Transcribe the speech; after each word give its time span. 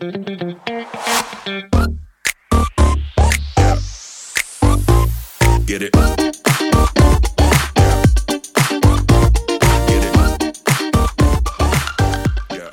Get 0.00 0.14
it. 5.82 5.92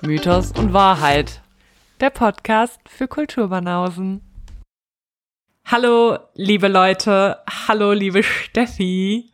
Mythos 0.04 0.52
und 0.52 0.74
Wahrheit. 0.74 1.42
Der 2.00 2.12
Podcast 2.12 2.80
für 2.88 3.08
Kulturbanausen. 3.08 4.22
Hallo, 5.66 6.20
liebe 6.36 6.68
Leute. 6.68 7.40
Hallo, 7.68 7.94
liebe 7.94 8.22
Steffi. 8.22 9.32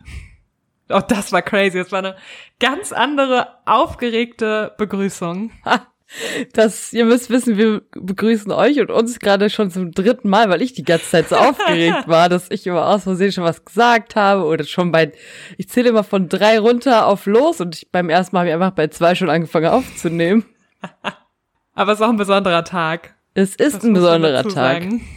Oh, 0.87 1.01
das 1.05 1.33
war 1.33 1.41
crazy. 1.41 1.79
Das 1.79 1.91
war 1.91 1.99
eine 1.99 2.15
ganz 2.57 2.93
andere, 2.93 3.49
aufgeregte 3.65 4.73
Begrüßung. 4.77 5.51
Das, 6.54 6.91
ihr 6.91 7.05
müsst 7.05 7.30
wissen, 7.30 7.57
wir 7.57 7.82
begrüßen 7.93 8.52
euch 8.52 8.80
und 8.82 8.91
uns 8.91 9.20
gerade 9.20 9.50
schon 9.50 9.71
zum 9.71 9.92
dritten 9.92 10.28
Mal, 10.29 10.50
weil 10.50 10.61
ich 10.61 10.74
die 10.74 10.83
ganze 10.83 11.10
Zeit 11.10 11.29
so 11.29 11.36
aufgeregt 11.38 12.07
war, 12.07 12.28
dass 12.28 12.52
ich 12.52 12.68
immer 12.68 12.86
aus 12.88 13.04
Versehen 13.04 13.32
schon 13.32 13.46
was 13.46 13.64
gesagt 13.64 14.16
habe 14.18 14.43
oder 14.43 14.66
schon 14.66 14.92
bei, 14.92 15.14
ich 15.57 15.69
zähle 15.69 15.89
immer 15.89 16.04
von 16.04 16.28
drei 16.28 16.60
runter 16.60 17.07
auf 17.07 17.25
los 17.28 17.61
und 17.61 17.75
ich, 17.75 17.92
beim 17.92 18.10
ersten 18.10 18.36
Mal 18.36 18.42
habe 18.42 18.50
ich 18.50 18.55
einfach 18.55 18.71
bei 18.71 18.88
zwei 18.88 19.16
schon 19.16 19.29
angefangen 19.29 19.68
aufzunehmen. 19.68 20.46
Aber 21.74 21.93
es 21.93 22.00
ist 22.00 22.05
auch 22.05 22.10
ein 22.10 22.18
besonderer 22.18 22.66
Tag. 22.66 23.16
Es 23.33 23.55
ist 23.55 23.78
Das 23.78 23.83
ein 23.86 23.93
besonderer 23.93 24.43
Tag. 24.43 24.52
sagen. 24.52 25.07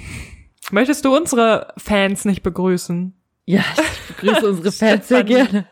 Möchtest 0.71 1.05
du 1.05 1.15
unsere 1.17 1.75
Fans 1.77 2.25
nicht 2.25 2.43
begrüßen? 2.43 3.13
Ja, 3.47 3.65
ich 4.09 4.15
begrüße 4.17 4.49
unsere 4.49 4.71
Fans 4.73 5.09
sehr 5.09 5.25
gerne. 5.25 5.67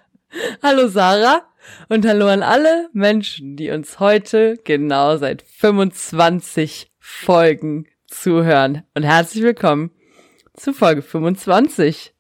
Hallo 0.63 0.89
Sarah 0.89 1.43
und 1.89 2.07
hallo 2.07 2.29
an 2.29 2.43
alle 2.43 2.89
Menschen, 2.93 3.57
die 3.57 3.71
uns 3.71 4.01
heute 4.01 4.59
genau 4.65 5.17
seit 5.17 5.43
25 5.43 6.91
Folgen 6.99 7.87
zuhören. 8.07 8.83
Und 8.95 9.03
herzlich 9.03 9.43
willkommen 9.43 9.91
zu 10.55 10.73
Folge 10.73 11.03
25. 11.03 12.15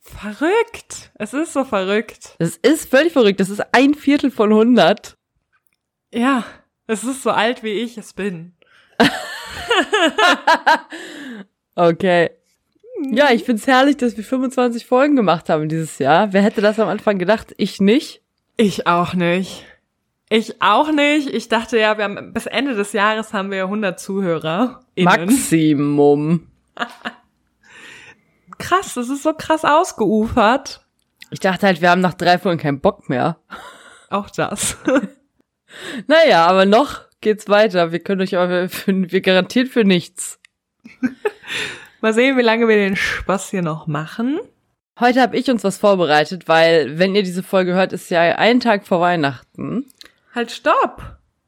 Verrückt. 0.00 1.10
Es 1.14 1.34
ist 1.34 1.52
so 1.52 1.64
verrückt. 1.64 2.36
Das 2.38 2.56
ist 2.56 2.88
völlig 2.88 3.12
verrückt. 3.12 3.40
Das 3.40 3.50
ist 3.50 3.62
ein 3.72 3.94
Viertel 3.94 4.30
von 4.30 4.50
100. 4.50 5.16
Ja, 6.12 6.44
es 6.86 7.04
ist 7.04 7.22
so 7.22 7.30
alt, 7.30 7.62
wie 7.62 7.72
ich 7.72 7.98
es 7.98 8.12
bin. 8.12 8.54
Okay. 11.76 12.30
Ja, 13.10 13.30
ich 13.30 13.44
find's 13.44 13.66
herrlich, 13.66 13.98
dass 13.98 14.16
wir 14.16 14.24
25 14.24 14.86
Folgen 14.86 15.14
gemacht 15.14 15.50
haben 15.50 15.68
dieses 15.68 15.98
Jahr. 15.98 16.32
Wer 16.32 16.42
hätte 16.42 16.62
das 16.62 16.80
am 16.80 16.88
Anfang 16.88 17.18
gedacht? 17.18 17.54
Ich 17.58 17.80
nicht. 17.80 18.22
Ich 18.56 18.86
auch 18.86 19.14
nicht. 19.14 19.64
Ich 20.28 20.60
auch 20.60 20.90
nicht. 20.90 21.28
Ich 21.28 21.48
dachte 21.48 21.78
ja, 21.78 21.98
wir 21.98 22.04
haben 22.04 22.32
bis 22.32 22.46
Ende 22.46 22.74
des 22.74 22.92
Jahres 22.92 23.32
haben 23.32 23.50
wir 23.50 23.64
100 23.64 24.00
Zuhörer. 24.00 24.80
Maximum. 24.98 26.48
Krass, 28.58 28.94
das 28.94 29.10
ist 29.10 29.22
so 29.22 29.34
krass 29.34 29.64
ausgeufert. 29.64 30.80
Ich 31.30 31.40
dachte 31.40 31.66
halt, 31.66 31.82
wir 31.82 31.90
haben 31.90 32.00
nach 32.00 32.14
drei 32.14 32.38
Folgen 32.38 32.58
keinen 32.58 32.80
Bock 32.80 33.08
mehr. 33.08 33.38
Auch 34.10 34.30
das. 34.30 34.76
Naja, 36.06 36.46
aber 36.46 36.64
noch 36.64 37.02
geht's 37.20 37.48
weiter. 37.48 37.92
Wir 37.92 37.98
können 37.98 38.20
euch 38.22 38.36
aber, 38.36 38.68
für, 38.68 38.92
wir 39.10 39.20
garantiert 39.20 39.68
für 39.68 39.84
nichts. 39.84 40.38
Mal 42.00 42.14
sehen, 42.14 42.38
wie 42.38 42.42
lange 42.42 42.68
wir 42.68 42.76
den 42.76 42.96
Spaß 42.96 43.50
hier 43.50 43.62
noch 43.62 43.86
machen. 43.86 44.40
Heute 44.98 45.20
habe 45.20 45.36
ich 45.36 45.50
uns 45.50 45.62
was 45.62 45.76
vorbereitet, 45.78 46.48
weil, 46.48 46.98
wenn 46.98 47.14
ihr 47.14 47.22
diese 47.22 47.42
Folge 47.42 47.74
hört, 47.74 47.92
ist 47.92 48.10
ja 48.10 48.20
ein 48.36 48.60
Tag 48.60 48.86
vor 48.86 49.00
Weihnachten. 49.00 49.86
Halt, 50.34 50.50
stopp. 50.50 51.02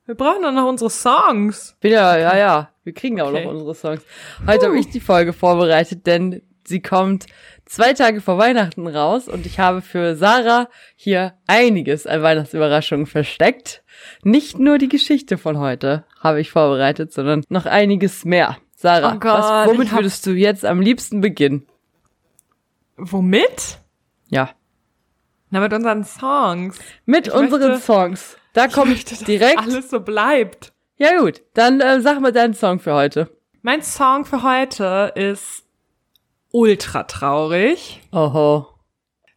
Wir 0.04 0.14
brauchen 0.14 0.42
doch 0.42 0.52
noch 0.52 0.68
unsere 0.68 0.90
Songs. 0.90 1.76
Ja, 1.82 2.16
ja, 2.18 2.36
ja. 2.36 2.70
Wir 2.84 2.92
kriegen 2.94 3.18
ja 3.18 3.24
auch 3.24 3.28
Okay. 3.32 3.44
noch 3.44 3.52
unsere 3.52 3.74
Songs. 3.74 4.02
Heute 4.46 4.66
habe 4.66 4.78
ich 4.78 4.88
die 4.90 5.00
Folge 5.00 5.32
vorbereitet, 5.32 6.06
denn 6.06 6.42
sie 6.66 6.80
kommt 6.80 7.26
zwei 7.66 7.92
Tage 7.94 8.20
vor 8.20 8.38
Weihnachten 8.38 8.86
raus 8.86 9.28
und 9.28 9.44
ich 9.46 9.58
habe 9.58 9.80
für 9.82 10.14
Sarah 10.16 10.68
hier 10.96 11.34
einiges 11.46 12.06
an 12.06 12.22
Weihnachtsüberraschungen 12.22 13.06
versteckt. 13.06 13.82
Nicht 14.22 14.58
nur 14.58 14.78
die 14.78 14.88
Geschichte 14.88 15.36
von 15.38 15.58
heute 15.58 16.04
habe 16.20 16.40
ich 16.40 16.50
vorbereitet, 16.50 17.12
sondern 17.12 17.44
noch 17.48 17.66
einiges 17.66 18.24
mehr. 18.24 18.56
Sarah, 18.76 19.14
Oh 19.16 19.18
Gott, 19.18 19.40
was, 19.40 19.68
womit 19.68 19.92
würdest 19.92 20.24
du 20.26 20.30
jetzt 20.32 20.64
am 20.64 20.80
liebsten 20.80 21.20
beginnen? 21.20 21.66
Womit? 22.98 23.78
Ja. 24.28 24.50
Na, 25.50 25.60
mit 25.60 25.72
unseren 25.72 26.04
Songs. 26.04 26.78
Mit 27.06 27.28
Ich 27.28 27.32
unseren 27.32 27.70
möchte- 27.72 27.84
Songs. 27.84 28.36
Da 28.52 28.66
Ich 28.66 28.72
kommt 28.72 28.90
möchte, 28.90 29.14
dass 29.14 29.24
direkt. 29.24 29.58
alles 29.58 29.88
so 29.90 30.00
bleibt. 30.00 30.72
Ja 30.96 31.18
gut, 31.20 31.42
dann 31.54 31.80
äh, 31.80 32.00
sag 32.00 32.20
mal 32.20 32.32
deinen 32.32 32.54
Song 32.54 32.80
für 32.80 32.92
heute. 32.94 33.30
Mein 33.62 33.82
Song 33.82 34.24
für 34.24 34.42
heute 34.42 35.12
ist 35.14 35.64
ultra 36.50 37.04
traurig. 37.04 38.00
Oho. 38.12 38.66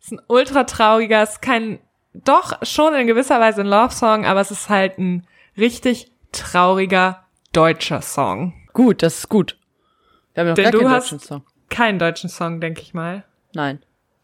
ist 0.01 0.11
ein 0.11 0.21
ultra 0.27 0.63
trauriger, 0.63 1.21
ist 1.21 1.41
kein, 1.41 1.79
doch 2.13 2.65
schon 2.65 2.95
in 2.95 3.05
gewisser 3.07 3.39
Weise 3.39 3.61
ein 3.61 3.67
Love-Song, 3.67 4.25
aber 4.25 4.41
es 4.41 4.49
ist 4.51 4.69
halt 4.69 4.97
ein 4.97 5.27
richtig 5.57 6.11
trauriger 6.31 7.23
deutscher 7.53 8.01
Song. 8.01 8.53
Gut, 8.73 9.03
das 9.03 9.19
ist 9.19 9.29
gut. 9.29 9.57
Wir 10.33 10.41
haben 10.41 10.47
noch 10.49 10.55
Denn 10.55 10.63
gar 10.63 10.71
du 10.71 10.79
keinen 10.79 10.89
hast- 10.91 11.05
deutschen 11.11 11.19
Song. 11.19 11.43
Keinen 11.69 11.99
deutschen 11.99 12.29
Song, 12.29 12.59
denke 12.59 12.81
ich 12.81 12.93
mal. 12.93 13.23
Nein. 13.53 13.79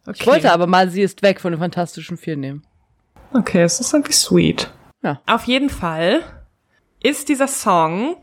Okay. 0.05 0.17
Ich 0.19 0.27
wollte 0.27 0.51
aber 0.51 0.67
mal 0.67 0.89
Sie 0.89 1.01
ist 1.01 1.21
weg 1.21 1.41
von 1.41 1.51
den 1.51 1.59
Fantastischen 1.59 2.17
Vier 2.17 2.38
nehmen. 2.38 2.65
Okay, 3.33 3.61
es 3.61 3.79
ist 3.79 3.93
irgendwie 3.93 4.13
sweet. 4.13 4.71
Ja. 5.03 5.21
Auf 5.25 5.43
jeden 5.43 5.69
Fall 5.69 6.23
ist 7.03 7.29
dieser 7.29 7.47
Song 7.47 8.15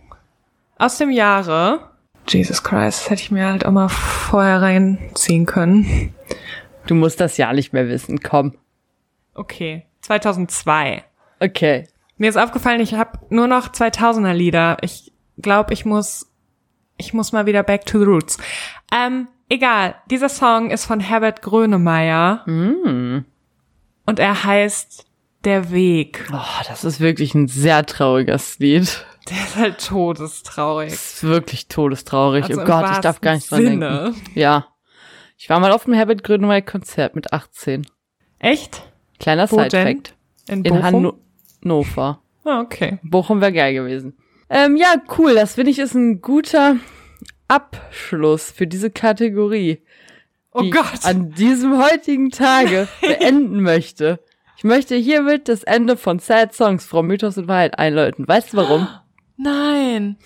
aus 0.78 0.98
dem 0.98 1.10
Jahre. 1.10 1.90
Jesus 2.26 2.62
Christ, 2.62 3.02
das 3.02 3.10
hätte 3.10 3.22
ich 3.22 3.30
mir 3.30 3.46
halt 3.46 3.66
auch 3.66 3.70
mal 3.70 3.88
vorher 3.88 4.62
reinziehen 4.62 5.44
können. 5.46 6.14
Du 6.86 6.94
musst 6.94 7.20
das 7.20 7.36
ja 7.36 7.52
nicht 7.52 7.72
mehr 7.72 7.88
wissen, 7.88 8.20
komm. 8.20 8.56
Okay, 9.34 9.86
2002. 10.02 11.04
Okay. 11.40 11.88
Mir 12.16 12.28
ist 12.30 12.36
aufgefallen, 12.36 12.80
ich 12.80 12.94
habe 12.94 13.18
nur 13.28 13.46
noch 13.46 13.68
2000er 13.68 14.32
Lieder. 14.32 14.76
Ich 14.82 15.12
glaube, 15.38 15.72
ich 15.72 15.84
muss, 15.84 16.30
ich 16.96 17.12
muss 17.12 17.32
mal 17.32 17.46
wieder 17.46 17.62
back 17.62 17.84
to 17.86 17.98
the 17.98 18.04
roots. 18.04 18.38
Ähm, 18.92 19.28
egal. 19.48 19.94
Dieser 20.10 20.28
Song 20.28 20.70
ist 20.70 20.84
von 20.84 21.00
Herbert 21.00 21.42
Grönemeyer 21.42 22.42
Mm. 22.46 23.24
und 24.06 24.18
er 24.18 24.44
heißt 24.44 25.06
Der 25.44 25.70
Weg. 25.70 26.26
Oh, 26.32 26.62
das 26.66 26.84
ist 26.84 27.00
wirklich 27.00 27.34
ein 27.34 27.48
sehr 27.48 27.84
trauriges 27.84 28.58
Lied. 28.58 29.04
Der 29.28 29.36
ist 29.38 29.56
halt 29.56 29.86
todestraurig. 29.86 30.90
Das 30.90 31.14
ist 31.14 31.24
wirklich 31.24 31.68
todestraurig. 31.68 32.44
Also 32.44 32.62
oh 32.62 32.64
Gott, 32.64 32.90
ich 32.92 32.98
darf 32.98 33.20
gar 33.20 33.34
nicht 33.34 33.50
dran 33.50 33.62
Sinne. 33.62 34.02
denken. 34.14 34.22
Ja. 34.34 34.66
Ich 35.36 35.50
war 35.50 35.60
mal 35.60 35.72
auf 35.72 35.84
dem 35.84 35.94
Herbert 35.94 36.24
Grönemeyer 36.24 36.62
Konzert 36.62 37.14
mit 37.14 37.32
18. 37.32 37.86
Echt? 38.38 38.82
Kleiner? 39.18 39.46
Side-Fact. 39.46 40.14
In 40.48 40.62
In 40.64 40.72
Bochum? 40.74 41.12
Hannover. 41.62 42.20
Ah, 42.44 42.60
okay. 42.60 42.98
Bochum 43.02 43.40
wäre 43.40 43.52
geil 43.52 43.74
gewesen. 43.74 44.16
Ähm, 44.50 44.76
ja, 44.76 44.94
cool. 45.18 45.34
Das 45.34 45.54
finde 45.54 45.70
ich 45.70 45.78
ist 45.78 45.94
ein 45.94 46.20
guter 46.20 46.76
Abschluss 47.48 48.50
für 48.50 48.66
diese 48.66 48.90
Kategorie. 48.90 49.82
Oh 50.52 50.62
die 50.62 50.70
Gott. 50.70 50.84
ich 50.94 51.04
an 51.04 51.30
diesem 51.30 51.82
heutigen 51.82 52.30
Tage 52.30 52.88
beenden 53.00 53.60
möchte. 53.62 54.20
Ich 54.56 54.64
möchte 54.64 54.94
hiermit 54.94 55.48
das 55.48 55.64
Ende 55.64 55.96
von 55.96 56.20
Sad 56.20 56.54
Songs 56.54 56.86
Frau 56.86 57.02
Mythos 57.02 57.36
und 57.36 57.48
Wahrheit 57.48 57.78
einläuten. 57.78 58.26
Weißt 58.26 58.52
du 58.52 58.58
warum? 58.58 58.88
Nein. 59.36 60.16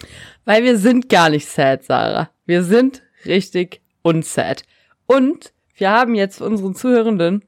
Weil 0.45 0.65
wir 0.65 0.77
sind 0.79 1.09
gar 1.09 1.31
nicht 1.31 1.49
sad, 1.49 1.85
Sarah. 1.85 2.31
Wir 2.45 2.63
sind 2.63 3.03
richtig 3.25 3.81
unsad. 4.03 4.63
Und 5.07 5.53
wir 5.75 5.91
haben 5.91 6.15
jetzt 6.15 6.39
für 6.39 6.45
unseren 6.45 6.75
Zuhörenden 6.75 7.45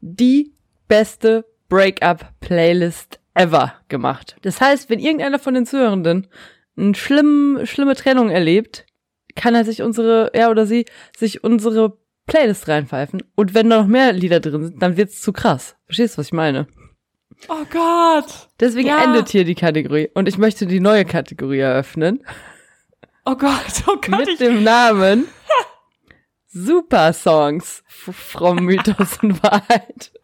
die 0.00 0.52
beste 0.88 1.44
Breakup-Playlist 1.68 3.20
ever 3.34 3.74
gemacht. 3.88 4.36
Das 4.42 4.60
heißt, 4.60 4.90
wenn 4.90 4.98
irgendeiner 4.98 5.38
von 5.38 5.54
den 5.54 5.66
Zuhörenden 5.66 6.28
eine 6.76 6.94
schlimm, 6.94 7.60
schlimme 7.64 7.94
Trennung 7.94 8.30
erlebt, 8.30 8.86
kann 9.34 9.54
er 9.54 9.64
sich 9.64 9.82
unsere, 9.82 10.30
er 10.34 10.50
oder 10.50 10.66
sie, 10.66 10.86
sich 11.16 11.42
unsere 11.44 11.98
Playlist 12.26 12.68
reinpfeifen. 12.68 13.22
Und 13.34 13.54
wenn 13.54 13.68
da 13.70 13.78
noch 13.78 13.86
mehr 13.86 14.12
Lieder 14.12 14.40
drin 14.40 14.64
sind, 14.64 14.82
dann 14.82 14.96
wird's 14.96 15.20
zu 15.20 15.32
krass. 15.32 15.76
Verstehst 15.86 16.14
du, 16.14 16.18
was 16.18 16.26
ich 16.26 16.32
meine? 16.32 16.66
Oh 17.48 17.64
Gott. 17.70 18.48
Deswegen 18.60 18.88
Ja. 18.88 19.02
endet 19.02 19.28
hier 19.28 19.44
die 19.44 19.54
Kategorie. 19.56 20.10
Und 20.14 20.28
ich 20.28 20.38
möchte 20.38 20.66
die 20.66 20.80
neue 20.80 21.04
Kategorie 21.04 21.58
eröffnen. 21.58 22.24
Oh 23.24 23.34
Gott. 23.36 23.82
Oh 23.86 23.96
Gott. 24.00 24.10
mit 24.20 24.28
Ich, 24.28 24.38
dem 24.38 24.62
Namen 24.62 25.26
Super 26.46 27.12
Songs 27.12 27.82
Frau 27.86 28.54
Mythos 28.54 29.18
und 29.22 29.42
Wahrheit. 29.42 30.12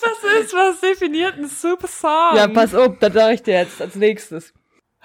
was 0.00 0.42
ist, 0.42 0.52
was 0.54 0.80
definiert 0.80 1.34
ein 1.34 1.48
super 1.48 1.88
Song? 1.88 2.36
Ja, 2.36 2.46
pass 2.48 2.74
auf, 2.74 2.98
da 3.00 3.10
sag 3.10 3.34
ich 3.34 3.42
dir 3.42 3.54
jetzt 3.54 3.80
als 3.80 3.94
nächstes. 3.94 4.52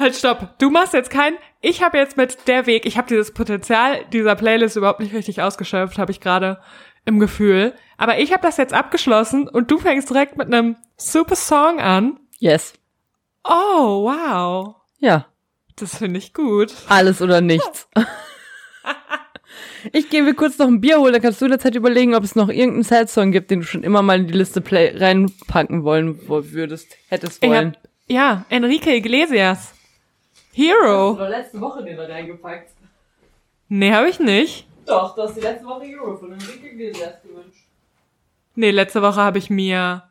Halt, 0.01 0.15
stopp. 0.15 0.57
Du 0.59 0.69
machst 0.69 0.93
jetzt 0.93 1.09
kein. 1.09 1.33
Ich 1.61 1.83
habe 1.83 1.97
jetzt 1.97 2.17
mit 2.17 2.47
der 2.47 2.65
Weg. 2.65 2.85
Ich 2.85 2.97
habe 2.97 3.07
dieses 3.07 3.33
Potenzial 3.33 4.03
dieser 4.11 4.35
Playlist 4.35 4.75
überhaupt 4.75 4.99
nicht 4.99 5.13
richtig 5.13 5.41
ausgeschöpft, 5.41 5.97
habe 5.97 6.11
ich 6.11 6.19
gerade 6.19 6.59
im 7.05 7.19
Gefühl. 7.19 7.73
Aber 7.97 8.19
ich 8.19 8.31
habe 8.33 8.41
das 8.41 8.57
jetzt 8.57 8.73
abgeschlossen 8.73 9.47
und 9.47 9.69
du 9.71 9.77
fängst 9.77 10.09
direkt 10.09 10.37
mit 10.37 10.47
einem 10.47 10.75
super 10.97 11.35
Song 11.35 11.79
an. 11.79 12.19
Yes. 12.39 12.73
Oh, 13.43 14.03
wow. 14.09 14.75
Ja. 14.99 15.27
Das 15.75 15.97
finde 15.97 16.17
ich 16.19 16.33
gut. 16.33 16.73
Alles 16.89 17.21
oder 17.21 17.41
nichts. 17.41 17.87
Ich 19.93 20.09
gehe 20.09 20.21
mir 20.23 20.35
kurz 20.35 20.57
noch 20.59 20.67
ein 20.67 20.79
Bier 20.79 20.99
holen, 20.99 21.11
dann 21.13 21.21
kannst 21.21 21.41
du 21.41 21.45
in 21.45 21.51
der 21.51 21.59
Zeit 21.59 21.75
überlegen, 21.75 22.13
ob 22.13 22.23
es 22.23 22.35
noch 22.35 22.49
irgendeinen 22.49 22.83
Sad-Song 22.83 23.31
gibt, 23.31 23.49
den 23.49 23.61
du 23.61 23.65
schon 23.65 23.83
immer 23.83 24.01
mal 24.03 24.19
in 24.19 24.27
die 24.27 24.33
Liste 24.33 24.61
play 24.61 24.95
reinpacken 24.95 25.83
wollen 25.83 26.19
wo- 26.27 26.51
würdest, 26.51 26.95
hättest 27.09 27.41
wollen. 27.41 27.73
hab, 27.75 27.89
ja, 28.07 28.45
Enrique 28.49 28.95
Iglesias. 28.95 29.73
Hero. 30.53 31.13
doch 31.13 31.29
letzte 31.29 31.59
Woche 31.61 31.83
den 31.83 31.97
da 31.97 32.05
reingepackt. 32.05 32.71
Nee, 33.69 33.91
habe 33.93 34.09
ich 34.09 34.19
nicht. 34.19 34.67
Doch, 34.85 35.15
du 35.15 35.23
hast 35.23 35.35
die 35.35 35.41
letzte 35.41 35.65
Woche 35.65 35.85
Euro 35.97 36.17
von 36.17 36.33
Enrique 36.33 36.73
Iglesias 36.73 37.21
gewünscht. 37.23 37.65
Nee, 38.55 38.71
letzte 38.71 39.01
Woche 39.01 39.21
habe 39.21 39.37
ich 39.37 39.49
mir 39.49 40.03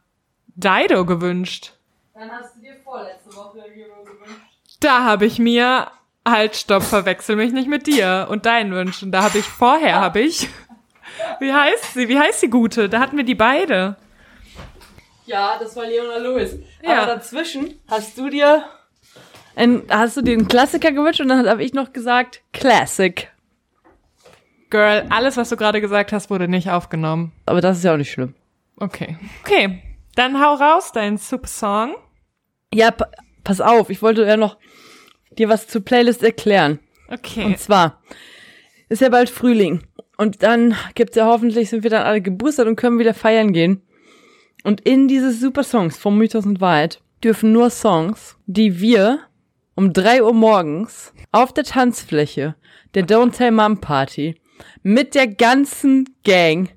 Dido 0.48 1.04
gewünscht. 1.04 1.72
Dann 2.14 2.31
hast 2.31 2.56
du 2.56 2.60
dir 2.60 2.76
vorletzte 2.82 3.34
Woche 3.37 3.58
Euro 3.58 4.04
gewünscht. 4.04 4.40
Da 4.81 5.04
habe 5.04 5.26
ich 5.26 5.38
mir 5.38 5.88
halt 6.26 6.56
stopp, 6.56 6.82
verwechsel 6.82 7.37
mich 7.37 7.52
nicht 7.52 7.69
mit 7.69 7.87
dir 7.87 8.28
und 8.31 8.46
deinen 8.46 8.72
Wünschen. 8.72 9.12
Da 9.12 9.22
habe 9.22 9.38
ich 9.38 9.44
vorher 9.44 9.96
habe 9.96 10.20
ich 10.20 10.48
Wie 11.38 11.52
heißt 11.52 11.94
sie? 11.94 12.08
Wie 12.08 12.19
heißt 12.19 12.42
die 12.42 12.50
gute? 12.50 12.88
Da 12.88 13.00
hatten 13.00 13.16
wir 13.16 13.25
die 13.25 13.34
beide. 13.34 13.96
Ja, 15.26 15.58
das 15.58 15.76
war 15.76 15.87
Leona 15.87 16.16
Lewis. 16.16 16.56
Ja. 16.82 17.02
Aber 17.02 17.14
dazwischen 17.14 17.78
hast 17.88 18.19
du 18.19 18.28
dir 18.28 18.64
ein, 19.56 19.82
hast 19.88 20.17
du 20.17 20.23
dir 20.23 20.32
einen 20.32 20.49
Klassiker 20.49 20.93
gewünscht 20.93 21.20
und 21.20 21.29
dann 21.29 21.49
habe 21.49 21.62
ich 21.62 21.75
noch 21.75 21.93
gesagt 21.93 22.43
Classic. 22.52 23.31
Girl, 24.70 25.06
alles 25.11 25.37
was 25.37 25.49
du 25.49 25.56
gerade 25.56 25.81
gesagt 25.81 26.12
hast, 26.12 26.31
wurde 26.31 26.47
nicht 26.47 26.70
aufgenommen. 26.70 27.32
Aber 27.47 27.61
das 27.61 27.79
ist 27.79 27.85
ja 27.85 27.93
auch 27.93 27.99
nicht 27.99 28.12
schlimm. 28.12 28.35
Okay. 28.76 29.19
Okay, 29.44 29.82
dann 30.14 30.41
hau 30.41 30.55
raus 30.55 30.93
deinen 30.93 31.19
Super 31.19 31.49
Song. 31.49 31.94
Ja, 32.73 32.91
pa 32.93 33.08
pass 33.43 33.61
auf, 33.61 33.91
ich 33.91 34.02
wollte 34.02 34.25
ja 34.25 34.37
noch 34.37 34.58
dir 35.32 35.49
was 35.49 35.67
zur 35.67 35.85
Playlist 35.85 36.23
erklären. 36.23 36.79
Okay. 37.08 37.44
Und 37.44 37.58
zwar 37.58 38.00
ist 38.88 39.02
ja 39.02 39.08
bald 39.08 39.31
Frühling 39.31 39.82
und 40.17 40.43
dann 40.43 40.76
gibt's 40.94 41.17
ja 41.17 41.26
hoffentlich 41.26 41.70
sind 41.70 41.82
wir 41.82 41.91
dann 41.91 42.02
alle 42.02 42.20
geboostert 42.20 42.69
und 42.69 42.76
können 42.76 42.99
wieder 42.99 43.14
feiern 43.14 43.52
gehen. 43.52 43.82
Und 44.62 44.82
in 44.82 45.08
diese 45.08 45.32
Super 45.32 45.64
Songs 45.64 45.97
vom 45.97 46.19
Mythos 46.19 46.44
und 46.44 46.61
Wahrheit 46.61 47.00
dürfen 47.25 47.52
nur 47.52 47.70
Songs, 47.70 48.37
die 48.47 48.81
wir 48.81 49.20
um 49.81 49.94
drei 49.94 50.23
Uhr 50.23 50.35
morgens 50.35 51.15
auf 51.32 51.55
der 51.55 51.65
Tanzfläche 51.65 52.55
der 52.94 53.06
Don't 53.06 53.35
Tell 53.35 53.50
Mom 53.50 53.81
Party 53.81 54.38
mit 54.82 55.15
der 55.15 55.27
ganzen 55.27 56.05
Gang 56.23 56.69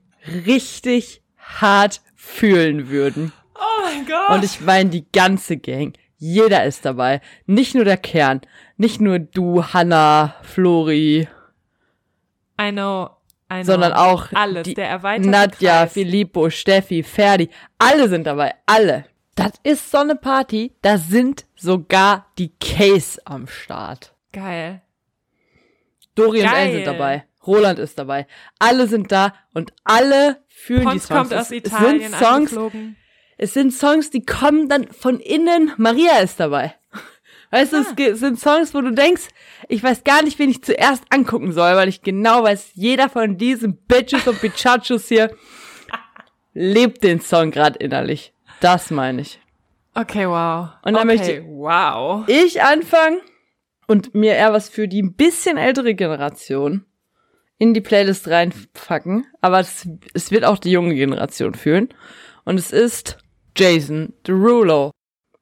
richtig 0.46 1.22
hart 1.38 2.00
fühlen 2.16 2.88
würden. 2.88 3.34
oh 3.56 3.84
mein 3.84 4.06
Gott. 4.06 4.30
Und 4.30 4.46
ich 4.46 4.62
meine 4.62 4.90
die 4.90 5.06
ganze 5.12 5.58
Gang. 5.58 5.98
Jeder 6.16 6.64
ist 6.64 6.86
dabei. 6.86 7.20
Nicht 7.46 7.76
nur 7.76 7.84
der 7.84 7.98
Kern. 7.98 8.40
Nicht 8.78 9.02
nur 9.02 9.20
du, 9.20 9.66
Hannah, 9.66 10.36
Flori, 10.42 11.28
I 12.58 12.72
know. 12.72 13.10
I 13.52 13.56
know. 13.56 13.64
sondern 13.64 13.92
auch 13.92 14.28
alles. 14.34 14.64
die 14.64 14.76
der 14.76 14.88
erweiterte 14.88 15.30
Nadja, 15.30 15.80
Kreis. 15.82 15.92
Filippo, 15.92 16.50
Steffi, 16.50 17.04
Ferdi. 17.04 17.50
Alle 17.78 18.08
sind 18.08 18.26
dabei. 18.26 18.54
Alle. 18.66 19.04
Das 19.36 19.54
ist 19.64 19.90
so 19.90 20.00
eine 20.00 20.16
Party. 20.16 20.74
Da 20.82 20.98
sind 20.98 21.46
sogar 21.56 22.32
die 22.38 22.54
Case 22.60 23.20
am 23.26 23.48
Start. 23.48 24.14
Geil. 24.32 24.82
Dorian 26.16 26.48
und 26.48 26.52
Geil. 26.52 26.72
Sind 26.74 26.88
dabei. 26.88 27.26
Roland 27.46 27.80
ist 27.80 27.98
dabei. 27.98 28.28
Alle 28.60 28.88
sind 28.88 29.12
da 29.12 29.34
und 29.54 29.74
alle 29.84 30.44
fühlen 30.48 30.82
die 30.82 30.86
Pons 30.86 31.08
Songs. 31.08 31.30
kommt 31.30 31.34
aus 31.34 31.46
es, 31.48 31.52
Italien 31.52 32.14
es 32.14 32.20
sind 32.20 32.50
Songs. 32.50 32.58
Es 33.38 33.54
sind 33.54 33.74
Songs, 33.74 34.10
die 34.12 34.26
kommen 34.26 34.70
dann 34.70 34.88
von 34.88 35.20
innen. 35.20 35.74
Maria 35.78 36.20
ist 36.20 36.40
dabei. 36.40 36.76
Weißt 37.52 37.74
du, 37.74 37.78
es 37.78 37.94
es 37.98 38.20
sind 38.20 38.40
Songs, 38.40 38.74
wo 38.74 38.82
du 38.82 38.92
denkst, 38.92 39.28
ich 39.68 39.84
weiß 39.84 40.04
gar 40.04 40.24
nicht, 40.24 40.40
wen 40.40 40.50
ich 40.50 40.64
zuerst 40.64 41.04
angucken 41.12 41.52
soll, 41.52 41.76
weil 41.76 41.88
ich 41.88 42.02
genau 42.02 42.44
weiß, 42.44 42.72
jeder 42.74 43.10
von 43.10 43.38
diesen 43.38 43.78
Bitches 43.78 44.28
und 44.28 44.42
Bichachos 44.42 45.08
hier 45.08 45.36
lebt 46.54 47.04
den 47.04 47.20
Song 47.20 47.52
gerade 47.52 47.78
innerlich. 47.78 48.33
Das 48.64 48.92
meine 48.92 49.22
ich. 49.22 49.40
Okay, 49.94 50.26
wow. 50.28 50.70
Und 50.84 50.94
dann 50.94 50.96
okay, 50.96 51.06
möchte 51.06 51.32
ich- 51.34 51.44
wow. 51.46 52.24
Ich 52.28 52.62
anfangen 52.64 53.20
und 53.88 54.16
mir 54.16 54.34
eher 54.36 54.54
was 54.54 54.70
für 54.70 54.88
die 54.88 55.02
ein 55.04 55.14
bisschen 55.16 55.58
ältere 55.58 55.94
Generation 55.96 56.86
in 57.58 57.74
die 57.74 57.82
Playlist 57.82 58.28
reinpacken, 58.30 59.26
aber 59.42 59.60
es, 59.60 59.88
es 60.14 60.32
wird 60.32 60.46
auch 60.46 60.58
die 60.58 60.72
junge 60.72 60.96
Generation 60.96 61.54
fühlen. 61.56 61.90
Und 62.46 62.58
es 62.58 62.72
ist 62.72 63.18
Jason 63.58 64.14
Derulo. 64.28 64.92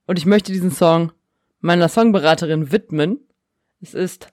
Und 0.08 0.18
ich 0.18 0.26
möchte 0.26 0.52
diesen 0.52 0.72
Song 0.72 1.12
meiner 1.60 1.90
Songberaterin 1.90 2.72
widmen. 2.72 3.20
Es 3.82 3.94
ist 3.94 4.30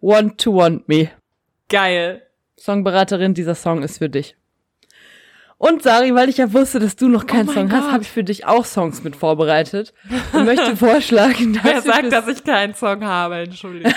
Want 0.00 0.40
to 0.40 0.54
Want 0.54 0.88
Me. 0.88 1.10
Geil. 1.68 2.22
Songberaterin, 2.56 3.34
dieser 3.34 3.54
Song 3.54 3.82
ist 3.82 3.98
für 3.98 4.08
dich. 4.08 4.36
Und 5.60 5.82
Sari, 5.82 6.14
weil 6.14 6.30
ich 6.30 6.38
ja 6.38 6.54
wusste, 6.54 6.78
dass 6.78 6.96
du 6.96 7.06
noch 7.08 7.26
keinen 7.26 7.50
Oh 7.50 7.52
Song 7.52 7.70
hast, 7.70 7.92
habe 7.92 8.02
ich 8.02 8.08
für 8.08 8.24
dich 8.24 8.46
auch 8.46 8.64
Songs 8.64 9.04
mit 9.04 9.14
vorbereitet 9.14 9.92
und 10.32 10.46
möchte 10.46 10.74
vorschlagen, 10.78 11.52
dass 11.52 11.64
Wer 11.64 11.82
sagt, 11.82 12.10
dass 12.12 12.26
ich 12.28 12.44
keinen 12.44 12.72
Song 12.74 13.04
habe? 13.04 13.40
Entschuldigung. 13.40 13.92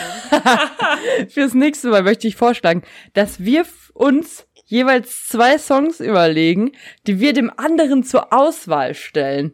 Fürs 1.29 1.53
nächste 1.53 1.87
Mal 1.87 2.03
möchte 2.03 2.27
ich 2.27 2.35
vorschlagen, 2.35 2.83
dass 3.13 3.45
wir 3.45 3.63
uns 3.93 4.45
jeweils 4.65 5.25
zwei 5.29 5.57
Songs 5.57 6.01
überlegen, 6.01 6.73
die 7.07 7.21
wir 7.21 7.31
dem 7.31 7.49
anderen 7.55 8.03
zur 8.03 8.33
Auswahl 8.33 8.93
stellen. 8.93 9.53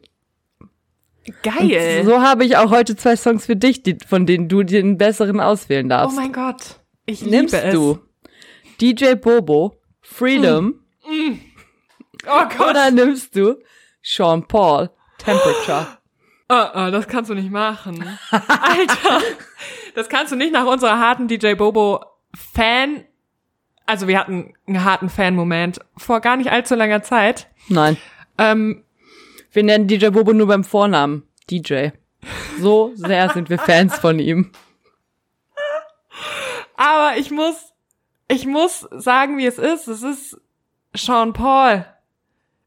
Geil. 1.44 2.00
Und 2.00 2.08
so 2.08 2.24
habe 2.24 2.44
ich 2.44 2.58
auch 2.58 2.72
heute 2.72 2.96
zwei 2.96 3.18
Songs 3.18 3.46
für 3.46 3.56
dich, 3.56 3.84
die, 3.84 3.98
von 4.08 4.26
denen 4.26 4.50
du 4.50 4.64
den 4.64 4.98
besseren 4.98 5.40
auswählen 5.40 5.86
oh 5.86 5.90
darfst. 5.90 6.18
mein 6.18 6.34
Gott. 6.34 6.80
Ich 7.06 7.22
Nimmst 7.22 7.54
liebe 7.54 7.68
es. 7.68 7.74
du 7.76 8.00
DJ 8.82 9.14
Bobo, 9.14 9.80
Freedom, 10.02 10.80
Oh 12.28 12.44
Gott. 12.58 12.70
oder 12.72 12.92
nimmst 12.92 13.36
du 13.36 13.56
Sean 14.02 14.48
Paul, 14.48 14.90
Temperature? 15.18 15.88
Oh, 16.52 16.66
oh, 16.74 16.90
das 16.90 17.08
kannst 17.08 17.30
du 17.30 17.36
nicht 17.36 17.52
machen. 17.52 18.04
Alter. 18.32 19.22
Das 19.94 20.10
kannst 20.10 20.32
du 20.32 20.36
nicht 20.36 20.52
nach 20.52 20.66
unserer 20.66 20.98
harten 20.98 21.28
DJ 21.28 21.54
Bobo 21.54 22.04
Fan. 22.56 23.06
Also 23.86 24.08
wir 24.08 24.18
hatten 24.20 24.56
einen 24.66 24.84
harten 24.84 25.10
Fan-Moment 25.10 25.80
vor 25.96 26.22
gar 26.22 26.38
nicht 26.38 26.52
allzu 26.52 26.74
langer 26.74 27.04
Zeit. 27.04 27.48
Nein, 27.68 27.98
Ähm, 28.40 28.84
wir 29.52 29.62
nennen 29.64 29.88
DJ 29.88 30.08
Bobo 30.08 30.34
nur 30.34 30.48
beim 30.48 30.64
Vornamen 30.64 31.22
DJ. 31.52 31.90
So 32.60 32.94
sehr 32.96 33.30
sind 33.30 33.52
wir 33.52 33.60
Fans 33.60 34.00
von 34.00 34.18
ihm. 34.18 34.52
aber 36.76 37.18
ich 37.18 37.30
muss, 37.30 37.74
ich 38.28 38.48
muss 38.48 38.88
sagen, 38.92 39.38
wie 39.38 39.46
es 39.46 39.60
ist. 39.60 39.88
Es 39.88 40.02
ist 40.02 40.42
Sean 40.96 41.34
Paul. 41.34 41.86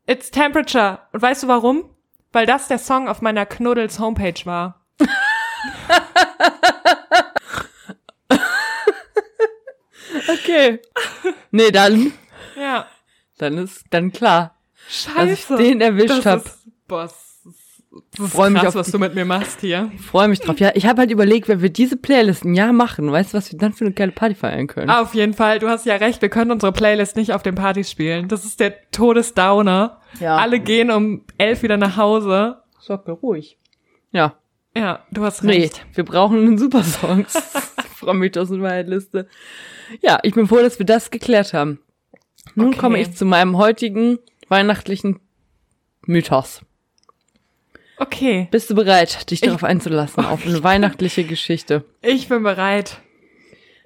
It's 0.07 0.31
Temperature. 0.31 0.99
Und 1.13 1.23
weißt 1.23 1.45
du 1.45 1.49
warum? 1.49 1.85
Weil 2.33 2.47
das 2.47 2.69
der 2.69 2.79
Song 2.79 3.09
auf 3.09 3.21
meiner 3.21 3.47
Knuddels 3.47 3.99
Homepage 3.99 4.45
war. 4.45 4.81
Okay. 10.29 10.81
Nee, 11.51 11.71
dann, 11.71 12.13
Ja. 12.57 12.87
dann 13.39 13.59
ist 13.59 13.85
dann 13.91 14.13
klar. 14.13 14.57
dass 15.17 15.29
ich 15.31 15.41
Scheiße. 15.41 15.57
den 15.57 15.81
erwischt 15.81 16.11
das 16.25 16.27
hab. 16.27 16.45
Ist, 17.95 18.01
boah, 18.01 18.01
das 18.01 18.19
ist, 18.19 18.19
das 18.19 18.27
ist 18.27 18.33
Freu 18.35 18.51
mich 18.51 18.67
auf 18.67 18.75
was 18.75 18.87
die- 18.87 18.93
du 18.93 18.99
mit 18.99 19.15
mir 19.15 19.25
machst 19.27 19.61
hier. 19.61 19.91
Freue 19.99 20.29
mich 20.29 20.41
drauf. 20.41 20.59
Ja, 20.59 20.71
ich 20.75 20.87
habe 20.87 21.01
halt 21.01 21.11
überlegt, 21.11 21.49
wenn 21.49 21.61
wir 21.61 21.69
diese 21.71 21.97
Playlist 21.97 22.45
ein 22.45 22.55
Jahr 22.55 22.73
machen, 22.73 23.11
weißt 23.13 23.33
du, 23.35 23.37
was 23.39 23.53
wir 23.53 23.59
dann 23.59 23.73
für 23.75 23.85
eine 23.85 23.93
geile 23.93 24.13
Party 24.13 24.35
feiern 24.35 24.67
können? 24.67 24.89
Auf 24.91 25.15
jeden 25.15 25.35
Fall, 25.35 25.59
du 25.59 25.69
hast 25.69 25.85
ja 25.85 25.97
recht, 25.97 26.23
wir 26.23 26.31
können 26.31 26.51
unsere 26.53 26.73
Playlist 26.73 27.17
nicht 27.17 27.33
auf 27.33 27.43
den 27.43 27.55
Partys 27.55 27.91
spielen. 27.91 28.29
Das 28.29 28.45
ist 28.47 28.61
der 28.61 28.75
Todesdowner. 28.93 30.01
Ja. 30.21 30.37
Alle 30.39 30.61
gehen 30.61 30.91
um 30.91 31.25
elf 31.39 31.63
wieder 31.63 31.77
nach 31.77 31.97
Hause. 31.97 32.59
Socke 32.81 33.13
ruhig. 33.13 33.59
Ja. 34.11 34.37
Ja, 34.77 35.05
du 35.11 35.23
hast 35.25 35.45
Nee, 35.45 35.61
recht. 35.65 35.85
wir 35.95 36.05
brauchen 36.05 36.39
einen 36.39 36.57
super 36.59 36.83
Songs. 36.83 37.35
Frau 37.97 38.15
Mythos 38.15 38.51
und 38.51 38.63
Wahrheitliste. 38.63 39.29
Ja, 40.01 40.19
ich 40.23 40.35
bin 40.35 40.47
froh, 40.47 40.61
dass 40.63 40.79
wir 40.79 40.87
das 40.87 41.11
geklärt 41.11 41.53
haben. 41.53 41.79
Nun 42.55 42.69
Okay. 42.69 42.79
komme 42.79 42.99
ich 43.01 43.15
zu 43.15 43.27
meinem 43.27 43.59
heutigen 43.59 44.19
weihnachtlichen 44.49 45.21
Mythos. 46.07 46.63
Okay, 47.99 48.49
Bist 48.51 48.69
du 48.71 48.75
bereit, 48.75 49.31
dich 49.31 49.41
darauf 49.41 49.63
einzulassen, 49.65 50.25
auf 50.25 50.45
eine 50.47 50.63
weihnachtliche 50.65 51.25
Geschichte? 51.25 51.85
ich 52.03 52.29
bin 52.29 52.43
bereit. 52.43 52.99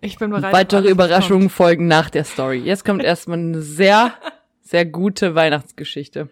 Ich 0.00 0.18
bin 0.18 0.30
bereit. 0.30 0.52
Weitere 0.52 0.88
Überraschungen 0.88 1.50
folgen 1.50 1.86
nach 1.88 2.10
der 2.10 2.24
Story. 2.24 2.58
Jetzt 2.58 2.84
kommt 2.84 3.02
erstmal 3.02 3.38
eine 3.38 3.60
sehr, 3.62 4.14
sehr 4.62 4.84
gute 4.84 5.34
Weihnachtsgeschichte. 5.34 6.28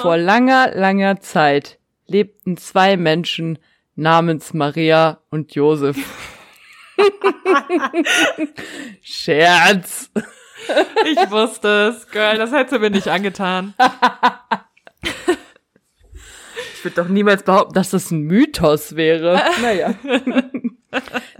Vor 0.00 0.16
langer, 0.16 0.72
langer 0.74 1.20
Zeit 1.20 1.78
lebten 2.06 2.56
zwei 2.56 2.96
Menschen 2.96 3.58
namens 3.96 4.52
Maria 4.54 5.20
und 5.30 5.54
Josef. 5.54 5.96
Scherz. 9.02 10.10
kommt. 10.14 10.26
Ich 11.06 11.30
wusste 11.30 11.94
es, 11.94 12.08
Girl, 12.08 12.38
das 12.38 12.52
hättest 12.52 12.72
du 12.74 12.78
mir 12.78 12.90
nicht 12.90 13.08
angetan. 13.08 13.74
Ich 16.84 16.94
würde 16.94 17.02
doch 17.02 17.08
niemals 17.10 17.44
behaupten, 17.44 17.72
dass 17.72 17.88
das 17.88 18.10
ein 18.10 18.24
Mythos 18.24 18.94
wäre. 18.94 19.40
Naja. 19.62 19.94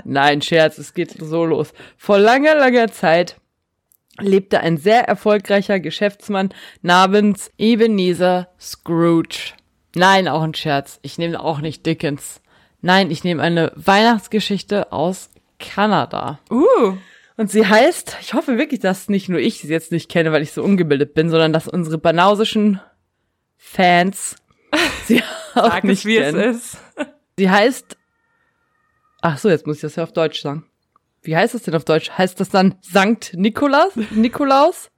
Nein, 0.04 0.40
Scherz, 0.40 0.78
es 0.78 0.94
geht 0.94 1.16
so 1.20 1.44
los. 1.44 1.74
Vor 1.98 2.18
langer, 2.18 2.54
langer 2.54 2.90
Zeit 2.90 3.36
lebte 4.18 4.60
ein 4.60 4.78
sehr 4.78 5.06
erfolgreicher 5.06 5.80
Geschäftsmann 5.80 6.48
namens 6.80 7.50
Ebenezer 7.58 8.48
Scrooge. 8.58 9.52
Nein, 9.94 10.28
auch 10.28 10.40
ein 10.40 10.54
Scherz. 10.54 10.98
Ich 11.02 11.18
nehme 11.18 11.38
auch 11.38 11.60
nicht 11.60 11.84
Dickens. 11.84 12.40
Nein, 12.80 13.10
ich 13.10 13.22
nehme 13.22 13.42
eine 13.42 13.70
Weihnachtsgeschichte 13.76 14.92
aus 14.92 15.28
Kanada. 15.58 16.38
Uh. 16.50 16.96
Und 17.36 17.50
sie 17.50 17.66
heißt, 17.66 18.16
ich 18.22 18.32
hoffe 18.32 18.56
wirklich, 18.56 18.80
dass 18.80 19.10
nicht 19.10 19.28
nur 19.28 19.40
ich 19.40 19.58
sie 19.58 19.68
jetzt 19.68 19.92
nicht 19.92 20.10
kenne, 20.10 20.32
weil 20.32 20.42
ich 20.42 20.52
so 20.52 20.62
ungebildet 20.62 21.12
bin, 21.12 21.28
sondern 21.28 21.52
dass 21.52 21.68
unsere 21.68 21.98
banausischen 21.98 22.80
Fans 23.58 24.36
sie 25.06 25.22
auch 25.54 25.70
Sag 25.70 25.84
nicht 25.84 26.00
es, 26.00 26.04
wie 26.06 26.16
kennen. 26.18 26.40
es 26.40 26.56
ist. 26.56 26.78
Sie 27.36 27.50
heißt, 27.50 27.96
ach 29.22 29.38
so, 29.38 29.48
jetzt 29.48 29.66
muss 29.66 29.76
ich 29.76 29.82
das 29.82 29.96
ja 29.96 30.04
auf 30.04 30.12
Deutsch 30.12 30.40
sagen. 30.42 30.64
Wie 31.22 31.36
heißt 31.36 31.54
das 31.54 31.62
denn 31.62 31.74
auf 31.74 31.84
Deutsch? 31.84 32.10
Heißt 32.10 32.38
das 32.38 32.50
dann 32.50 32.74
Sankt 32.82 33.32
Nikolaus? 33.34 33.92
Nikolaus? 34.10 34.90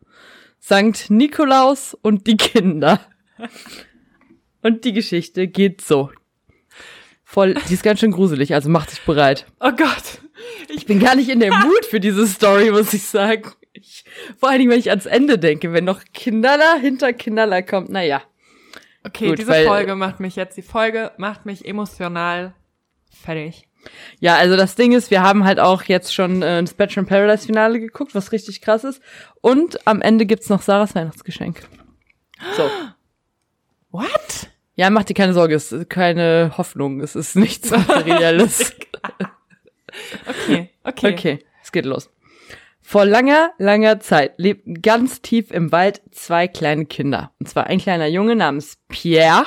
Sankt 0.59 1.11
Nikolaus 1.11 1.97
und 2.03 2.27
die 2.27 2.37
Kinder. 2.37 3.01
Und 4.63 4.85
die 4.85 4.93
Geschichte 4.93 5.47
geht 5.47 5.81
so. 5.81 6.11
Voll, 7.25 7.55
die 7.69 7.75
ist 7.75 7.83
ganz 7.83 8.01
schön 8.01 8.13
gruselig, 8.13 8.55
also 8.55 8.69
macht 8.69 8.91
sich 8.91 9.01
bereit. 9.03 9.47
Oh 9.61 9.71
Gott. 9.71 10.21
Ich 10.69 10.87
bin 10.87 11.01
gar 11.01 11.15
nicht 11.15 11.29
in 11.29 11.41
der 11.41 11.55
Mut 11.55 11.87
für 11.87 12.01
diese 12.01 12.27
Story, 12.27 12.71
muss 12.71 12.93
ich 12.93 13.05
sagen. 13.05 13.51
Ich, 13.73 14.05
vor 14.39 14.49
allen 14.49 14.59
Dingen, 14.59 14.71
wenn 14.71 14.79
ich 14.79 14.91
ans 14.91 15.07
Ende 15.07 15.39
denke, 15.39 15.73
wenn 15.73 15.85
noch 15.85 16.03
Kinderler 16.13 16.77
hinter 16.81 17.13
Kinderler 17.13 17.63
kommt, 17.63 17.91
naja. 17.91 18.23
Okay, 19.07 19.29
Gut, 19.29 19.39
diese 19.39 19.51
weil- 19.51 19.67
Folge 19.67 19.95
macht 19.95 20.21
mich 20.21 20.37
jetzt, 20.37 20.57
die 20.57 20.63
Folge 20.63 21.13
macht 21.17 21.47
mich 21.47 21.65
emotional 21.67 22.55
fertig. 23.23 23.69
Ja, 24.19 24.35
also 24.35 24.57
das 24.57 24.75
Ding 24.75 24.93
ist, 24.93 25.13
wir 25.13 25.23
haben 25.23 25.45
halt 25.45 25.61
auch 25.61 25.85
jetzt 25.85 26.13
schon 26.13 26.43
äh, 26.43 26.61
das 26.61 26.75
Bachelor 26.75 27.03
in 27.05 27.09
Paradise 27.09 27.47
Finale 27.47 27.79
geguckt, 27.79 28.15
was 28.17 28.33
richtig 28.33 28.61
krass 28.61 28.83
ist. 28.83 29.01
Und 29.41 29.87
am 29.87 30.03
Ende 30.03 30.27
gibt's 30.27 30.49
noch 30.49 30.61
Sarahs 30.63 30.95
Weihnachtsgeschenk. 30.97 31.63
So. 32.57 32.69
What? 33.93 34.51
Ja, 34.75 34.91
mach 34.91 35.05
dir 35.05 35.15
keine 35.15 35.33
Sorge, 35.35 35.55
es 35.55 35.71
ist 35.71 35.89
keine 35.89 36.53
Hoffnung, 36.59 37.01
es 37.01 37.15
ist 37.15 37.37
nichts 37.37 37.71
Materielles. 37.89 38.75
Okay, 40.29 40.71
okay. 40.85 41.13
Okay, 41.13 41.47
es 41.63 41.71
geht 41.73 41.87
los. 41.87 42.11
Vor 42.89 43.05
langer, 43.05 43.51
langer 43.59 43.99
Zeit 43.99 44.35
lebten 44.37 44.81
ganz 44.81 45.21
tief 45.21 45.51
im 45.51 45.73
Wald 45.73 46.03
zwei 46.13 46.47
kleine 46.47 46.85
Kinder. 46.85 47.33
Und 47.41 47.49
zwar 47.49 47.67
ein 47.67 47.81
kleiner 47.81 48.07
Junge 48.07 48.37
namens 48.37 48.79
Pierre 48.87 49.45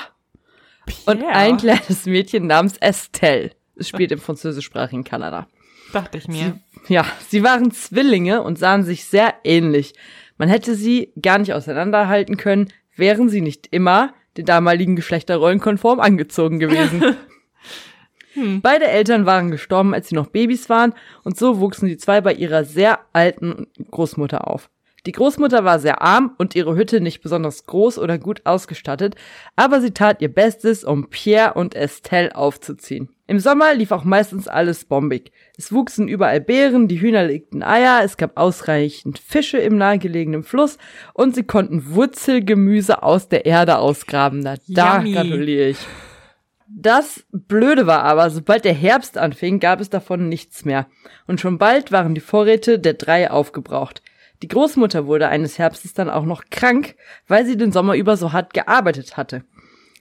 und 1.05 1.19
Pierre. 1.19 1.36
ein 1.36 1.55
kleines 1.55 2.05
Mädchen 2.05 2.48
namens 2.48 2.75
Estelle. 2.81 3.51
Es 3.77 3.88
spielt 3.88 4.12
im 4.12 4.19
französischsprachigen 4.19 5.05
Kanada. 5.05 5.48
Dachte 5.93 6.17
ich 6.17 6.27
mir. 6.27 6.60
Ja, 6.89 7.05
sie 7.29 7.41
waren 7.41 7.72
Zwillinge 7.72 8.43
und 8.43 8.60
sahen 8.60 8.84
sich 8.84 9.05
sehr 9.05 9.36
ähnlich. 9.46 9.93
Man 10.38 10.50
hätte 10.50 10.75
sie 10.75 11.13
gar 11.22 11.38
nicht 11.38 11.53
auseinanderhalten 11.53 12.36
können, 12.36 12.67
wären 12.98 13.29
sie 13.29 13.39
nicht 13.39 13.67
immer 13.72 14.13
den 14.36 14.43
damaligen 14.43 14.98
Geschlechterrollen 14.98 15.62
konform 15.62 16.01
angezogen 16.01 16.60
gewesen. 16.60 17.15
Beide 18.36 18.88
Eltern 18.88 19.25
waren 19.25 19.51
gestorben, 19.51 19.93
als 19.93 20.09
sie 20.09 20.15
noch 20.15 20.27
Babys 20.27 20.69
waren, 20.69 20.93
und 21.24 21.38
so 21.38 21.59
wuchsen 21.59 21.88
die 21.88 21.98
zwei 21.98 22.21
bei 22.21 22.33
ihrer 22.33 22.63
sehr 22.63 23.00
alten 23.13 23.67
Großmutter 23.89 24.48
auf. 24.48 24.69
Die 25.05 25.13
Großmutter 25.13 25.63
war 25.63 25.79
sehr 25.79 26.01
arm 26.01 26.36
und 26.38 26.55
ihre 26.55 26.75
Hütte 26.75 27.00
nicht 27.00 27.21
besonders 27.21 27.65
groß 27.65 27.98
oder 28.00 28.17
gut 28.17 28.45
ausgestattet, 28.45 29.15
aber 29.55 29.81
sie 29.81 29.91
tat 29.91 30.21
ihr 30.21 30.33
Bestes, 30.33 30.83
um 30.83 31.09
Pierre 31.09 31.53
und 31.53 31.74
Estelle 31.74 32.36
aufzuziehen. 32.36 33.09
Im 33.25 33.39
Sommer 33.39 33.74
lief 33.74 33.91
auch 33.91 34.03
meistens 34.03 34.48
alles 34.48 34.86
bombig. 34.86 35.31
Es 35.57 35.71
wuchsen 35.71 36.07
überall 36.07 36.41
Beeren, 36.41 36.88
die 36.88 37.00
Hühner 37.00 37.24
legten 37.24 37.63
Eier, 37.63 38.01
es 38.03 38.17
gab 38.17 38.38
ausreichend 38.38 39.19
Fische 39.19 39.59
im 39.59 39.77
nahegelegenen 39.77 40.43
Fluss 40.43 40.77
und 41.13 41.36
sie 41.36 41.43
konnten 41.43 41.93
Wurzelgemüse 41.93 43.01
aus 43.01 43.29
der 43.29 43.45
Erde 43.45 43.77
ausgraben. 43.77 44.39
Na, 44.39 44.55
da 44.67 44.98
Yummy. 44.98 45.13
gratuliere 45.13 45.69
ich. 45.69 45.77
Das 46.71 47.25
Blöde 47.31 47.88
war 47.88 48.03
aber, 48.03 48.29
sobald 48.29 48.63
der 48.63 48.73
Herbst 48.73 49.17
anfing, 49.17 49.59
gab 49.59 49.81
es 49.81 49.89
davon 49.89 50.29
nichts 50.29 50.65
mehr. 50.65 50.88
Und 51.25 51.41
schon 51.41 51.57
bald 51.57 51.91
waren 51.91 52.13
die 52.13 52.21
Vorräte 52.21 52.77
der 52.77 52.93
drei 52.93 53.31
aufgebraucht. 53.31 54.03
Die 54.43 54.47
Großmutter 54.47 55.07
wurde 55.07 55.27
eines 55.27 55.57
Herbstes 55.57 55.93
dann 55.93 56.09
auch 56.09 56.25
noch 56.25 56.45
krank, 56.51 56.95
weil 57.27 57.45
sie 57.45 57.57
den 57.57 57.71
Sommer 57.71 57.95
über 57.95 58.17
so 58.17 58.33
hart 58.33 58.53
gearbeitet 58.53 59.17
hatte. 59.17 59.43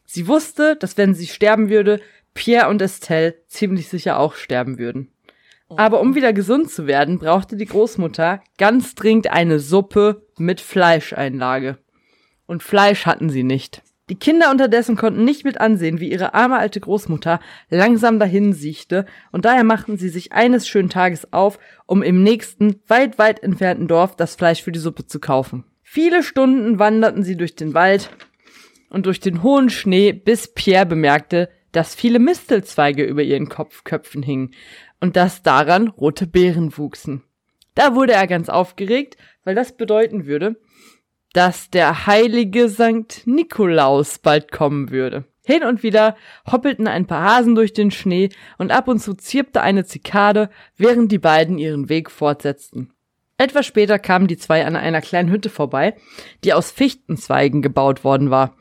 Sie 0.04 0.28
wusste, 0.28 0.76
dass 0.76 0.96
wenn 0.96 1.14
sie 1.14 1.26
sterben 1.26 1.70
würde, 1.70 2.00
Pierre 2.34 2.68
und 2.68 2.82
Estelle 2.82 3.34
ziemlich 3.46 3.88
sicher 3.88 4.18
auch 4.18 4.34
sterben 4.34 4.78
würden. 4.78 5.10
Aber 5.70 6.00
um 6.00 6.14
wieder 6.14 6.32
gesund 6.32 6.70
zu 6.70 6.86
werden, 6.86 7.18
brauchte 7.18 7.56
die 7.56 7.66
Großmutter 7.66 8.42
ganz 8.56 8.94
dringend 8.94 9.30
eine 9.30 9.58
Suppe 9.58 10.26
mit 10.38 10.60
Fleischeinlage. 10.60 11.78
Und 12.46 12.62
Fleisch 12.62 13.04
hatten 13.04 13.28
sie 13.28 13.42
nicht. 13.42 13.82
Die 14.08 14.14
Kinder 14.14 14.50
unterdessen 14.50 14.96
konnten 14.96 15.24
nicht 15.24 15.44
mit 15.44 15.60
ansehen, 15.60 16.00
wie 16.00 16.10
ihre 16.10 16.32
arme 16.32 16.58
alte 16.58 16.80
Großmutter 16.80 17.40
langsam 17.68 18.18
dahin 18.18 18.54
siechte, 18.54 19.04
und 19.32 19.44
daher 19.44 19.64
machten 19.64 19.98
sie 19.98 20.08
sich 20.08 20.32
eines 20.32 20.66
schönen 20.66 20.88
Tages 20.88 21.32
auf, 21.32 21.58
um 21.86 22.02
im 22.02 22.22
nächsten, 22.22 22.80
weit, 22.86 23.18
weit 23.18 23.42
entfernten 23.42 23.86
Dorf 23.86 24.16
das 24.16 24.34
Fleisch 24.34 24.62
für 24.62 24.72
die 24.72 24.78
Suppe 24.78 25.06
zu 25.06 25.20
kaufen. 25.20 25.64
Viele 25.82 26.22
Stunden 26.22 26.78
wanderten 26.78 27.22
sie 27.22 27.36
durch 27.36 27.54
den 27.54 27.74
Wald 27.74 28.10
und 28.88 29.04
durch 29.04 29.20
den 29.20 29.42
hohen 29.42 29.68
Schnee, 29.68 30.12
bis 30.12 30.48
Pierre 30.48 30.86
bemerkte, 30.86 31.50
dass 31.72 31.94
viele 31.94 32.18
Mistelzweige 32.18 33.04
über 33.04 33.22
ihren 33.22 33.48
Kopfköpfen 33.50 34.22
hingen 34.22 34.54
und 35.00 35.16
dass 35.16 35.42
daran 35.42 35.88
rote 35.88 36.26
Beeren 36.26 36.76
wuchsen. 36.78 37.22
Da 37.74 37.94
wurde 37.94 38.14
er 38.14 38.26
ganz 38.26 38.48
aufgeregt, 38.48 39.16
weil 39.44 39.54
das 39.54 39.76
bedeuten 39.76 40.26
würde, 40.26 40.56
dass 41.32 41.70
der 41.70 42.06
heilige 42.06 42.68
Sankt 42.68 43.26
Nikolaus 43.26 44.18
bald 44.18 44.50
kommen 44.50 44.90
würde. 44.90 45.24
Hin 45.44 45.64
und 45.64 45.82
wieder 45.82 46.16
hoppelten 46.50 46.86
ein 46.86 47.06
paar 47.06 47.22
Hasen 47.24 47.54
durch 47.54 47.72
den 47.72 47.90
Schnee 47.90 48.28
und 48.58 48.70
ab 48.70 48.86
und 48.86 48.98
zu 48.98 49.14
zirpte 49.14 49.62
eine 49.62 49.86
Zikade, 49.86 50.50
während 50.76 51.10
die 51.10 51.18
beiden 51.18 51.56
ihren 51.56 51.88
Weg 51.88 52.10
fortsetzten. 52.10 52.92
Etwas 53.38 53.64
später 53.64 53.98
kamen 53.98 54.26
die 54.26 54.36
zwei 54.36 54.66
an 54.66 54.76
einer 54.76 55.00
kleinen 55.00 55.30
Hütte 55.30 55.48
vorbei, 55.48 55.94
die 56.44 56.52
aus 56.52 56.70
Fichtenzweigen 56.70 57.62
gebaut 57.62 58.04
worden 58.04 58.30
war. 58.30 58.56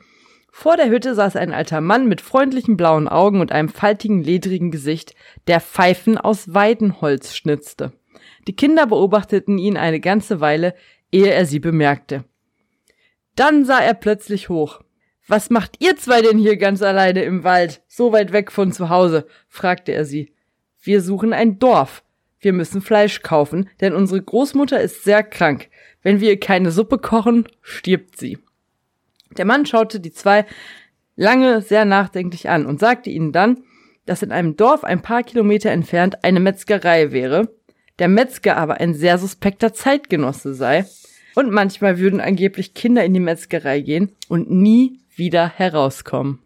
Vor 0.50 0.76
der 0.76 0.88
Hütte 0.88 1.14
saß 1.14 1.36
ein 1.36 1.52
alter 1.52 1.80
Mann 1.80 2.08
mit 2.08 2.20
freundlichen 2.20 2.76
blauen 2.76 3.06
Augen 3.06 3.40
und 3.40 3.52
einem 3.52 3.68
faltigen, 3.68 4.22
ledrigen 4.22 4.70
Gesicht, 4.70 5.14
der 5.46 5.60
Pfeifen 5.60 6.16
aus 6.16 6.54
Weidenholz 6.54 7.34
schnitzte. 7.34 7.92
Die 8.46 8.56
Kinder 8.56 8.86
beobachteten 8.86 9.58
ihn 9.58 9.76
eine 9.76 10.00
ganze 10.00 10.40
Weile, 10.40 10.74
ehe 11.12 11.30
er 11.30 11.44
sie 11.44 11.60
bemerkte. 11.60 12.24
Dann 13.38 13.64
sah 13.64 13.78
er 13.78 13.94
plötzlich 13.94 14.48
hoch. 14.48 14.80
Was 15.28 15.48
macht 15.48 15.76
ihr 15.78 15.96
zwei 15.96 16.22
denn 16.22 16.38
hier 16.38 16.56
ganz 16.56 16.82
alleine 16.82 17.22
im 17.22 17.44
Wald, 17.44 17.82
so 17.86 18.10
weit 18.10 18.32
weg 18.32 18.50
von 18.50 18.72
zu 18.72 18.88
Hause? 18.88 19.28
fragte 19.46 19.92
er 19.92 20.04
sie. 20.04 20.32
Wir 20.82 21.00
suchen 21.00 21.32
ein 21.32 21.60
Dorf. 21.60 22.02
Wir 22.40 22.52
müssen 22.52 22.82
Fleisch 22.82 23.22
kaufen, 23.22 23.68
denn 23.80 23.94
unsere 23.94 24.20
Großmutter 24.20 24.80
ist 24.80 25.04
sehr 25.04 25.22
krank. 25.22 25.68
Wenn 26.02 26.18
wir 26.18 26.40
keine 26.40 26.72
Suppe 26.72 26.98
kochen, 26.98 27.46
stirbt 27.62 28.18
sie. 28.18 28.38
Der 29.36 29.44
Mann 29.44 29.66
schaute 29.66 30.00
die 30.00 30.12
zwei 30.12 30.44
lange 31.14 31.62
sehr 31.62 31.84
nachdenklich 31.84 32.48
an 32.48 32.66
und 32.66 32.80
sagte 32.80 33.08
ihnen 33.08 33.30
dann, 33.30 33.62
dass 34.04 34.24
in 34.24 34.32
einem 34.32 34.56
Dorf 34.56 34.82
ein 34.82 35.00
paar 35.00 35.22
Kilometer 35.22 35.70
entfernt 35.70 36.24
eine 36.24 36.40
Metzgerei 36.40 37.12
wäre, 37.12 37.54
der 38.00 38.08
Metzger 38.08 38.56
aber 38.56 38.80
ein 38.80 38.94
sehr 38.94 39.16
suspekter 39.16 39.72
Zeitgenosse 39.72 40.54
sei 40.54 40.86
und 41.38 41.52
manchmal 41.52 42.00
würden 42.00 42.20
angeblich 42.20 42.74
Kinder 42.74 43.04
in 43.04 43.14
die 43.14 43.20
Metzgerei 43.20 43.80
gehen 43.80 44.10
und 44.26 44.50
nie 44.50 44.98
wieder 45.14 45.48
herauskommen. 45.48 46.40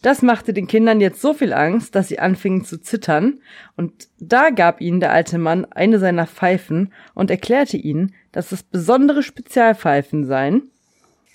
Das 0.00 0.22
machte 0.22 0.54
den 0.54 0.66
Kindern 0.66 1.02
jetzt 1.02 1.20
so 1.20 1.34
viel 1.34 1.52
Angst, 1.52 1.94
dass 1.94 2.08
sie 2.08 2.18
anfingen 2.18 2.64
zu 2.64 2.80
zittern, 2.80 3.40
und 3.76 4.08
da 4.18 4.48
gab 4.48 4.80
ihnen 4.80 5.00
der 5.00 5.12
alte 5.12 5.36
Mann 5.36 5.66
eine 5.66 5.98
seiner 5.98 6.26
Pfeifen 6.26 6.94
und 7.12 7.30
erklärte 7.30 7.76
ihnen, 7.76 8.14
dass 8.32 8.50
es 8.50 8.62
besondere 8.62 9.22
Spezialpfeifen 9.22 10.24
seien, 10.24 10.70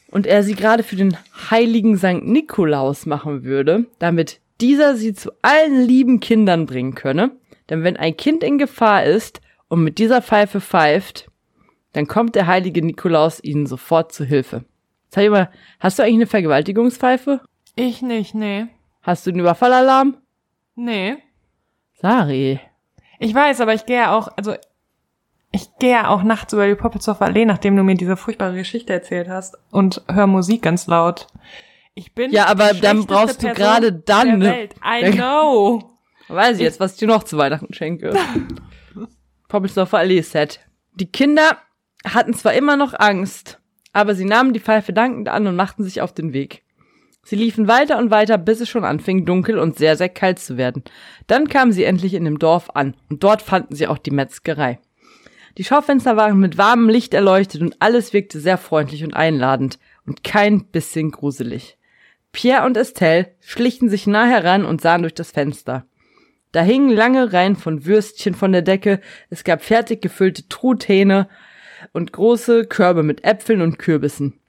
und 0.09 0.25
er 0.25 0.41
sie 0.41 0.55
gerade 0.55 0.81
für 0.81 0.95
den 0.95 1.15
heiligen 1.51 1.97
Sankt 1.97 2.25
Nikolaus 2.25 3.05
machen 3.05 3.43
würde, 3.43 3.85
damit 3.99 4.39
dieser 4.59 4.95
sie 4.95 5.13
zu 5.13 5.29
allen 5.43 5.85
lieben 5.85 6.19
Kindern 6.19 6.65
bringen 6.65 6.95
könne, 6.95 7.29
denn 7.69 7.83
wenn 7.83 7.95
ein 7.95 8.17
Kind 8.17 8.43
in 8.43 8.57
Gefahr 8.57 9.03
ist 9.03 9.39
und 9.67 9.83
mit 9.83 9.99
dieser 9.99 10.23
Pfeife 10.23 10.59
pfeift, 10.59 11.29
dann 11.93 12.07
kommt 12.07 12.35
der 12.35 12.47
heilige 12.47 12.83
Nikolaus 12.85 13.43
ihnen 13.43 13.65
sofort 13.65 14.11
zu 14.11 14.25
Hilfe. 14.25 14.65
Sag 15.09 15.29
mal, 15.29 15.49
hast 15.79 15.99
du 15.99 16.03
eigentlich 16.03 16.15
eine 16.15 16.27
Vergewaltigungspfeife? 16.27 17.41
Ich 17.75 18.01
nicht, 18.01 18.33
nee. 18.35 18.65
Hast 19.01 19.25
du 19.25 19.31
einen 19.31 19.39
Überfallalarm? 19.39 20.17
Nee. 20.75 21.17
Sari. 22.01 22.59
Ich 23.19 23.33
weiß, 23.33 23.61
aber 23.61 23.73
ich 23.73 23.85
gehe 23.85 23.97
ja 23.97 24.17
auch, 24.17 24.27
also 24.35 24.55
ich 25.51 25.69
gehe 25.77 25.91
ja 25.91 26.07
auch 26.07 26.23
nachts 26.23 26.51
über 26.51 26.67
die 26.67 26.75
Poppelsdorfer 26.75 27.25
Allee, 27.25 27.45
nachdem 27.45 27.75
du 27.75 27.83
mir 27.83 27.95
diese 27.95 28.17
furchtbare 28.17 28.55
Geschichte 28.55 28.91
erzählt 28.91 29.29
hast 29.29 29.55
und 29.69 30.01
höre 30.11 30.27
Musik 30.27 30.63
ganz 30.63 30.87
laut. 30.87 31.27
Ich 31.93 32.15
bin 32.15 32.31
Ja, 32.31 32.47
aber 32.47 32.73
dann 32.73 33.05
brauchst 33.05 33.43
du 33.43 33.53
gerade 33.53 33.93
dann, 33.93 34.39
Der? 34.39 34.51
Welt. 34.51 34.75
I 34.83 35.11
know. 35.11 35.91
Weiß 36.27 36.57
ich 36.57 36.63
jetzt, 36.63 36.79
was 36.79 36.93
ich 36.93 36.99
dir 36.99 37.07
noch 37.07 37.23
zu 37.23 37.37
Weihnachten 37.37 37.71
schenke. 37.73 38.13
Poppelsdorfer 39.47 39.99
Allee-Set. 39.99 40.59
Die 40.95 41.11
Kinder 41.11 41.57
hatten 42.05 42.33
zwar 42.33 42.53
immer 42.53 42.77
noch 42.77 42.93
Angst, 42.97 43.59
aber 43.93 44.15
sie 44.15 44.25
nahmen 44.25 44.53
die 44.53 44.59
Pfeife 44.59 44.93
dankend 44.93 45.29
an 45.29 45.47
und 45.47 45.55
machten 45.55 45.83
sich 45.83 46.01
auf 46.01 46.13
den 46.13 46.33
Weg. 46.33 46.63
Sie 47.25 47.37
liefen 47.37 47.69
weiter 47.69 47.97
und 47.99 48.11
weiter, 48.11 48.37
bis 48.37 48.59
es 48.59 48.69
schon 48.69 48.83
anfing, 48.83 49.25
dunkel 49.25 49.57
und 49.57 49.77
sehr, 49.77 49.95
sehr 49.95 50.09
kalt 50.09 50.39
zu 50.39 50.57
werden. 50.57 50.83
Dann 51.27 51.47
kamen 51.47 51.71
sie 51.71 51.85
endlich 51.85 52.13
in 52.15 52.25
dem 52.25 52.37
Dorf 52.37 52.69
an 52.73 52.95
und 53.09 53.23
dort 53.23 53.41
fanden 53.41 53.75
sie 53.75 53.87
auch 53.87 53.97
die 53.97 54.11
Metzgerei. 54.11 54.79
Die 55.57 55.63
Schaufenster 55.63 56.17
waren 56.17 56.39
mit 56.39 56.57
warmem 56.57 56.89
Licht 56.89 57.13
erleuchtet 57.13 57.61
und 57.61 57.75
alles 57.79 58.11
wirkte 58.11 58.39
sehr 58.39 58.57
freundlich 58.57 59.03
und 59.03 59.13
einladend 59.13 59.79
und 60.05 60.23
kein 60.23 60.65
bisschen 60.65 61.11
gruselig. 61.11 61.77
Pierre 62.33 62.65
und 62.65 62.75
Estelle 62.75 63.31
schlichen 63.39 63.87
sich 63.87 64.07
nah 64.07 64.25
heran 64.25 64.65
und 64.65 64.81
sahen 64.81 65.03
durch 65.03 65.13
das 65.13 65.31
Fenster. 65.31 65.85
Da 66.51 66.61
hingen 66.61 66.89
lange 66.89 67.31
Reihen 67.31 67.55
von 67.55 67.85
Würstchen 67.85 68.33
von 68.33 68.51
der 68.51 68.63
Decke, 68.63 68.99
es 69.29 69.43
gab 69.43 69.63
fertig 69.63 70.01
gefüllte 70.01 70.49
Truthähne 70.49 71.29
und 71.91 72.13
große 72.13 72.65
Körbe 72.65 73.03
mit 73.03 73.23
Äpfeln 73.23 73.61
und 73.61 73.79
Kürbissen. 73.79 74.39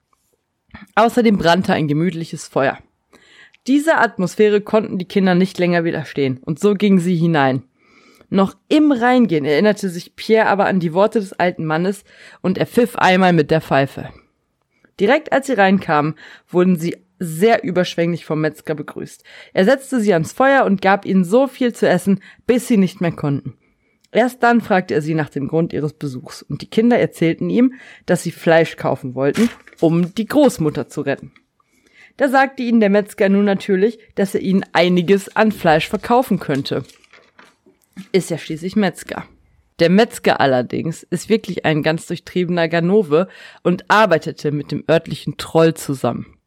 Außerdem 0.95 1.39
brannte 1.39 1.73
ein 1.73 1.89
gemütliches 1.89 2.49
Feuer. 2.49 2.79
Dieser 3.67 4.01
Atmosphäre 4.01 4.61
konnten 4.61 4.99
die 4.99 5.09
Kinder 5.09 5.35
nicht 5.35 5.59
länger 5.59 5.85
widerstehen, 5.85 6.39
und 6.39 6.59
so 6.59 6.75
gingen 6.75 6.99
sie 6.99 7.17
hinein. 7.17 7.63
Noch 8.29 8.57
im 8.69 8.93
Reingehen 8.93 9.45
erinnerte 9.45 9.89
sich 9.89 10.17
Pierre 10.17 10.49
aber 10.49 10.67
an 10.67 10.81
die 10.81 10.93
Worte 10.93 11.21
des 11.21 11.33
alten 11.35 11.65
Mannes, 11.65 12.05
und 12.43 12.59
er 12.59 12.67
pfiff 12.67 12.97
einmal 12.97 13.33
mit 13.33 13.51
der 13.51 13.61
Pfeife. 13.61 14.11
Direkt 15.01 15.33
als 15.33 15.47
sie 15.47 15.55
reinkamen, 15.55 16.15
wurden 16.49 16.77
sie 16.77 16.97
sehr 17.19 17.65
überschwänglich 17.65 18.25
vom 18.25 18.41
Metzger 18.41 18.75
begrüßt. 18.75 19.25
Er 19.53 19.65
setzte 19.65 20.01
sie 20.01 20.13
ans 20.13 20.33
Feuer 20.33 20.65
und 20.65 20.83
gab 20.83 21.07
ihnen 21.07 21.25
so 21.25 21.47
viel 21.47 21.73
zu 21.73 21.89
essen, 21.89 22.21
bis 22.47 22.69
sie 22.69 22.77
nicht 22.77 23.01
mehr 23.01 23.13
konnten. 23.13 23.57
Erst 24.15 24.45
dann 24.45 24.61
fragte 24.61 24.95
er 24.95 25.03
sie 25.03 25.15
nach 25.15 25.29
dem 25.29 25.49
Grund 25.49 25.73
ihres 25.73 25.93
Besuchs, 25.93 26.43
und 26.43 26.63
die 26.63 26.71
Kinder 26.71 26.97
erzählten 26.97 27.51
ihm, 27.51 27.75
dass 28.07 28.23
sie 28.23 28.31
Fleisch 28.31 28.77
kaufen 28.77 29.17
wollten, 29.17 29.51
um 29.81 30.15
die 30.15 30.27
Großmutter 30.27 30.89
zu 30.89 31.01
retten. 31.01 31.33
Da 32.17 32.29
sagte 32.29 32.63
ihnen 32.63 32.79
der 32.79 32.91
Metzger 32.91 33.29
nun 33.29 33.45
natürlich, 33.45 33.99
dass 34.15 34.37
er 34.37 34.41
ihnen 34.41 34.65
einiges 34.73 35.35
an 35.35 35.51
Fleisch 35.51 35.89
verkaufen 35.89 36.39
könnte. 36.39 36.85
Ist 38.13 38.31
ja 38.31 38.39
schließlich 38.39 38.77
Metzger. 38.77 39.25
Der 39.81 39.91
Metzger 39.91 40.41
allerdings 40.41 41.03
ist 41.03 41.29
wirklich 41.29 41.65
ein 41.65 41.83
ganz 41.83 42.07
durchtriebener 42.07 42.69
Ganove 42.69 43.27
und 43.65 43.91
arbeitete 43.91 44.53
mit 44.53 44.71
dem 44.71 44.85
örtlichen 44.89 45.39
Troll 45.39 45.75
zusammen. 45.75 46.39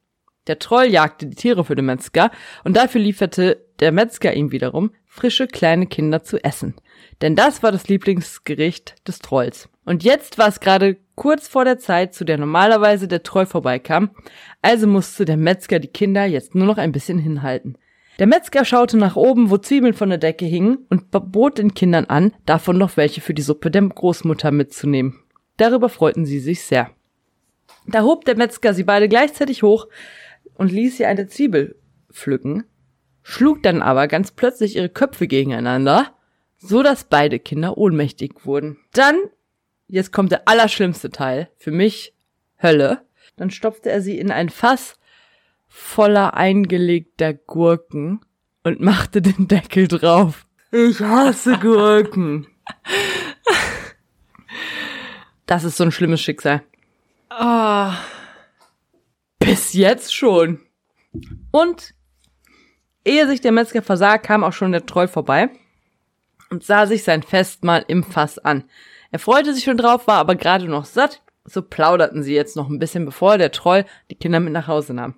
Der 0.47 0.59
Troll 0.59 0.85
jagte 0.85 1.27
die 1.27 1.35
Tiere 1.35 1.65
für 1.65 1.75
den 1.75 1.85
Metzger 1.85 2.31
und 2.63 2.77
dafür 2.77 3.01
lieferte 3.01 3.65
der 3.81 3.91
Metzger 3.91 4.33
ihm 4.33 4.53
wiederum 4.53 4.91
frische 5.05 5.47
kleine 5.47 5.87
Kinder 5.87 6.23
zu 6.23 6.41
essen. 6.41 6.75
Denn 7.21 7.35
das 7.35 7.63
war 7.63 7.71
das 7.71 7.87
Lieblingsgericht 7.87 8.95
des 9.07 9.19
Trolls. 9.19 9.69
Und 9.85 10.03
jetzt 10.03 10.37
war 10.37 10.47
es 10.47 10.59
gerade 10.59 10.97
kurz 11.15 11.47
vor 11.47 11.65
der 11.65 11.79
Zeit, 11.79 12.13
zu 12.13 12.25
der 12.25 12.37
normalerweise 12.37 13.07
der 13.07 13.23
Troll 13.23 13.45
vorbeikam, 13.45 14.11
also 14.61 14.87
musste 14.87 15.25
der 15.25 15.37
Metzger 15.37 15.79
die 15.79 15.87
Kinder 15.87 16.25
jetzt 16.25 16.55
nur 16.55 16.67
noch 16.67 16.77
ein 16.77 16.91
bisschen 16.91 17.19
hinhalten. 17.19 17.77
Der 18.19 18.27
Metzger 18.27 18.65
schaute 18.65 18.97
nach 18.97 19.15
oben, 19.15 19.49
wo 19.49 19.57
Zwiebeln 19.57 19.93
von 19.93 20.09
der 20.09 20.17
Decke 20.17 20.45
hingen, 20.45 20.79
und 20.89 21.11
bot 21.11 21.57
den 21.57 21.73
Kindern 21.73 22.05
an, 22.05 22.33
davon 22.45 22.77
noch 22.77 22.97
welche 22.97 23.21
für 23.21 23.33
die 23.33 23.41
Suppe 23.41 23.69
der 23.71 23.83
Großmutter 23.83 24.51
mitzunehmen. 24.51 25.19
Darüber 25.57 25.89
freuten 25.89 26.25
sie 26.25 26.39
sich 26.39 26.63
sehr. 26.63 26.89
Da 27.85 28.01
hob 28.03 28.25
der 28.25 28.37
Metzger 28.37 28.73
sie 28.73 28.83
beide 28.83 29.07
gleichzeitig 29.07 29.63
hoch 29.63 29.87
und 30.55 30.71
ließ 30.71 30.97
sie 30.97 31.05
eine 31.05 31.27
Zwiebel 31.27 31.75
pflücken, 32.11 32.63
schlug 33.23 33.63
dann 33.63 33.81
aber 33.81 34.07
ganz 34.07 34.31
plötzlich 34.31 34.75
ihre 34.75 34.89
Köpfe 34.89 35.27
gegeneinander, 35.27 36.13
so 36.57 36.83
dass 36.83 37.03
beide 37.03 37.39
Kinder 37.39 37.77
ohnmächtig 37.77 38.45
wurden. 38.45 38.77
Dann, 38.93 39.15
jetzt 39.87 40.11
kommt 40.11 40.31
der 40.31 40.47
allerschlimmste 40.47 41.09
Teil, 41.09 41.49
für 41.57 41.71
mich 41.71 42.13
Hölle, 42.61 43.01
dann 43.35 43.51
stopfte 43.51 43.89
er 43.89 44.01
sie 44.01 44.17
in 44.17 44.31
ein 44.31 44.49
Fass 44.49 44.95
voller 45.67 46.33
eingelegter 46.33 47.33
Gurken 47.33 48.21
und 48.63 48.79
machte 48.79 49.21
den 49.21 49.47
Deckel 49.47 49.87
drauf. 49.87 50.47
Ich 50.71 50.99
hasse 50.99 51.57
Gurken. 51.59 52.47
Das 55.45 55.63
ist 55.63 55.77
so 55.77 55.83
ein 55.83 55.91
schlimmes 55.91 56.21
Schicksal. 56.21 56.63
Oh, 57.29 57.91
Bis 59.39 59.73
jetzt 59.73 60.13
schon. 60.13 60.59
Und 61.51 61.93
ehe 63.05 63.27
sich 63.27 63.39
der 63.39 63.51
Metzger 63.51 63.81
versah, 63.81 64.17
kam 64.17 64.43
auch 64.43 64.51
schon 64.51 64.71
der 64.71 64.85
Troll 64.85 65.07
vorbei 65.07 65.49
und 66.49 66.63
sah 66.63 66.85
sich 66.85 67.03
sein 67.03 67.23
Festmahl 67.23 67.85
im 67.87 68.03
Fass 68.03 68.39
an. 68.39 68.63
Er 69.11 69.19
freute 69.19 69.53
sich 69.53 69.63
schon 69.63 69.77
drauf, 69.77 70.07
war 70.07 70.17
aber 70.17 70.35
gerade 70.35 70.67
noch 70.67 70.85
satt, 70.85 71.21
so 71.45 71.61
plauderten 71.61 72.23
sie 72.23 72.35
jetzt 72.35 72.55
noch 72.55 72.69
ein 72.69 72.79
bisschen, 72.79 73.05
bevor 73.05 73.37
der 73.37 73.51
Troll 73.51 73.85
die 74.11 74.15
Kinder 74.15 74.39
mit 74.39 74.53
nach 74.53 74.67
Hause 74.67 74.93
nahm. 74.93 75.15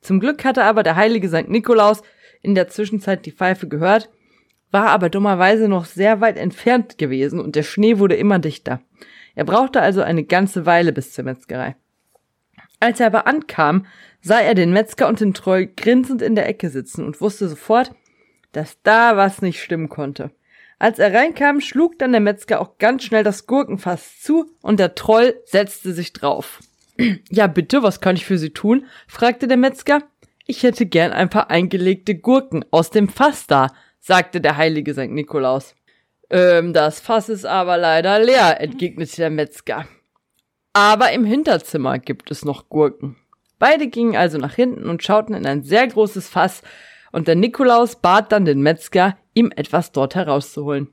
Zum 0.00 0.20
Glück 0.20 0.44
hatte 0.44 0.64
aber 0.64 0.82
der 0.82 0.96
heilige 0.96 1.28
St. 1.28 1.48
Nikolaus 1.48 2.02
in 2.42 2.54
der 2.54 2.68
Zwischenzeit 2.68 3.24
die 3.24 3.32
Pfeife 3.32 3.68
gehört, 3.68 4.10
war 4.70 4.88
aber 4.88 5.08
dummerweise 5.08 5.68
noch 5.68 5.86
sehr 5.86 6.20
weit 6.20 6.36
entfernt 6.36 6.98
gewesen 6.98 7.40
und 7.40 7.56
der 7.56 7.62
Schnee 7.62 7.98
wurde 7.98 8.16
immer 8.16 8.38
dichter. 8.38 8.80
Er 9.34 9.44
brauchte 9.44 9.80
also 9.80 10.02
eine 10.02 10.24
ganze 10.24 10.66
Weile 10.66 10.92
bis 10.92 11.12
zur 11.12 11.24
Metzgerei. 11.24 11.76
Als 12.80 13.00
er 13.00 13.06
aber 13.06 13.26
ankam, 13.26 13.86
sah 14.20 14.40
er 14.40 14.54
den 14.54 14.72
Metzger 14.72 15.08
und 15.08 15.20
den 15.20 15.32
Troll 15.32 15.66
grinsend 15.66 16.20
in 16.20 16.34
der 16.34 16.48
Ecke 16.48 16.68
sitzen 16.68 17.06
und 17.06 17.20
wusste 17.20 17.48
sofort, 17.48 17.94
dass 18.52 18.82
da 18.82 19.16
was 19.16 19.42
nicht 19.42 19.62
stimmen 19.62 19.88
konnte. 19.88 20.30
Als 20.78 20.98
er 20.98 21.14
reinkam, 21.14 21.60
schlug 21.60 21.98
dann 21.98 22.12
der 22.12 22.20
Metzger 22.20 22.60
auch 22.60 22.78
ganz 22.78 23.04
schnell 23.04 23.24
das 23.24 23.46
Gurkenfass 23.46 24.20
zu 24.20 24.50
und 24.60 24.80
der 24.80 24.94
Troll 24.94 25.34
setzte 25.44 25.92
sich 25.92 26.12
drauf. 26.12 26.60
Ja, 27.28 27.48
bitte, 27.48 27.82
was 27.82 28.00
kann 28.00 28.14
ich 28.14 28.24
für 28.24 28.38
Sie 28.38 28.50
tun? 28.50 28.86
fragte 29.08 29.48
der 29.48 29.56
Metzger. 29.56 30.02
Ich 30.46 30.62
hätte 30.62 30.86
gern 30.86 31.12
ein 31.12 31.28
paar 31.28 31.50
eingelegte 31.50 32.14
Gurken 32.14 32.64
aus 32.70 32.90
dem 32.90 33.08
Fass 33.08 33.48
da, 33.48 33.72
sagte 33.98 34.40
der 34.40 34.56
heilige 34.56 34.92
St. 34.92 35.10
Nikolaus. 35.10 35.74
Ähm, 36.30 36.72
das 36.72 37.00
Fass 37.00 37.28
ist 37.28 37.46
aber 37.46 37.78
leider 37.78 38.18
leer, 38.18 38.60
entgegnete 38.60 39.16
der 39.16 39.30
Metzger. 39.30 39.86
Aber 40.72 41.12
im 41.12 41.24
Hinterzimmer 41.24 41.98
gibt 41.98 42.30
es 42.30 42.44
noch 42.44 42.68
Gurken. 42.68 43.16
Beide 43.58 43.86
gingen 43.86 44.16
also 44.16 44.38
nach 44.38 44.54
hinten 44.54 44.88
und 44.88 45.02
schauten 45.02 45.34
in 45.34 45.46
ein 45.46 45.62
sehr 45.62 45.86
großes 45.86 46.28
Fass, 46.28 46.62
und 47.12 47.28
der 47.28 47.36
Nikolaus 47.36 47.96
bat 47.96 48.32
dann 48.32 48.44
den 48.44 48.60
Metzger, 48.60 49.16
ihm 49.34 49.52
etwas 49.54 49.92
dort 49.92 50.14
herauszuholen. 50.14 50.88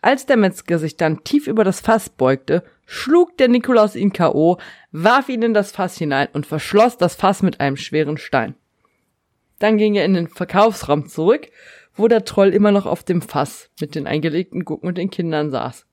Als 0.00 0.26
der 0.26 0.36
Metzger 0.36 0.78
sich 0.78 0.96
dann 0.96 1.24
tief 1.24 1.46
über 1.46 1.64
das 1.64 1.80
Fass 1.80 2.08
beugte, 2.08 2.62
schlug 2.86 3.36
der 3.38 3.48
Nikolaus 3.48 3.96
ihn 3.96 4.12
K.O., 4.12 4.58
warf 4.92 5.28
ihn 5.28 5.42
in 5.42 5.54
das 5.54 5.72
Fass 5.72 5.98
hinein 5.98 6.28
und 6.32 6.46
verschloss 6.46 6.96
das 6.96 7.16
Fass 7.16 7.42
mit 7.42 7.60
einem 7.60 7.76
schweren 7.76 8.16
Stein. 8.16 8.54
Dann 9.58 9.76
ging 9.76 9.96
er 9.96 10.04
in 10.04 10.14
den 10.14 10.28
Verkaufsraum 10.28 11.08
zurück, 11.08 11.48
wo 11.94 12.06
der 12.06 12.24
Troll 12.24 12.54
immer 12.54 12.70
noch 12.70 12.86
auf 12.86 13.02
dem 13.02 13.22
Fass 13.22 13.70
mit 13.80 13.96
den 13.96 14.06
eingelegten 14.06 14.64
Gurken 14.64 14.88
und 14.88 14.98
den 14.98 15.10
Kindern 15.10 15.50
saß. 15.50 15.84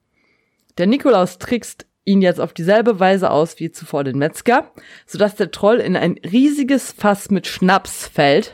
Der 0.77 0.85
Nikolaus 0.85 1.39
trickst 1.39 1.87
ihn 2.03 2.21
jetzt 2.21 2.39
auf 2.39 2.53
dieselbe 2.53 2.99
Weise 2.99 3.31
aus 3.31 3.59
wie 3.59 3.71
zuvor 3.71 4.03
den 4.03 4.19
Metzger, 4.19 4.71
sodass 5.07 5.35
der 5.35 5.49
Troll 5.49 5.77
in 5.77 5.95
ein 5.95 6.19
riesiges 6.23 6.91
Fass 6.91 7.31
mit 7.31 7.47
Schnaps 7.47 8.07
fällt 8.07 8.53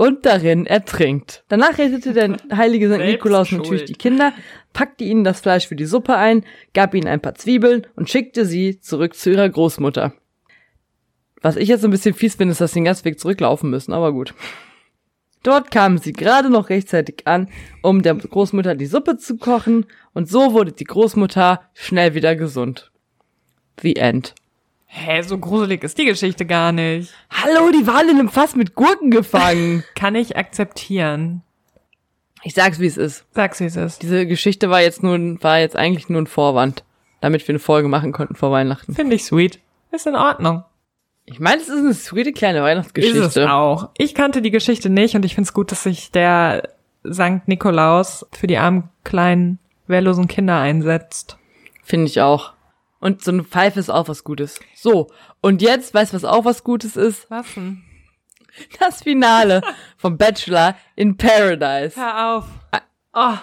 und 0.00 0.24
darin 0.24 0.64
ertrinkt. 0.64 1.44
Danach 1.48 1.76
rettete 1.76 2.14
der 2.14 2.38
heilige 2.56 2.90
St. 2.90 3.00
Nikolaus 3.00 3.52
natürlich 3.52 3.84
die 3.84 3.92
Kinder, 3.92 4.32
packte 4.72 5.04
ihnen 5.04 5.24
das 5.24 5.42
Fleisch 5.42 5.68
für 5.68 5.76
die 5.76 5.84
Suppe 5.84 6.16
ein, 6.16 6.42
gab 6.72 6.94
ihnen 6.94 7.06
ein 7.06 7.20
paar 7.20 7.34
Zwiebeln 7.34 7.86
und 7.96 8.08
schickte 8.08 8.46
sie 8.46 8.80
zurück 8.80 9.14
zu 9.14 9.28
ihrer 9.30 9.46
Großmutter. 9.46 10.14
Was 11.42 11.56
ich 11.56 11.68
jetzt 11.68 11.82
so 11.82 11.88
ein 11.88 11.90
bisschen 11.90 12.14
fies 12.14 12.36
finde, 12.36 12.52
ist, 12.52 12.62
dass 12.62 12.72
sie 12.72 12.78
den 12.78 12.86
ganzen 12.86 13.04
Weg 13.04 13.20
zurücklaufen 13.20 13.68
müssen, 13.68 13.92
aber 13.92 14.14
gut. 14.14 14.32
Dort 15.42 15.70
kamen 15.70 15.98
sie 15.98 16.14
gerade 16.14 16.48
noch 16.48 16.70
rechtzeitig 16.70 17.26
an, 17.26 17.50
um 17.82 18.00
der 18.00 18.14
Großmutter 18.14 18.76
die 18.76 18.86
Suppe 18.86 19.18
zu 19.18 19.36
kochen, 19.36 19.84
und 20.14 20.30
so 20.30 20.54
wurde 20.54 20.72
die 20.72 20.84
Großmutter 20.84 21.60
schnell 21.74 22.14
wieder 22.14 22.36
gesund. 22.36 22.90
The 23.82 23.96
End. 23.96 24.34
Hä, 24.90 25.22
so 25.22 25.38
gruselig 25.38 25.84
ist 25.84 25.98
die 25.98 26.04
Geschichte 26.04 26.44
gar 26.44 26.72
nicht. 26.72 27.12
Hallo, 27.30 27.70
die 27.70 27.86
waren 27.86 28.08
in 28.08 28.18
einem 28.18 28.28
Fass 28.28 28.56
mit 28.56 28.74
Gurken 28.74 29.10
gefangen. 29.10 29.84
Kann 29.94 30.14
ich 30.14 30.36
akzeptieren. 30.36 31.42
Ich 32.42 32.54
sag's, 32.54 32.80
wie 32.80 32.86
es 32.86 32.96
ist. 32.96 33.24
Sag's, 33.32 33.60
wie 33.60 33.66
es 33.66 33.76
ist. 33.76 34.02
Diese 34.02 34.26
Geschichte 34.26 34.70
war 34.70 34.80
jetzt 34.80 35.02
nur, 35.02 35.18
war 35.42 35.58
jetzt 35.58 35.76
eigentlich 35.76 36.08
nur 36.08 36.20
ein 36.22 36.26
Vorwand, 36.26 36.84
damit 37.20 37.46
wir 37.46 37.52
eine 37.52 37.58
Folge 37.58 37.88
machen 37.88 38.12
konnten 38.12 38.34
vor 38.34 38.50
Weihnachten. 38.50 38.94
Finde 38.94 39.16
ich 39.16 39.24
sweet. 39.24 39.60
Ist 39.92 40.06
in 40.06 40.16
Ordnung. 40.16 40.64
Ich 41.24 41.38
meine, 41.38 41.60
es 41.60 41.68
ist 41.68 41.78
eine 41.78 41.94
sweete 41.94 42.32
kleine 42.32 42.58
Ist 42.58 42.62
es 42.62 42.68
Weihnachtsgeschichte. 42.70 43.52
auch. 43.52 43.90
Ich 43.96 44.14
kannte 44.14 44.42
die 44.42 44.50
Geschichte 44.50 44.90
nicht 44.90 45.14
und 45.14 45.24
ich 45.24 45.34
finde 45.34 45.48
es 45.48 45.52
gut, 45.52 45.70
dass 45.70 45.84
sich 45.84 46.10
der 46.10 46.68
Sankt 47.02 47.46
Nikolaus 47.46 48.26
für 48.32 48.46
die 48.46 48.58
armen, 48.58 48.88
kleinen, 49.04 49.58
wehrlosen 49.86 50.26
Kinder 50.26 50.58
einsetzt. 50.58 51.38
Finde 51.82 52.06
ich 52.06 52.20
auch. 52.20 52.52
Und 53.02 53.24
so 53.24 53.30
eine 53.30 53.44
Pfeife 53.44 53.80
ist 53.80 53.88
auch 53.88 54.08
was 54.08 54.24
Gutes. 54.24 54.60
So, 54.74 55.10
und 55.40 55.62
jetzt, 55.62 55.94
weißt 55.94 56.12
du, 56.12 56.16
was 56.16 56.24
auch 56.24 56.44
was 56.44 56.64
Gutes 56.64 56.96
ist? 56.96 57.30
Was 57.30 57.54
denn? 57.54 57.82
Das 58.78 59.02
Finale 59.02 59.62
vom 59.96 60.18
Bachelor 60.18 60.76
in 60.96 61.16
Paradise. 61.16 61.98
Hör 61.98 62.36
auf. 62.36 62.44
Oh. 63.14 63.36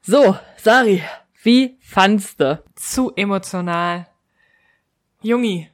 So, 0.00 0.38
Sari, 0.56 1.02
wie 1.42 1.78
fandst 1.80 2.40
du? 2.40 2.62
Zu 2.74 3.12
emotional. 3.16 4.06
Jungi. 5.20 5.68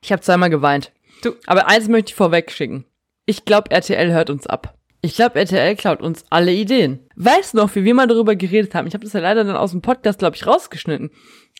Ich 0.00 0.10
habe 0.10 0.22
zweimal 0.22 0.48
geweint. 0.48 0.92
Du. 1.22 1.34
Aber 1.46 1.68
eins 1.68 1.88
möchte 1.88 2.10
ich 2.10 2.16
vorweg 2.16 2.50
schicken. 2.50 2.86
Ich 3.26 3.44
glaube, 3.44 3.72
RTL 3.72 4.10
hört 4.12 4.30
uns 4.30 4.46
ab. 4.46 4.77
Ich 5.00 5.14
glaube, 5.14 5.38
RTL 5.38 5.76
klaut 5.76 6.02
uns 6.02 6.24
alle 6.28 6.52
Ideen. 6.52 6.98
Weißt 7.14 7.54
noch, 7.54 7.74
wie 7.76 7.84
wir 7.84 7.94
mal 7.94 8.08
darüber 8.08 8.34
geredet 8.34 8.74
haben? 8.74 8.88
Ich 8.88 8.94
habe 8.94 9.04
das 9.04 9.12
ja 9.12 9.20
leider 9.20 9.44
dann 9.44 9.56
aus 9.56 9.70
dem 9.70 9.80
Podcast, 9.80 10.18
glaube 10.18 10.34
ich, 10.34 10.46
rausgeschnitten. 10.46 11.10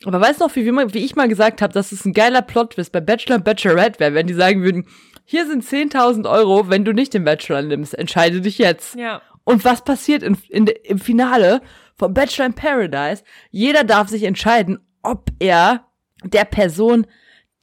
Aber 0.05 0.20
weißt 0.20 0.40
noch, 0.40 0.55
wie, 0.57 0.64
wir 0.64 0.72
mal, 0.72 0.92
wie 0.92 1.05
ich 1.05 1.14
mal 1.14 1.29
gesagt 1.29 1.62
habe, 1.62 1.72
dass 1.72 1.92
es 1.92 2.05
ein 2.05 2.12
geiler 2.12 2.42
Plot-Twist 2.42 2.90
bei 2.90 3.01
Bachelor 3.01 3.37
und 3.37 3.44
Bachelorette 3.44 4.01
wäre, 4.01 4.14
wenn 4.14 4.27
die 4.27 4.35
sagen 4.35 4.62
würden, 4.62 4.87
hier 5.24 5.46
sind 5.46 5.62
10.000 5.62 6.29
Euro, 6.29 6.68
wenn 6.68 6.85
du 6.85 6.92
nicht 6.92 7.14
den 7.14 7.24
Bachelor 7.24 7.62
nimmst, 7.62 7.94
entscheide 7.94 8.40
dich 8.40 8.59
jetzt. 8.59 8.96
Ja. 8.96 9.22
Und 9.44 9.64
was 9.64 9.85
passiert 9.85 10.22
in, 10.22 10.37
in, 10.48 10.66
im 10.66 10.98
Finale 10.98 11.61
vom 11.96 12.14
Bachelor 12.14 12.46
in 12.46 12.55
Paradise? 12.55 13.22
Jeder 13.51 13.85
darf 13.85 14.09
sich 14.09 14.24
entscheiden, 14.24 14.79
ob 15.03 15.31
er 15.38 15.87
der 16.24 16.44
Person, 16.44 17.07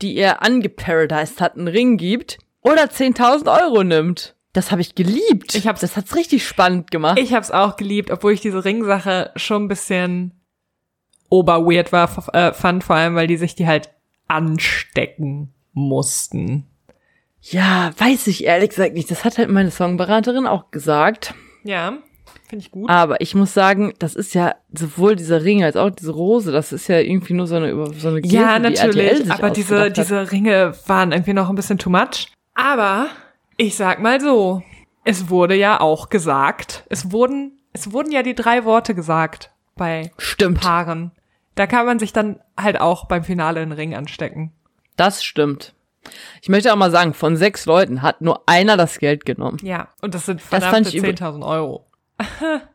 die 0.02 0.16
er 0.16 0.42
angeparadised 0.42 1.42
hat, 1.42 1.58
einen 1.58 1.68
Ring 1.68 1.98
gibt 1.98 2.38
oder 2.62 2.84
10.000 2.84 3.62
Euro 3.62 3.84
nimmt. 3.84 4.35
Das 4.56 4.72
habe 4.72 4.82
ich 4.82 4.96
geliebt. 4.96 5.54
Ich 5.54 5.68
hab's- 5.68 5.82
das 5.82 5.96
hat's 5.98 6.16
richtig 6.16 6.48
spannend 6.48 6.90
gemacht. 6.90 7.20
Ich 7.20 7.34
hab's 7.34 7.52
auch 7.52 7.76
geliebt, 7.78 8.10
obwohl 8.10 8.32
ich 8.34 8.42
diese 8.42 8.66
Ringsache 8.66 9.32
schon 9.36 9.66
ein 9.66 9.68
bisschen 9.68 10.32
oberweird 11.30 11.92
war, 11.92 12.10
äh, 12.34 12.54
fand, 12.54 12.84
vor 12.84 12.96
allem, 12.96 13.16
weil 13.16 13.28
die 13.28 13.38
sich 13.38 13.56
die 13.56 13.68
halt 13.68 13.90
anstecken 14.28 15.54
mussten. 15.74 16.66
ja, 17.42 17.92
weiß 17.98 18.26
ich 18.28 18.46
ehrlich 18.46 18.70
gesagt 18.70 18.94
nicht. 18.96 19.12
Das 19.12 19.24
hat 19.24 19.38
halt 19.38 19.50
meine 19.50 19.70
Songberaterin 19.70 20.48
auch 20.48 20.72
gesagt. 20.72 21.36
Ja, 21.64 21.98
finde 22.50 22.64
ich 22.66 22.72
gut. 22.72 22.90
Aber 22.90 23.22
ich 23.22 23.36
muss 23.36 23.54
sagen, 23.54 23.94
das 24.00 24.16
ist 24.16 24.34
ja 24.34 24.56
sowohl 24.74 25.16
dieser 25.16 25.44
Ring 25.44 25.64
als 25.64 25.76
auch 25.76 25.92
diese 25.92 26.12
Rose, 26.12 26.52
das 26.52 26.72
ist 26.72 26.88
ja 26.88 27.00
irgendwie 27.00 27.34
nur 27.34 27.46
so 27.46 27.56
eine, 27.56 27.70
über- 27.70 27.94
so 27.94 28.08
eine 28.08 28.22
Geste, 28.22 28.36
ja, 28.38 28.58
natürlich, 28.58 29.30
aber 29.32 29.52
diese, 29.52 29.92
diese 29.92 30.32
Ringe 30.32 30.74
waren 30.88 31.12
irgendwie 31.12 31.34
noch 31.34 31.50
ein 31.50 31.56
bisschen 31.56 31.78
too 31.78 31.90
much. 31.92 32.32
Aber 32.56 33.10
ich 33.58 33.76
sag 33.76 34.00
mal 34.02 34.20
so, 34.22 34.64
es 35.04 35.30
wurde 35.30 35.56
ja 35.56 35.80
auch 35.80 36.10
gesagt, 36.10 36.86
es 36.90 37.12
wurden, 37.12 37.60
es 37.74 37.92
wurden 37.92 38.12
ja 38.12 38.24
die 38.24 38.36
drei 38.36 38.66
Worte 38.66 38.96
gesagt 38.96 39.52
bei 39.76 40.12
Stimmt. 40.18 40.62
Paaren. 40.62 41.12
Da 41.56 41.68
kann 41.68 41.86
man 41.86 42.00
sich 42.00 42.12
dann 42.12 42.40
halt 42.58 42.80
auch 42.82 43.06
beim 43.06 43.24
Finale 43.24 43.62
einen 43.62 43.72
Ring 43.72 43.96
anstecken. 43.96 44.52
Das 44.98 45.24
stimmt. 45.24 45.74
Ich 46.42 46.50
möchte 46.50 46.72
auch 46.72 46.78
mal 46.78 46.92
sagen, 46.92 47.14
von 47.14 47.36
sechs 47.38 47.66
Leuten 47.66 48.02
hat 48.02 48.22
nur 48.22 48.44
einer 48.48 48.78
das 48.78 49.00
Geld 49.00 49.26
genommen. 49.26 49.58
Ja, 49.64 49.88
und 50.02 50.14
das 50.14 50.26
sind 50.26 50.42
verdammte 50.42 50.90
ich 50.90 50.96
übel- 50.96 51.12
10.000 51.16 51.46
Euro. 51.46 51.86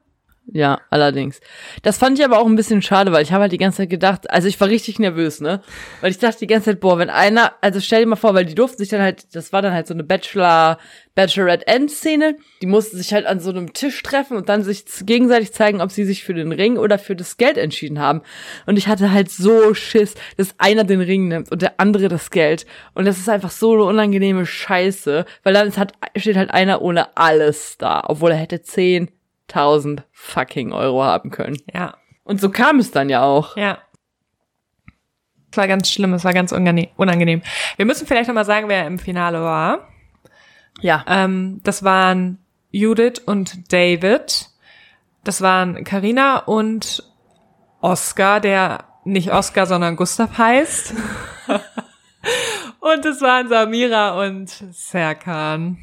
Ja, 0.53 0.81
allerdings. 0.91 1.41
Das 1.83 1.99
fand 1.99 2.19
ich 2.19 2.25
aber 2.25 2.41
auch 2.41 2.47
ein 2.47 2.57
bisschen 2.57 2.83
schade, 2.83 3.13
weil 3.13 3.23
ich 3.23 3.31
habe 3.31 3.43
halt 3.43 3.53
die 3.53 3.59
ganze 3.59 3.79
Zeit 3.79 3.91
gedacht, 3.91 4.29
also 4.31 4.49
ich 4.49 4.61
war 4.61 4.69
richtig 4.69 4.99
nervös, 4.99 5.41
ne? 5.41 5.63
Weil 6.01 6.11
ich 6.11 6.19
dachte 6.19 6.41
die 6.41 6.49
ganze 6.49 6.71
Zeit, 6.71 6.81
boah, 6.81 6.99
wenn 6.99 7.09
einer, 7.09 7.53
also 7.61 7.79
stell 7.81 8.01
dir 8.01 8.09
mal 8.09 8.17
vor, 8.17 8.35
weil 8.35 8.47
die 8.47 8.57
durften 8.57 8.79
sich 8.79 8.89
dann 8.89 9.01
halt, 9.01 9.33
das 9.37 9.53
war 9.53 9.63
dann 9.63 9.73
halt 9.73 9.87
so 9.87 9.95
eine 9.95 10.03
Bachelor, 10.03 10.79
Bachelorette 11.15 11.69
End-Szene, 11.69 12.37
die 12.63 12.67
mussten 12.67 12.97
sich 12.97 13.13
halt 13.13 13.27
an 13.27 13.39
so 13.39 13.51
einem 13.51 13.75
Tisch 13.75 14.03
treffen 14.03 14.37
und 14.37 14.49
dann 14.49 14.65
sich 14.65 14.85
gegenseitig 15.05 15.53
zeigen, 15.53 15.81
ob 15.81 15.93
sie 15.93 16.05
sich 16.05 16.25
für 16.25 16.35
den 16.35 16.51
Ring 16.51 16.79
oder 16.79 16.99
für 16.99 17.15
das 17.15 17.37
Geld 17.37 17.57
entschieden 17.57 18.01
haben. 18.01 18.23
Und 18.67 18.77
ich 18.77 18.89
hatte 18.89 19.13
halt 19.13 19.31
so 19.31 19.73
Schiss, 19.75 20.15
dass 20.37 20.55
einer 20.59 20.83
den 20.83 21.01
Ring 21.01 21.29
nimmt 21.29 21.53
und 21.53 21.63
der 21.63 21.75
andere 21.79 22.09
das 22.09 22.31
Geld. 22.31 22.67
Und 22.95 23.05
das 23.05 23.19
ist 23.19 23.29
einfach 23.29 23.51
so 23.51 23.75
eine 23.75 23.85
unangenehme 23.85 24.47
Scheiße, 24.47 25.27
weil 25.45 25.55
dann 25.55 25.69
ist 25.69 25.79
halt, 25.79 25.93
steht 26.17 26.37
halt 26.37 26.51
einer 26.51 26.83
ohne 26.83 27.17
alles 27.17 27.77
da, 27.79 28.03
obwohl 28.09 28.33
er 28.33 28.37
hätte 28.37 28.63
10.000 29.53 30.03
fucking 30.13 30.73
Euro 30.73 31.03
haben 31.03 31.31
können. 31.31 31.57
Ja, 31.73 31.95
Und 32.25 32.41
so 32.41 32.51
kam 32.51 32.79
es 32.79 32.91
dann 32.91 33.09
ja 33.09 33.23
auch. 33.23 33.57
ja. 33.57 33.79
Es 35.53 35.57
war 35.57 35.67
ganz 35.67 35.91
schlimm, 35.91 36.15
es 36.15 36.23
war 36.23 36.33
ganz 36.33 36.53
unangenehm. 36.53 37.43
Wir 37.77 37.85
müssen 37.85 38.07
vielleicht 38.07 38.29
nochmal 38.29 38.45
sagen, 38.45 38.69
wer 38.69 38.87
im 38.87 39.01
Finale 39.01 39.41
war. 39.43 39.89
Ja. 40.81 41.05
Ähm, 41.09 41.61
das 41.65 41.83
waren 41.83 42.39
Judith 42.71 43.21
und 43.27 43.73
David. 43.73 44.49
Das 45.25 45.43
waren 45.43 45.83
Karina 45.83 46.39
und 46.39 47.03
Oscar, 47.81 48.39
der 48.39 48.85
nicht 49.05 49.33
Oscar, 49.33 49.67
sondern 49.67 49.97
Gustav 49.97 50.39
heißt. 50.39 50.95
und 52.81 53.05
es 53.05 53.21
waren 53.21 53.49
Samira 53.49 54.25
und 54.25 54.49
Serkan. 54.49 55.79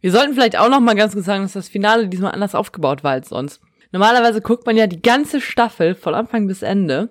Wir 0.00 0.12
sollten 0.12 0.34
vielleicht 0.34 0.56
auch 0.58 0.68
noch 0.70 0.80
mal 0.80 0.94
ganz 0.94 1.12
kurz 1.12 1.26
sagen, 1.26 1.42
dass 1.42 1.52
das 1.52 1.68
Finale 1.68 2.08
diesmal 2.08 2.32
anders 2.32 2.54
aufgebaut 2.54 3.04
war 3.04 3.12
als 3.12 3.28
sonst. 3.28 3.60
Normalerweise 3.92 4.40
guckt 4.40 4.66
man 4.66 4.76
ja 4.76 4.86
die 4.86 5.02
ganze 5.02 5.40
Staffel 5.40 5.94
von 5.94 6.14
Anfang 6.14 6.46
bis 6.46 6.62
Ende. 6.62 7.10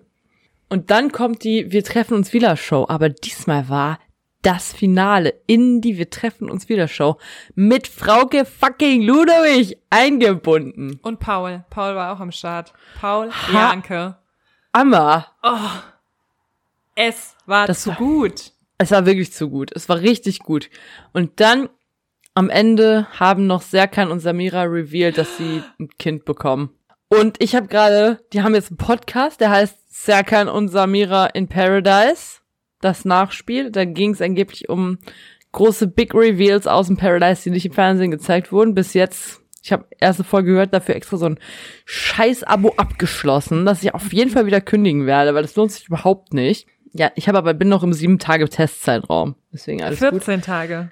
Und 0.69 0.91
dann 0.91 1.12
kommt 1.12 1.43
die 1.43 1.71
Wir 1.71 1.84
treffen 1.84 2.13
uns 2.13 2.32
wieder 2.34 2.56
Show. 2.56 2.86
Aber 2.88 3.10
diesmal 3.10 3.69
war 3.69 3.99
das 4.41 4.71
Finale 4.71 5.34
in 5.47 5.82
die 5.82 5.97
Wir 5.97 6.10
treffen 6.10 6.49
uns 6.49 6.69
wieder 6.69 6.88
Show 6.88 7.17
mit 7.56 7.88
Frauke 7.88 8.45
fucking 8.45 9.02
Ludwig 9.02 9.78
eingebunden. 9.89 10.99
Und 11.04 11.19
Paul. 11.19 11.65
Paul 11.69 11.95
war 11.95 12.13
auch 12.15 12.19
am 12.21 12.32
Start. 12.32 12.73
Paul 13.02 13.30
Ha- 13.32 13.71
Janke. 13.71 14.17
Amma. 14.71 15.28
Es 16.95 17.36
war 17.45 17.67
Das 17.67 17.82
zu 17.84 17.89
war- 17.91 17.97
gut. 17.97 18.52
Es 18.78 18.91
war 18.91 19.06
wirklich 19.06 19.34
zu 19.34 19.49
gut. 19.49 19.71
Es 19.75 19.89
war 19.89 19.99
richtig 19.99 20.39
gut. 20.39 20.69
Und 21.12 21.39
dann 21.41 21.67
am 22.39 22.49
Ende 22.49 23.06
haben 23.19 23.47
noch 23.47 23.62
Serkan 23.62 24.10
und 24.10 24.21
Samira 24.21 24.63
revealed, 24.63 25.17
dass 25.17 25.36
sie 25.36 25.62
ein 25.78 25.89
Kind 25.99 26.23
bekommen. 26.23 26.69
Und 27.10 27.36
ich 27.43 27.54
habe 27.54 27.67
gerade, 27.67 28.21
die 28.32 28.41
haben 28.41 28.56
jetzt 28.56 28.71
einen 28.71 28.78
Podcast, 28.78 29.41
der 29.41 29.49
heißt 29.49 29.75
Serkan 30.06 30.47
und 30.47 30.69
Samira 30.69 31.25
in 31.25 31.49
Paradise. 31.49 32.39
Das 32.80 33.04
Nachspiel. 33.04 33.71
Da 33.71 33.84
ging 33.84 34.13
es 34.13 34.21
angeblich 34.21 34.69
um 34.69 34.99
große 35.52 35.88
Big 35.88 36.15
Reveals 36.15 36.65
aus 36.65 36.88
dem 36.88 36.95
Paradise, 36.95 37.43
die 37.43 37.49
nicht 37.49 37.65
im 37.65 37.73
Fernsehen 37.73 38.10
gezeigt 38.10 38.54
wurden. 38.54 38.73
Bis 38.73 38.93
jetzt, 38.93 39.41
ich 39.62 39.73
habe 39.73 39.88
erste 39.99 40.23
Folge 40.23 40.52
gehört, 40.52 40.73
dafür 40.73 40.95
extra 40.95 41.17
so 41.17 41.25
ein 41.25 41.39
Scheiß-Abo 41.84 42.75
abgeschlossen, 42.78 43.65
dass 43.65 43.84
ich 43.84 43.93
auf 43.93 44.13
jeden 44.13 44.32
Fall 44.32 44.45
wieder 44.45 44.62
kündigen 44.62 45.06
werde, 45.06 45.36
weil 45.36 45.41
das 45.41 45.58
lohnt 45.58 45.73
sich 45.73 45.88
überhaupt 45.88 46.34
nicht. 46.34 46.67
Ja, 46.93 47.12
ich 47.15 47.28
habe 47.28 47.38
aber 47.38 47.54
bin 47.54 47.67
noch 47.67 47.84
im 47.84 47.91
sieben 47.91 48.17
Tage 48.17 48.47
Testzeitraum. 48.47 49.36
Deswegen 49.52 49.84
alles 49.84 49.99
gut. 49.99 50.12
14 50.12 50.41
Tage. 50.41 50.91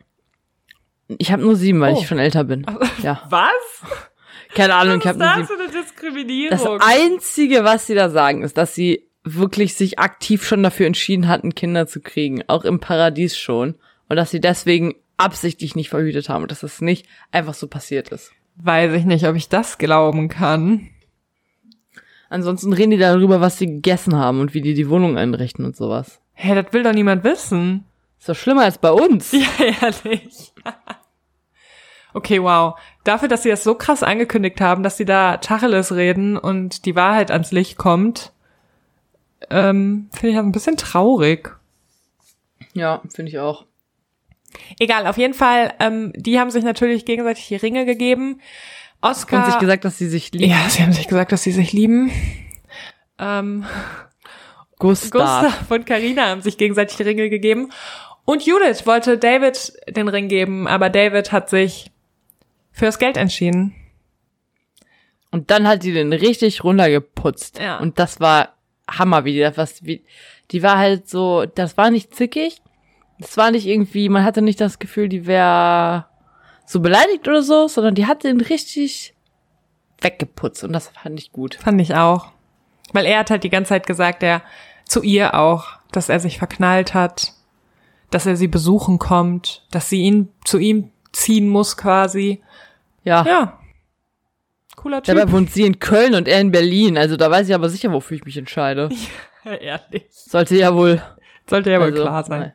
Ich 1.08 1.32
habe 1.32 1.41
nur 1.41 1.56
sieben, 1.56 1.80
weil 1.80 1.93
Oh. 1.93 2.00
ich 2.02 2.08
schon 2.08 2.20
älter 2.20 2.43
bin. 2.43 2.65
Ja, 3.04 3.24
Was? 3.30 3.52
keine 4.54 4.76
Ahnung, 4.76 5.00
ich 5.00 5.06
Was 5.06 5.17
habe 5.20 5.41
ist 5.41 5.50
nur 5.50 5.58
das 5.58 5.67
sieben. 5.67 5.72
für 5.72 5.78
eine 5.78 5.84
Diskriminierung? 5.84 6.50
Das 6.80 6.88
einzige, 6.88 7.63
was 7.63 7.88
sie 7.88 7.96
da 7.96 8.10
sagen, 8.10 8.43
ist, 8.43 8.58
dass 8.58 8.74
sie 8.76 9.08
wirklich 9.24 9.76
sich 9.76 10.00
aktiv 10.00 10.46
schon 10.46 10.63
dafür 10.63 10.88
entschieden 10.88 11.28
hatten, 11.28 11.54
Kinder 11.56 11.86
zu 11.88 12.00
kriegen, 12.02 12.43
auch 12.48 12.63
im 12.65 12.80
Paradies 12.80 13.38
schon, 13.38 13.76
und 14.10 14.15
dass 14.15 14.32
sie 14.32 14.39
deswegen 14.39 14.96
absichtlich 15.17 15.76
nicht 15.76 15.89
verhütet 15.89 16.30
haben 16.30 16.43
und 16.43 16.52
dass 16.52 16.62
das 16.62 16.80
nicht 16.82 17.08
einfach 17.32 17.54
so 17.54 17.67
passiert 17.67 18.10
ist. 18.10 18.32
Weiß 18.56 18.93
ich 18.93 19.06
nicht, 19.06 19.26
ob 19.28 19.36
ich 19.36 19.50
das 19.50 19.78
glauben 19.78 20.30
kann. 20.30 20.89
Ansonsten 22.30 22.74
reden 22.74 22.91
die 22.91 22.98
darüber, 22.98 23.39
was 23.41 23.58
sie 23.58 23.67
gegessen 23.67 24.15
haben 24.15 24.39
und 24.39 24.54
wie 24.54 24.62
die 24.62 24.74
die 24.74 24.89
Wohnung 24.89 25.17
einrichten 25.17 25.63
und 25.65 25.76
sowas. 25.76 26.20
Hä, 26.34 26.56
das 26.56 26.74
will 26.74 26.84
doch 26.84 26.93
niemand 26.93 27.24
wissen. 27.24 27.86
Ist 28.20 28.30
doch 28.30 28.36
schlimmer 28.36 28.63
als 28.63 28.78
bei 28.80 28.91
uns. 28.91 29.32
Ja, 29.34 29.48
ehrlich. 29.82 30.54
Okay, 32.17 32.41
wow. 32.41 32.80
Dafür, 33.03 33.27
dass 33.27 33.43
sie 33.43 33.49
das 33.49 33.63
so 33.63 33.75
krass 33.75 34.01
angekündigt 34.01 34.60
haben, 34.60 34.82
dass 34.82 34.97
sie 34.97 35.06
da 35.06 35.38
Tacheles 35.38 35.93
reden 35.93 36.36
und 36.36 36.88
die 36.88 36.95
Wahrheit 36.95 37.30
ans 37.30 37.51
Licht 37.51 37.77
kommt, 37.77 38.32
ähm, 39.51 40.10
finde 40.12 40.30
ich 40.30 40.36
das 40.36 40.43
ein 40.43 40.51
bisschen 40.51 40.77
traurig. 40.77 41.56
Ja, 42.73 43.03
finde 43.13 43.30
ich 43.30 43.38
auch. 43.38 43.65
Egal, 44.80 45.06
auf 45.06 45.17
jeden 45.19 45.36
Fall, 45.36 45.75
ähm, 45.80 46.12
die 46.15 46.39
haben 46.39 46.49
sich 46.49 46.63
natürlich 46.63 47.06
gegenseitig 47.06 47.49
die 47.49 47.56
Ringe 47.56 47.86
gegeben. 47.86 48.41
Oscar. 48.99 49.45
Und 49.45 49.51
sich 49.51 49.60
gesagt, 49.60 49.86
dass 49.86 49.99
sie 49.99 50.08
sich 50.08 50.32
lieben. 50.32 50.49
ja, 50.49 50.67
sie 50.69 50.82
haben 50.82 50.93
sich 50.93 51.08
gesagt, 51.08 51.32
dass 51.32 51.43
sie 51.43 51.51
sich 51.51 51.71
lieben. 51.71 52.10
Ähm, 53.19 53.63
Gustav. 54.80 55.43
Gustav 55.43 55.69
und 55.69 55.86
Karina 55.86 56.30
haben 56.30 56.41
sich 56.41 56.58
gegenseitig 56.58 56.97
die 56.97 57.03
Ringe 57.03 57.30
gegeben. 57.30 57.71
Und 58.25 58.43
Judith 58.43 58.88
wollte 58.88 59.19
David 59.19 59.73
den 59.88 60.08
Ring 60.08 60.30
geben, 60.30 60.67
aber 60.67 60.89
David 60.89 61.32
hat 61.32 61.51
sich 61.51 61.91
fürs 62.78 63.00
Geld 63.00 63.18
entschieden. 63.18 63.76
Und 65.32 65.50
dann 65.52 65.68
hat 65.68 65.82
sie 65.82 65.94
den 65.94 66.13
richtig 66.13 66.63
runtergeputzt. 66.63 67.60
Ja. 67.60 67.80
Und 67.80 68.00
das 68.00 68.20
war 68.20 68.54
Hammer, 68.90 69.26
wie 69.26 69.34
die 69.34 69.40
das, 69.40 69.58
was, 69.58 69.84
wie, 69.84 70.04
die 70.52 70.63
war 70.63 70.78
halt 70.78 71.10
so, 71.10 71.46
das 71.46 71.76
war 71.76 71.90
nicht 71.90 72.16
zickig. 72.16 72.62
Das 73.20 73.36
war 73.36 73.50
nicht 73.50 73.66
irgendwie, 73.66 74.10
man 74.10 74.24
hatte 74.24 74.44
nicht 74.44 74.62
das 74.62 74.78
Gefühl, 74.78 75.10
die 75.10 75.26
wäre 75.26 76.06
so 76.66 76.80
beleidigt 76.80 77.28
oder 77.28 77.42
so, 77.42 77.68
sondern 77.68 77.96
die 77.96 78.06
hat 78.06 78.24
den 78.24 78.40
richtig 78.40 79.16
weggeputzt. 80.00 80.63
Und 80.63 80.74
das 80.74 80.90
fand 80.90 81.20
ich 81.20 81.32
gut. 81.32 81.56
Fand 81.56 81.82
ich 81.82 81.96
auch. 81.96 82.32
Weil 82.94 83.06
er 83.06 83.20
hat 83.20 83.32
halt 83.32 83.44
die 83.44 83.50
ganze 83.50 83.70
Zeit 83.70 83.88
gesagt, 83.88 84.22
er 84.22 84.44
zu 84.86 85.02
ihr 85.02 85.34
auch, 85.34 85.66
dass 85.92 86.10
er 86.10 86.20
sich 86.20 86.38
verknallt 86.38 86.94
hat, 86.94 87.34
dass 88.12 88.28
er 88.28 88.38
sie 88.38 88.48
besuchen 88.48 89.00
kommt, 89.00 89.66
dass 89.72 89.90
sie 89.90 90.02
ihn 90.02 90.30
zu 90.46 90.60
ihm 90.60 90.92
ziehen 91.12 91.50
muss 91.50 91.76
quasi. 91.76 92.42
Ja. 93.08 93.26
Ja. 93.26 93.60
Cooler 94.76 95.02
Typ. 95.02 95.15
Dabei 95.15 95.32
wohnt 95.32 95.52
sie 95.52 95.65
in 95.65 95.80
Köln 95.80 96.13
und 96.13 96.28
er 96.28 96.39
in 96.39 96.52
Berlin. 96.52 96.98
Also 96.98 97.17
da 97.17 97.32
weiß 97.32 97.48
ich 97.48 97.56
aber 97.56 97.70
sicher, 97.70 97.91
wofür 97.91 98.17
ich 98.17 98.26
mich 98.26 98.38
entscheide. 98.38 98.89
Ehrlich. 99.43 100.06
Sollte 100.12 100.56
ja 100.56 100.76
wohl. 100.76 101.02
Sollte 101.50 101.72
ja 101.72 101.80
wohl 101.80 101.88
also, 101.88 102.04
klar 102.04 102.24
sein. 102.24 102.39
nein. 102.39 102.54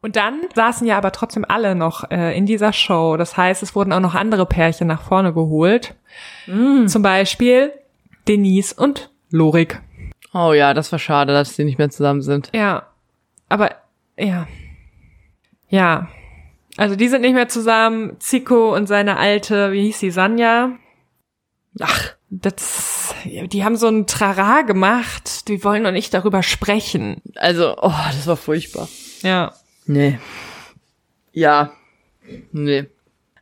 Und 0.00 0.14
dann 0.14 0.42
saßen 0.54 0.86
ja 0.86 0.96
aber 0.96 1.10
trotzdem 1.10 1.44
alle 1.48 1.74
noch 1.74 2.08
äh, 2.10 2.36
in 2.36 2.46
dieser 2.46 2.72
Show. 2.72 3.16
Das 3.16 3.36
heißt, 3.36 3.64
es 3.64 3.74
wurden 3.74 3.92
auch 3.92 4.00
noch 4.00 4.14
andere 4.14 4.46
Pärchen 4.46 4.86
nach 4.86 5.02
vorne 5.02 5.32
geholt. 5.32 5.96
Zum 6.46 7.02
Beispiel 7.02 7.72
Denise 8.28 8.74
und 8.74 9.10
Lorik. 9.30 9.80
Oh 10.32 10.52
ja, 10.52 10.72
das 10.72 10.92
war 10.92 10.98
schade, 11.00 11.32
dass 11.32 11.56
sie 11.56 11.64
nicht 11.64 11.78
mehr 11.78 11.90
zusammen 11.90 12.22
sind. 12.22 12.50
Ja. 12.54 12.86
Aber 13.48 13.72
ja. 14.16 14.46
Ja. 15.68 16.08
Also 16.78 16.94
die 16.96 17.08
sind 17.08 17.22
nicht 17.22 17.34
mehr 17.34 17.48
zusammen. 17.48 18.16
Zico 18.20 18.74
und 18.74 18.86
seine 18.86 19.16
alte, 19.16 19.72
wie 19.72 19.82
hieß 19.86 19.98
sie, 19.98 20.10
Sanja? 20.10 20.70
Ach, 21.80 22.14
Das, 22.30 23.14
die 23.24 23.64
haben 23.64 23.76
so 23.76 23.88
ein 23.88 24.06
Trara 24.06 24.62
gemacht. 24.62 25.48
Die 25.48 25.64
wollen 25.64 25.82
noch 25.82 25.92
nicht 25.92 26.14
darüber 26.14 26.42
sprechen. 26.42 27.20
also, 27.34 27.76
oh, 27.80 27.92
das 28.12 28.26
war 28.26 28.36
furchtbar. 28.36 28.88
Ja. 29.22 29.52
Nee. 29.86 30.18
Ja. 31.32 31.72
Nee. 32.52 32.86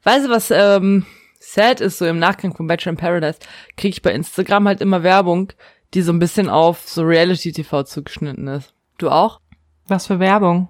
Weißt 0.03 0.27
du, 0.27 0.31
was 0.31 0.51
ähm, 0.51 1.05
sad 1.38 1.81
ist, 1.81 1.99
so 1.99 2.07
im 2.07 2.18
Nachgang 2.18 2.55
von 2.57 2.66
Bachelor 2.66 2.92
in 2.92 2.96
Paradise, 2.96 3.38
kriege 3.77 3.92
ich 3.92 4.03
bei 4.03 4.12
Instagram 4.12 4.66
halt 4.68 4.81
immer 4.81 5.03
Werbung, 5.03 5.53
die 5.94 6.03
so 6.03 6.12
ein 6.12 6.18
bisschen 6.18 6.49
auf 6.49 6.88
so 6.88 7.03
Reality-TV 7.03 7.83
zugeschnitten 7.83 8.46
ist. 8.49 8.72
Du 8.99 9.11
auch? 9.11 9.40
Was 9.88 10.07
für 10.07 10.20
Werbung? 10.20 10.68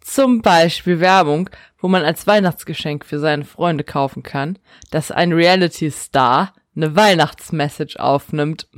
Zum 0.00 0.42
Beispiel 0.42 1.00
Werbung, 1.00 1.48
wo 1.84 1.88
man 1.88 2.02
als 2.02 2.26
Weihnachtsgeschenk 2.26 3.04
für 3.04 3.18
seine 3.18 3.44
Freunde 3.44 3.84
kaufen 3.84 4.22
kann, 4.22 4.58
dass 4.90 5.10
ein 5.10 5.34
Reality-Star 5.34 6.54
eine 6.74 6.96
Weihnachtsmessage 6.96 8.00
aufnimmt. 8.00 8.68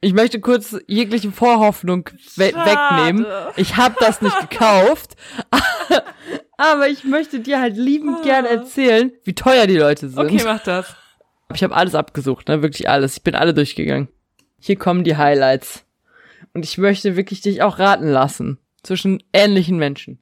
Ich 0.00 0.12
möchte 0.12 0.38
kurz 0.38 0.76
jegliche 0.86 1.32
Vorhoffnung 1.32 2.08
we 2.36 2.52
Schade. 2.52 2.70
wegnehmen. 2.70 3.26
Ich 3.56 3.76
habe 3.76 3.96
das 3.98 4.22
nicht 4.22 4.48
gekauft, 4.48 5.16
aber 6.56 6.86
ich 6.86 7.02
möchte 7.02 7.40
dir 7.40 7.60
halt 7.60 7.76
liebend 7.76 8.22
gern 8.22 8.44
erzählen, 8.44 9.10
wie 9.24 9.34
teuer 9.34 9.66
die 9.66 9.76
Leute 9.76 10.08
sind. 10.08 10.16
Okay, 10.16 10.42
mach 10.44 10.62
das. 10.62 10.94
Ich 11.52 11.64
habe 11.64 11.74
alles 11.74 11.96
abgesucht, 11.96 12.46
ne, 12.46 12.62
wirklich 12.62 12.88
alles. 12.88 13.16
Ich 13.16 13.24
bin 13.24 13.34
alle 13.34 13.54
durchgegangen. 13.54 14.06
Hier 14.60 14.76
kommen 14.76 15.02
die 15.02 15.16
Highlights. 15.16 15.84
Und 16.52 16.64
ich 16.64 16.78
möchte 16.78 17.16
wirklich 17.16 17.40
dich 17.40 17.60
auch 17.62 17.80
raten 17.80 18.06
lassen 18.06 18.58
zwischen 18.84 19.20
ähnlichen 19.32 19.78
Menschen. 19.78 20.20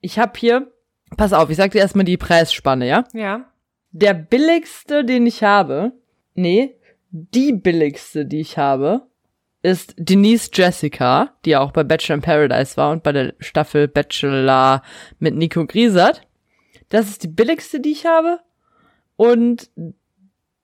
Ich 0.00 0.18
habe 0.18 0.32
hier, 0.38 0.72
pass 1.16 1.32
auf, 1.32 1.50
ich 1.50 1.56
sag 1.56 1.72
dir 1.72 1.78
erstmal 1.78 2.04
die 2.04 2.16
Preisspanne, 2.16 2.86
ja? 2.86 3.04
Ja. 3.12 3.50
Der 3.90 4.14
billigste, 4.14 5.04
den 5.04 5.26
ich 5.26 5.42
habe, 5.42 5.92
nee, 6.34 6.74
die 7.10 7.52
billigste, 7.52 8.26
die 8.26 8.40
ich 8.40 8.58
habe, 8.58 9.06
ist 9.62 9.94
Denise 9.96 10.50
Jessica, 10.52 11.34
die 11.44 11.56
auch 11.56 11.72
bei 11.72 11.82
Bachelor 11.82 12.16
in 12.16 12.22
Paradise 12.22 12.76
war 12.76 12.90
und 12.90 13.02
bei 13.02 13.12
der 13.12 13.34
Staffel 13.40 13.88
Bachelor 13.88 14.82
mit 15.18 15.34
Nico 15.34 15.66
Griesert. 15.66 16.26
Das 16.88 17.08
ist 17.08 17.22
die 17.22 17.28
billigste, 17.28 17.80
die 17.80 17.92
ich 17.92 18.06
habe. 18.06 18.40
Und 19.16 19.70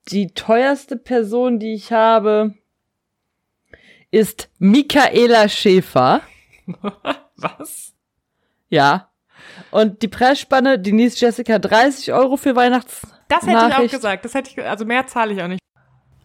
die 0.08 0.28
teuerste 0.28 0.96
Person, 0.96 1.58
die 1.58 1.74
ich 1.74 1.92
habe, 1.92 2.54
ist 4.10 4.48
Michaela 4.58 5.48
Schäfer. 5.48 6.20
Was? 7.36 7.94
Ja. 8.68 9.10
Und 9.70 10.02
die 10.02 10.08
Preisspanne, 10.08 10.78
Denise 10.78 11.18
Jessica 11.20 11.58
30 11.58 12.12
Euro 12.12 12.36
für 12.36 12.56
Weihnachts. 12.56 13.02
Das 13.28 13.42
hätte 13.46 13.66
ich 13.68 13.74
auch 13.74 13.90
gesagt. 13.90 14.24
Das 14.24 14.34
hätte 14.34 14.50
ich, 14.50 14.64
also 14.64 14.84
mehr 14.84 15.06
zahle 15.06 15.32
ich 15.34 15.42
auch 15.42 15.48
nicht. 15.48 15.60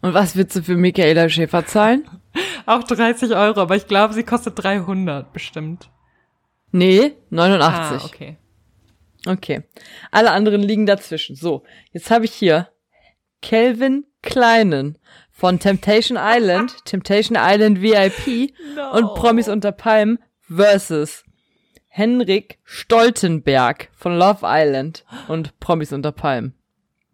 Und 0.01 0.13
was 0.13 0.35
willst 0.35 0.55
du 0.55 0.63
für 0.63 0.75
Michaela 0.75 1.27
Schäfer 1.29 1.65
zahlen? 1.65 2.07
Auch 2.65 2.83
30 2.83 3.35
Euro, 3.35 3.59
aber 3.59 3.75
ich 3.75 3.87
glaube, 3.87 4.13
sie 4.13 4.23
kostet 4.23 4.61
300 4.63 5.33
bestimmt. 5.33 5.89
Nee, 6.71 7.15
89. 7.31 8.01
Ah, 8.01 8.05
okay. 8.05 8.37
Okay. 9.25 9.63
Alle 10.11 10.31
anderen 10.31 10.61
liegen 10.61 10.85
dazwischen. 10.85 11.35
So, 11.35 11.63
jetzt 11.91 12.11
habe 12.11 12.25
ich 12.25 12.33
hier 12.33 12.69
Kelvin 13.41 14.05
Kleinen 14.21 14.97
von 15.31 15.59
Temptation 15.59 16.17
Island, 16.21 16.75
Temptation 16.85 17.37
Island 17.39 17.81
VIP 17.81 18.53
No. 18.75 18.91
und 18.91 19.15
Promis 19.15 19.49
unter 19.49 19.71
Palmen 19.71 20.19
versus 20.47 21.23
Henrik 21.99 22.59
Stoltenberg 22.63 23.89
von 23.91 24.17
Love 24.17 24.39
Island 24.43 25.03
und 25.27 25.59
Promis 25.59 25.91
unter 25.91 26.13
Palmen. 26.13 26.53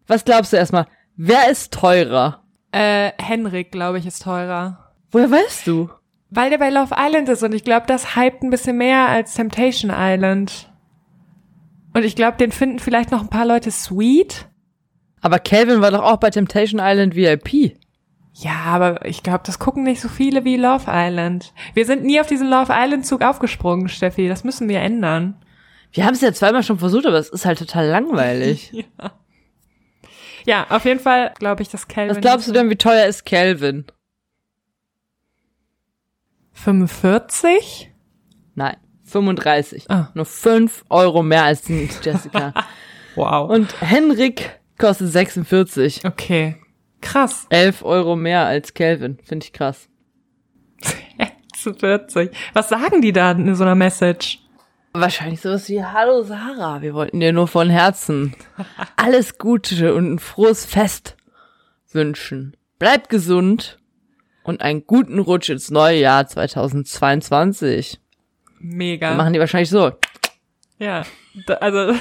Was 0.06 0.24
glaubst 0.24 0.52
du 0.52 0.56
erstmal? 0.58 0.86
Wer 1.16 1.50
ist 1.50 1.72
teurer? 1.72 2.44
Äh, 2.70 3.10
Henrik, 3.20 3.72
glaube 3.72 3.98
ich, 3.98 4.06
ist 4.06 4.22
teurer. 4.22 4.92
Woher 5.10 5.28
weißt 5.28 5.66
du? 5.66 5.90
Weil 6.30 6.50
der 6.50 6.58
bei 6.58 6.70
Love 6.70 6.94
Island 6.96 7.28
ist 7.28 7.42
und 7.42 7.52
ich 7.52 7.64
glaube, 7.64 7.88
das 7.88 8.14
hypt 8.14 8.44
ein 8.44 8.50
bisschen 8.50 8.78
mehr 8.78 9.08
als 9.08 9.34
Temptation 9.34 9.90
Island. 9.92 10.72
Und 11.92 12.04
ich 12.04 12.14
glaube, 12.14 12.36
den 12.36 12.52
finden 12.52 12.78
vielleicht 12.78 13.10
noch 13.10 13.22
ein 13.22 13.28
paar 13.28 13.46
Leute 13.46 13.72
sweet. 13.72 14.48
Aber 15.20 15.40
Kelvin 15.40 15.80
war 15.80 15.90
doch 15.90 16.04
auch 16.04 16.18
bei 16.18 16.30
Temptation 16.30 16.80
Island 16.80 17.16
VIP. 17.16 17.76
Ja, 18.38 18.64
aber 18.66 19.06
ich 19.06 19.22
glaube, 19.22 19.44
das 19.46 19.58
gucken 19.58 19.82
nicht 19.84 20.02
so 20.02 20.08
viele 20.08 20.44
wie 20.44 20.56
Love 20.56 20.84
Island. 20.88 21.54
Wir 21.72 21.86
sind 21.86 22.04
nie 22.04 22.20
auf 22.20 22.26
diesen 22.26 22.48
Love 22.50 22.72
Island 22.76 23.06
Zug 23.06 23.22
aufgesprungen, 23.22 23.88
Steffi. 23.88 24.28
Das 24.28 24.44
müssen 24.44 24.68
wir 24.68 24.80
ändern. 24.80 25.42
Wir 25.92 26.04
haben 26.04 26.12
es 26.12 26.20
ja 26.20 26.34
zweimal 26.34 26.62
schon 26.62 26.78
versucht, 26.78 27.06
aber 27.06 27.16
es 27.16 27.30
ist 27.30 27.46
halt 27.46 27.58
total 27.58 27.86
langweilig. 27.86 28.84
Ja, 30.48 30.64
auf 30.70 30.84
jeden 30.84 31.00
Fall 31.00 31.34
glaube 31.40 31.62
ich, 31.62 31.70
dass 31.70 31.88
Calvin. 31.88 32.14
Was 32.14 32.20
glaubst 32.20 32.46
du 32.46 32.52
denn, 32.52 32.70
wie 32.70 32.76
teuer 32.76 33.06
ist 33.06 33.24
Kelvin? 33.24 33.84
45? 36.52 37.90
Nein, 38.54 38.76
35. 39.06 39.90
Ah. 39.90 40.10
Nur 40.14 40.24
5 40.24 40.84
Euro 40.88 41.24
mehr 41.24 41.42
als 41.42 41.62
die 41.62 41.88
Jessica. 42.02 42.54
Wow. 43.16 43.50
Und 43.50 43.80
Henrik 43.80 44.60
kostet 44.76 45.10
46. 45.10 46.04
okay. 46.04 46.60
Krass. 47.00 47.46
11 47.50 47.84
Euro 47.84 48.16
mehr 48.16 48.46
als 48.46 48.74
Kelvin. 48.74 49.18
Finde 49.22 49.44
ich 49.44 49.52
krass. 49.52 49.88
40. 51.54 52.30
Was 52.52 52.68
sagen 52.68 53.02
die 53.02 53.12
da 53.12 53.32
in 53.32 53.54
so 53.54 53.64
einer 53.64 53.74
Message? 53.74 54.38
Wahrscheinlich 54.92 55.40
sowas 55.40 55.68
wie, 55.68 55.84
hallo 55.84 56.22
Sarah, 56.22 56.80
wir 56.80 56.94
wollten 56.94 57.20
dir 57.20 57.32
nur 57.32 57.48
von 57.48 57.68
Herzen 57.68 58.34
alles 58.96 59.36
Gute 59.36 59.94
und 59.94 60.14
ein 60.14 60.18
frohes 60.18 60.64
Fest 60.64 61.16
wünschen. 61.92 62.56
Bleib 62.78 63.08
gesund 63.08 63.78
und 64.42 64.62
einen 64.62 64.86
guten 64.86 65.18
Rutsch 65.18 65.50
ins 65.50 65.70
neue 65.70 65.98
Jahr 65.98 66.26
2022. 66.26 68.00
Mega. 68.58 69.08
Dann 69.08 69.16
machen 69.18 69.32
die 69.34 69.40
wahrscheinlich 69.40 69.70
so, 69.70 69.92
Ja. 70.78 71.04
Da, 71.46 71.54
also 71.54 71.94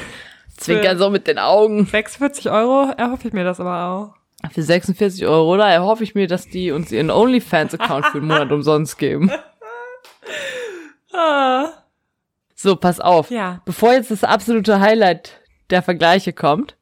zwinkern 0.56 0.98
so 0.98 1.10
mit 1.10 1.28
den 1.28 1.38
Augen. 1.38 1.86
46 1.86 2.50
Euro 2.50 2.92
erhoffe 2.96 3.28
ich 3.28 3.34
mir 3.34 3.44
das 3.44 3.60
aber 3.60 3.88
auch. 3.88 4.25
Für 4.52 4.62
46 4.62 5.26
Euro, 5.26 5.54
oder? 5.54 5.66
Erhoffe 5.66 6.04
ich 6.04 6.16
mir, 6.16 6.28
dass 6.28 6.48
die 6.48 6.72
uns 6.72 6.92
ihren 6.92 7.12
OnlyFans-Account 7.12 8.08
für 8.08 8.18
einen 8.18 8.28
Monat 8.28 8.52
umsonst 8.52 8.98
geben. 8.98 9.32
Ah. 11.14 11.70
So, 12.56 12.76
pass 12.76 13.00
auf. 13.00 13.30
Ja. 13.32 13.62
Bevor 13.66 13.94
jetzt 13.94 14.12
das 14.12 14.24
absolute 14.24 14.80
Highlight 14.80 15.40
der 15.70 15.82
Vergleiche 15.82 16.34
kommt, 16.34 16.76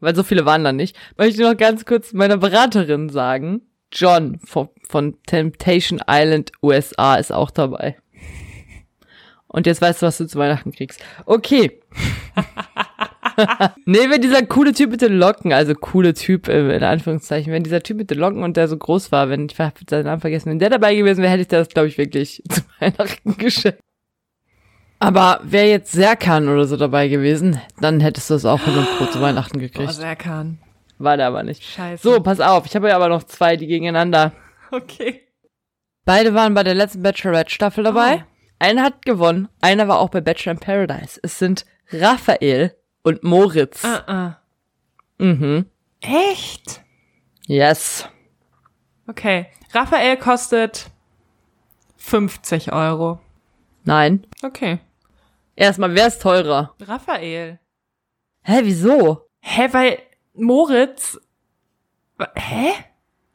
weil 0.00 0.14
so 0.14 0.22
viele 0.22 0.44
waren 0.46 0.64
da 0.64 0.72
nicht, 0.72 0.96
möchte 1.16 1.40
ich 1.40 1.48
noch 1.48 1.56
ganz 1.56 1.84
kurz 1.84 2.12
meiner 2.12 2.36
Beraterin 2.36 3.08
sagen. 3.08 3.62
John 3.92 4.40
von, 4.44 4.70
von 4.88 5.22
Temptation 5.26 6.00
Island 6.08 6.50
USA 6.62 7.16
ist 7.16 7.30
auch 7.30 7.50
dabei. 7.50 7.96
Und 9.48 9.66
jetzt 9.66 9.82
weißt 9.82 10.00
du, 10.00 10.06
was 10.06 10.16
du 10.16 10.26
zu 10.26 10.38
Weihnachten 10.38 10.72
kriegst. 10.72 11.04
Okay. 11.26 11.80
nee, 13.86 14.08
wenn 14.08 14.20
dieser 14.20 14.44
coole 14.44 14.72
Typ 14.72 14.90
mit 14.90 15.02
den 15.02 15.14
Locken, 15.14 15.52
also 15.52 15.74
coole 15.74 16.14
Typ 16.14 16.48
äh, 16.48 16.76
in 16.76 16.82
Anführungszeichen, 16.82 17.52
wenn 17.52 17.62
dieser 17.62 17.82
Typ 17.82 17.96
mit 17.96 18.10
den 18.10 18.18
Locken 18.18 18.42
und 18.42 18.56
der 18.56 18.68
so 18.68 18.76
groß 18.76 19.12
war, 19.12 19.28
wenn 19.28 19.46
ich 19.46 19.58
hab 19.58 19.78
seinen 19.88 20.04
Namen 20.04 20.20
vergessen, 20.20 20.50
wenn 20.50 20.58
der 20.58 20.70
dabei 20.70 20.94
gewesen 20.94 21.22
wäre, 21.22 21.32
hätte 21.32 21.42
ich 21.42 21.48
das, 21.48 21.68
glaube 21.68 21.88
ich, 21.88 21.98
wirklich 21.98 22.42
zu 22.48 22.62
Weihnachten 22.80 23.36
geschenkt. 23.36 23.80
Aber 24.98 25.40
wäre 25.42 25.68
jetzt 25.68 25.92
Serkan 25.92 26.48
oder 26.48 26.64
so 26.64 26.76
dabei 26.76 27.08
gewesen, 27.08 27.60
dann 27.80 28.00
hättest 28.00 28.30
du 28.30 28.34
es 28.34 28.44
auch 28.44 28.60
von 28.60 28.86
Pro 28.96 29.06
zu 29.06 29.20
Weihnachten 29.20 29.58
gekriegt. 29.58 29.92
Serkan. 29.92 30.58
War 30.98 31.16
der 31.16 31.26
aber 31.26 31.42
nicht. 31.42 31.64
Scheiße. 31.64 32.02
So, 32.02 32.20
pass 32.20 32.38
auf, 32.38 32.66
ich 32.66 32.76
habe 32.76 32.88
ja 32.88 32.94
aber 32.94 33.08
noch 33.08 33.24
zwei, 33.24 33.56
die 33.56 33.66
gegeneinander. 33.66 34.32
Okay. 34.70 35.22
Beide 36.04 36.34
waren 36.34 36.54
bei 36.54 36.62
der 36.62 36.74
letzten 36.74 37.02
Bachelorette-Staffel 37.02 37.84
dabei. 37.84 38.24
Oh. 38.24 38.32
Einer 38.58 38.84
hat 38.84 39.04
gewonnen, 39.04 39.48
einer 39.60 39.88
war 39.88 39.98
auch 39.98 40.10
bei 40.10 40.20
Bachelor 40.20 40.52
in 40.52 40.60
Paradise. 40.60 41.18
Es 41.22 41.38
sind 41.40 41.66
Raphael 41.90 42.72
und 43.02 43.22
Moritz. 43.22 43.84
Ah, 43.84 44.02
ah. 44.06 44.38
Mhm. 45.18 45.66
Echt? 46.00 46.82
Yes. 47.46 48.08
Okay. 49.06 49.46
Raphael 49.72 50.16
kostet 50.16 50.90
50 51.96 52.72
Euro. 52.72 53.20
Nein. 53.84 54.26
Okay. 54.42 54.78
Erstmal, 55.56 55.94
wer 55.94 56.08
ist 56.08 56.22
teurer? 56.22 56.74
Raphael. 56.80 57.58
Hä, 58.42 58.60
wieso? 58.62 59.28
Hä, 59.40 59.68
weil 59.72 59.98
Moritz. 60.34 61.18
Hä? 62.34 62.72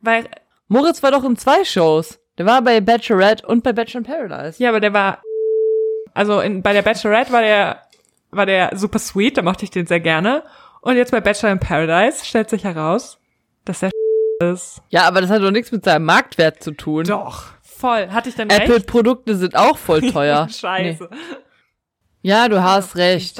Weil. 0.01 0.25
Moritz 0.67 1.01
war 1.03 1.11
doch 1.11 1.23
in 1.23 1.37
zwei 1.37 1.63
Shows. 1.63 2.19
Der 2.37 2.45
war 2.45 2.61
bei 2.61 2.81
Bachelorette 2.81 3.45
und 3.47 3.63
bei 3.63 3.73
Bachelor 3.73 3.99
in 3.99 4.05
Paradise. 4.05 4.61
Ja, 4.61 4.69
aber 4.69 4.79
der 4.79 4.93
war. 4.93 5.21
Also 6.13 6.41
in, 6.41 6.61
bei 6.61 6.73
der 6.73 6.81
Bachelorette 6.81 7.31
war 7.31 7.41
der 7.41 7.86
war 8.31 8.45
der 8.45 8.71
super 8.75 8.99
sweet, 8.99 9.37
da 9.37 9.41
mochte 9.41 9.63
ich 9.65 9.71
den 9.71 9.87
sehr 9.87 9.99
gerne. 9.99 10.43
Und 10.81 10.95
jetzt 10.95 11.11
bei 11.11 11.21
Bachelor 11.21 11.51
in 11.51 11.59
Paradise 11.59 12.23
stellt 12.25 12.49
sich 12.49 12.63
heraus, 12.63 13.19
dass 13.65 13.79
der 13.79 13.91
ist. 14.43 14.81
Ja, 14.89 15.03
aber 15.07 15.21
das 15.21 15.29
hat 15.29 15.41
doch 15.41 15.51
nichts 15.51 15.71
mit 15.71 15.83
seinem 15.83 16.05
Marktwert 16.05 16.63
zu 16.63 16.71
tun. 16.71 17.05
Doch, 17.05 17.45
voll. 17.61 18.09
Hatte 18.09 18.29
ich 18.29 18.35
dann 18.35 18.49
recht? 18.49 18.61
Apple-Produkte 18.61 19.35
sind 19.35 19.55
auch 19.55 19.77
voll 19.77 20.01
teuer. 20.11 20.47
Scheiße. 20.49 21.09
Nee. 21.11 21.17
Ja, 22.21 22.49
du 22.49 22.61
hast 22.61 22.95
recht. 22.95 23.39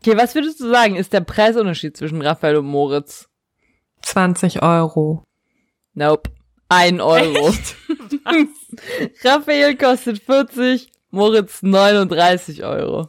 Okay, 0.00 0.16
was 0.16 0.34
würdest 0.34 0.60
du 0.60 0.68
sagen, 0.68 0.96
ist 0.96 1.12
der 1.12 1.20
Preisunterschied 1.20 1.96
zwischen 1.96 2.22
Raphael 2.22 2.56
und 2.56 2.66
Moritz? 2.66 3.28
20 4.02 4.62
Euro. 4.62 5.24
Nope. 5.94 6.30
Ein 6.68 7.00
Euro. 7.00 7.48
Echt? 7.48 7.76
Raphael 9.24 9.76
kostet 9.76 10.22
40, 10.22 10.90
Moritz 11.10 11.62
39 11.62 12.62
Euro. 12.64 13.08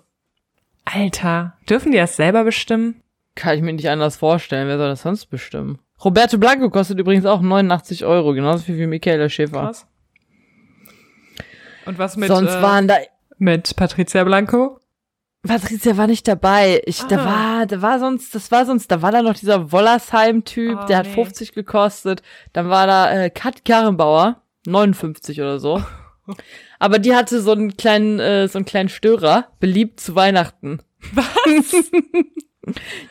Alter, 0.93 1.53
dürfen 1.69 1.91
die 1.91 1.97
das 1.97 2.15
selber 2.15 2.43
bestimmen? 2.43 3.01
Kann 3.35 3.55
ich 3.55 3.61
mir 3.61 3.73
nicht 3.73 3.89
anders 3.89 4.17
vorstellen. 4.17 4.67
Wer 4.67 4.77
soll 4.77 4.89
das 4.89 5.01
sonst 5.01 5.27
bestimmen? 5.27 5.79
Roberto 6.03 6.37
Blanco 6.37 6.69
kostet 6.69 6.99
übrigens 6.99 7.25
auch 7.25 7.41
89 7.41 8.05
Euro, 8.05 8.33
genauso 8.33 8.63
viel 8.63 8.77
wie 8.77 8.87
Michaela 8.87 9.29
Schäfer. 9.29 9.61
Krass. 9.65 9.87
Und 11.85 11.97
was 11.97 12.17
mit, 12.17 12.29
Sonst 12.29 12.51
äh, 12.53 12.61
waren 12.61 12.87
da 12.87 12.95
mit 13.37 13.75
Patricia 13.75 14.23
Blanco? 14.23 14.79
Patricia 15.47 15.95
war 15.97 16.07
nicht 16.07 16.27
dabei. 16.27 16.81
Ich, 16.85 17.01
da 17.03 17.17
Ah. 17.17 17.25
war, 17.59 17.65
da 17.65 17.81
war 17.81 17.99
sonst, 17.99 18.35
das 18.35 18.51
war 18.51 18.65
sonst, 18.65 18.91
da 18.91 19.01
war 19.01 19.11
da 19.11 19.21
noch 19.21 19.33
dieser 19.35 19.71
Wollersheim-Typ, 19.71 20.77
Oh, 20.83 20.85
der 20.87 20.97
hat 20.97 21.07
nee. 21.07 21.13
50 21.13 21.53
gekostet. 21.53 22.21
Dann 22.53 22.69
war 22.69 22.87
da 22.87 23.11
äh, 23.11 23.29
Kat 23.29 23.63
Karrenbauer, 23.65 24.41
59 24.65 25.39
oder 25.41 25.59
so. 25.59 25.81
Aber 26.79 26.97
die 26.99 27.15
hatte 27.15 27.41
so 27.41 27.51
einen 27.51 27.75
kleinen, 27.77 28.19
äh, 28.19 28.47
so 28.47 28.57
einen 28.57 28.65
kleinen 28.65 28.89
Störer, 28.89 29.47
beliebt 29.59 29.99
zu 29.99 30.15
Weihnachten. 30.15 30.81
Was? 31.13 31.25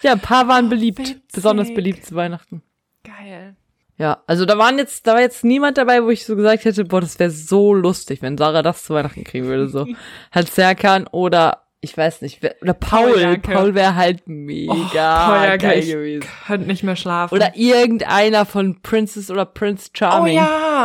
Ja, 0.03 0.13
ein 0.13 0.21
paar 0.21 0.47
waren 0.47 0.69
beliebt, 0.69 1.01
Witzig. 1.01 1.21
besonders 1.35 1.73
beliebt 1.75 2.05
zu 2.07 2.15
Weihnachten. 2.15 2.63
Geil. 3.03 3.57
Ja, 3.97 4.23
also 4.29 4.45
da 4.45 4.57
waren 4.57 4.79
jetzt, 4.79 5.07
da 5.07 5.15
war 5.15 5.21
jetzt 5.21 5.43
niemand 5.43 5.77
dabei, 5.79 6.05
wo 6.05 6.11
ich 6.11 6.25
so 6.25 6.37
gesagt 6.37 6.65
hätte, 6.65 6.85
boah, 6.85 7.01
das 7.01 7.19
wäre 7.19 7.31
so 7.31 7.75
lustig, 7.75 8.23
wenn 8.23 8.39
Sarah 8.39 8.63
das 8.63 8.85
zu 8.85 8.95
Weihnachten 8.95 9.25
kriegen 9.25 9.47
würde, 9.47 9.69
so. 9.69 9.87
halt 10.33 10.49
Serkan 10.49 11.09
oder, 11.09 11.65
ich 11.81 11.97
weiß 11.97 12.23
nicht, 12.23 12.43
wer, 12.43 12.57
oder 12.61 12.75
Paul. 12.75 13.13
Paul. 13.15 13.39
Paul 13.39 13.75
wäre 13.75 13.95
halt 13.95 14.23
mega 14.27 15.27
Paul 15.27 15.45
Janke, 15.45 15.59
geil 15.59 15.79
ich 15.79 15.89
gewesen. 15.91 16.27
Könnte 16.47 16.67
nicht 16.67 16.83
mehr 16.83 16.97
schlafen. 16.97 17.35
Oder 17.35 17.57
irgendeiner 17.57 18.45
von 18.47 18.81
Princess 18.83 19.31
oder 19.31 19.45
Prince 19.45 19.89
oh 19.89 19.97
Charming. 19.97 20.37
ja. 20.37 20.45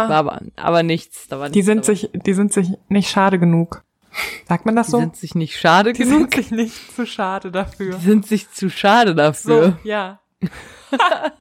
War 0.09 0.11
aber, 0.11 0.41
aber 0.55 0.83
nichts, 0.83 1.27
da 1.27 1.39
war 1.39 1.49
Die 1.49 1.59
nichts 1.59 1.65
sind 1.65 1.85
sich, 1.85 2.09
die 2.13 2.33
sind 2.33 2.53
sich 2.53 2.69
nicht 2.89 3.09
schade 3.09 3.39
genug. 3.39 3.83
Sagt 4.47 4.67
man 4.67 4.75
das 4.75 4.87
die 4.87 4.91
so? 4.91 4.99
sind 4.99 5.15
sich 5.15 5.33
nicht 5.33 5.57
schade 5.59 5.93
die 5.93 6.03
genug. 6.03 6.31
sind 6.31 6.35
sich 6.35 6.51
nicht 6.51 6.95
zu 6.95 7.07
schade 7.07 7.51
dafür. 7.51 7.95
Die 7.95 8.01
sind 8.05 8.27
sich 8.27 8.51
zu 8.51 8.69
schade 8.69 9.11
So, 9.11 9.15
dafür. 9.15 9.79
ja. 9.83 10.19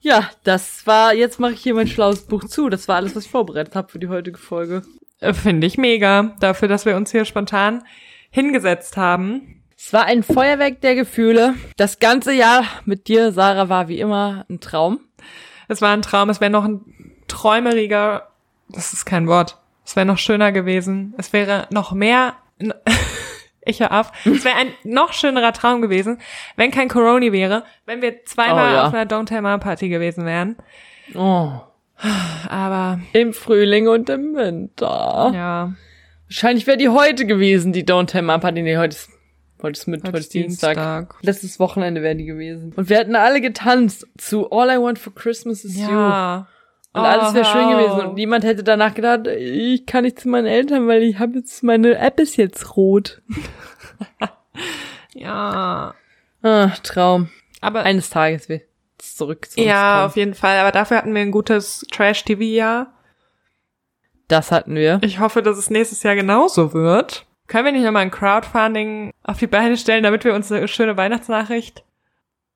Ja, 0.00 0.30
das 0.44 0.86
war, 0.86 1.12
jetzt 1.12 1.38
mache 1.38 1.52
ich 1.52 1.60
hier 1.60 1.74
mein 1.74 1.86
schlaues 1.86 2.22
Buch 2.22 2.44
zu. 2.44 2.70
Das 2.70 2.88
war 2.88 2.96
alles, 2.96 3.14
was 3.14 3.26
ich 3.26 3.30
vorbereitet 3.30 3.76
habe 3.76 3.90
für 3.92 3.98
die 3.98 4.08
heutige 4.08 4.38
Folge. 4.38 4.82
Äh, 5.20 5.34
Finde 5.34 5.66
ich 5.66 5.76
mega. 5.76 6.34
Dafür, 6.40 6.68
dass 6.68 6.86
wir 6.86 6.96
uns 6.96 7.10
hier 7.12 7.26
spontan 7.26 7.84
hingesetzt 8.32 8.96
haben. 8.96 9.62
Es 9.78 9.92
war 9.92 10.04
ein 10.06 10.22
Feuerwerk 10.24 10.80
der 10.80 10.94
Gefühle. 10.96 11.54
Das 11.76 12.00
ganze 12.00 12.32
Jahr 12.32 12.64
mit 12.84 13.06
dir, 13.06 13.30
Sarah, 13.32 13.68
war 13.68 13.86
wie 13.88 14.00
immer 14.00 14.44
ein 14.50 14.58
Traum. 14.60 14.98
Es 15.68 15.80
war 15.80 15.90
ein 15.92 16.02
Traum. 16.02 16.28
Es 16.30 16.40
wäre 16.40 16.50
noch 16.50 16.64
ein 16.64 16.80
träumeriger, 17.28 18.28
das 18.68 18.92
ist 18.92 19.04
kein 19.04 19.26
Wort. 19.28 19.58
Es 19.84 19.96
wäre 19.96 20.06
noch 20.06 20.18
schöner 20.18 20.52
gewesen. 20.52 21.14
Es 21.18 21.32
wäre 21.32 21.66
noch 21.70 21.92
mehr, 21.92 22.34
ich 23.62 23.80
hör 23.80 23.92
auf. 24.00 24.12
Es 24.24 24.44
wäre 24.44 24.56
ein 24.56 24.68
noch 24.84 25.12
schönerer 25.12 25.52
Traum 25.52 25.82
gewesen, 25.82 26.20
wenn 26.56 26.70
kein 26.70 26.88
Corona 26.88 27.32
wäre, 27.32 27.64
wenn 27.86 28.02
wir 28.02 28.24
zweimal 28.24 28.72
Oh 28.72 28.74
ja. 28.76 28.86
auf 28.86 28.94
einer 28.94 29.10
Don't 29.10 29.26
Tell 29.26 29.42
Mom 29.42 29.60
Party 29.60 29.88
gewesen 29.88 30.24
wären. 30.26 30.56
Oh. 31.14 31.52
Aber, 32.48 33.00
Im 33.12 33.32
Frühling 33.32 33.88
und 33.88 34.08
im 34.10 34.34
Winter. 34.34 35.32
ja, 35.34 35.72
Wahrscheinlich 36.32 36.66
wäre 36.66 36.78
die 36.78 36.88
heute 36.88 37.26
gewesen, 37.26 37.74
die 37.74 37.84
Don't 37.84 38.06
Tell 38.06 38.22
Mom 38.22 38.40
Party. 38.40 38.62
Nee, 38.62 38.78
heute 38.78 38.96
ist, 38.96 39.10
heute 39.60 39.78
ist, 39.78 39.86
mit, 39.86 40.00
heute 40.00 40.12
heute 40.12 40.18
ist 40.20 40.32
Dienstag. 40.32 40.76
Dienstag. 40.76 41.16
Letztes 41.20 41.60
Wochenende 41.60 42.00
wäre 42.00 42.16
die 42.16 42.24
gewesen. 42.24 42.72
Und 42.74 42.88
wir 42.88 42.96
hätten 42.96 43.16
alle 43.16 43.42
getanzt 43.42 44.06
zu 44.16 44.50
All 44.50 44.70
I 44.70 44.80
Want 44.80 44.98
for 44.98 45.14
Christmas 45.14 45.62
is 45.62 45.76
You. 45.76 45.90
Ja. 45.90 46.48
Und 46.94 47.02
alles 47.02 47.34
wäre 47.34 47.46
Oh, 47.46 47.52
schön 47.52 47.68
gewesen. 47.68 48.08
Und 48.08 48.14
niemand 48.14 48.44
hätte 48.44 48.64
danach 48.64 48.94
gedacht, 48.94 49.26
ich 49.26 49.84
kann 49.84 50.04
nicht 50.04 50.20
zu 50.20 50.30
meinen 50.30 50.46
Eltern, 50.46 50.88
weil 50.88 51.02
ich 51.02 51.18
habe 51.18 51.36
jetzt, 51.36 51.62
meine 51.62 51.98
App 51.98 52.18
ist 52.18 52.36
jetzt 52.36 52.76
rot. 52.76 53.20
Ja. 55.14 55.94
Ah, 56.42 56.68
Traum. 56.82 57.28
Aber, 57.60 57.82
Eines 57.82 58.08
Tages 58.08 58.48
wird 58.48 58.62
es 58.98 59.14
zurück 59.16 59.50
zu 59.50 59.60
uns 59.60 59.66
ja, 59.66 60.06
auf 60.06 60.16
jeden 60.16 60.32
Fall. 60.32 60.58
Aber 60.58 60.72
dafür 60.72 60.96
hatten 60.96 61.14
wir 61.14 61.20
ein 61.20 61.30
gutes 61.30 61.84
Trash-TV-Jahr. 61.92 62.91
Das 64.32 64.50
hatten 64.50 64.76
wir. 64.76 64.98
Ich 65.02 65.20
hoffe, 65.20 65.42
dass 65.42 65.58
es 65.58 65.68
nächstes 65.68 66.02
Jahr 66.04 66.14
genauso 66.14 66.72
wird. 66.72 67.26
Können 67.48 67.66
wir 67.66 67.72
nicht 67.72 67.84
nochmal 67.84 68.00
ein 68.00 68.10
Crowdfunding 68.10 69.10
auf 69.22 69.38
die 69.38 69.46
Beine 69.46 69.76
stellen, 69.76 70.04
damit 70.04 70.24
wir 70.24 70.32
uns 70.32 70.50
eine 70.50 70.66
schöne 70.68 70.96
Weihnachtsnachricht 70.96 71.84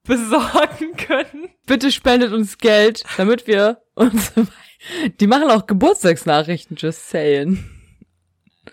besorgen 0.03 0.97
können? 0.97 1.51
Bitte 1.67 1.93
spendet 1.93 2.33
uns 2.33 2.57
Geld, 2.57 3.05
damit 3.19 3.47
wir 3.47 3.83
uns. 3.95 4.33
Die 5.21 5.27
machen 5.27 5.51
auch 5.51 5.67
Geburtstagsnachrichten, 5.67 6.79
just 6.79 7.11
saying. 7.11 7.63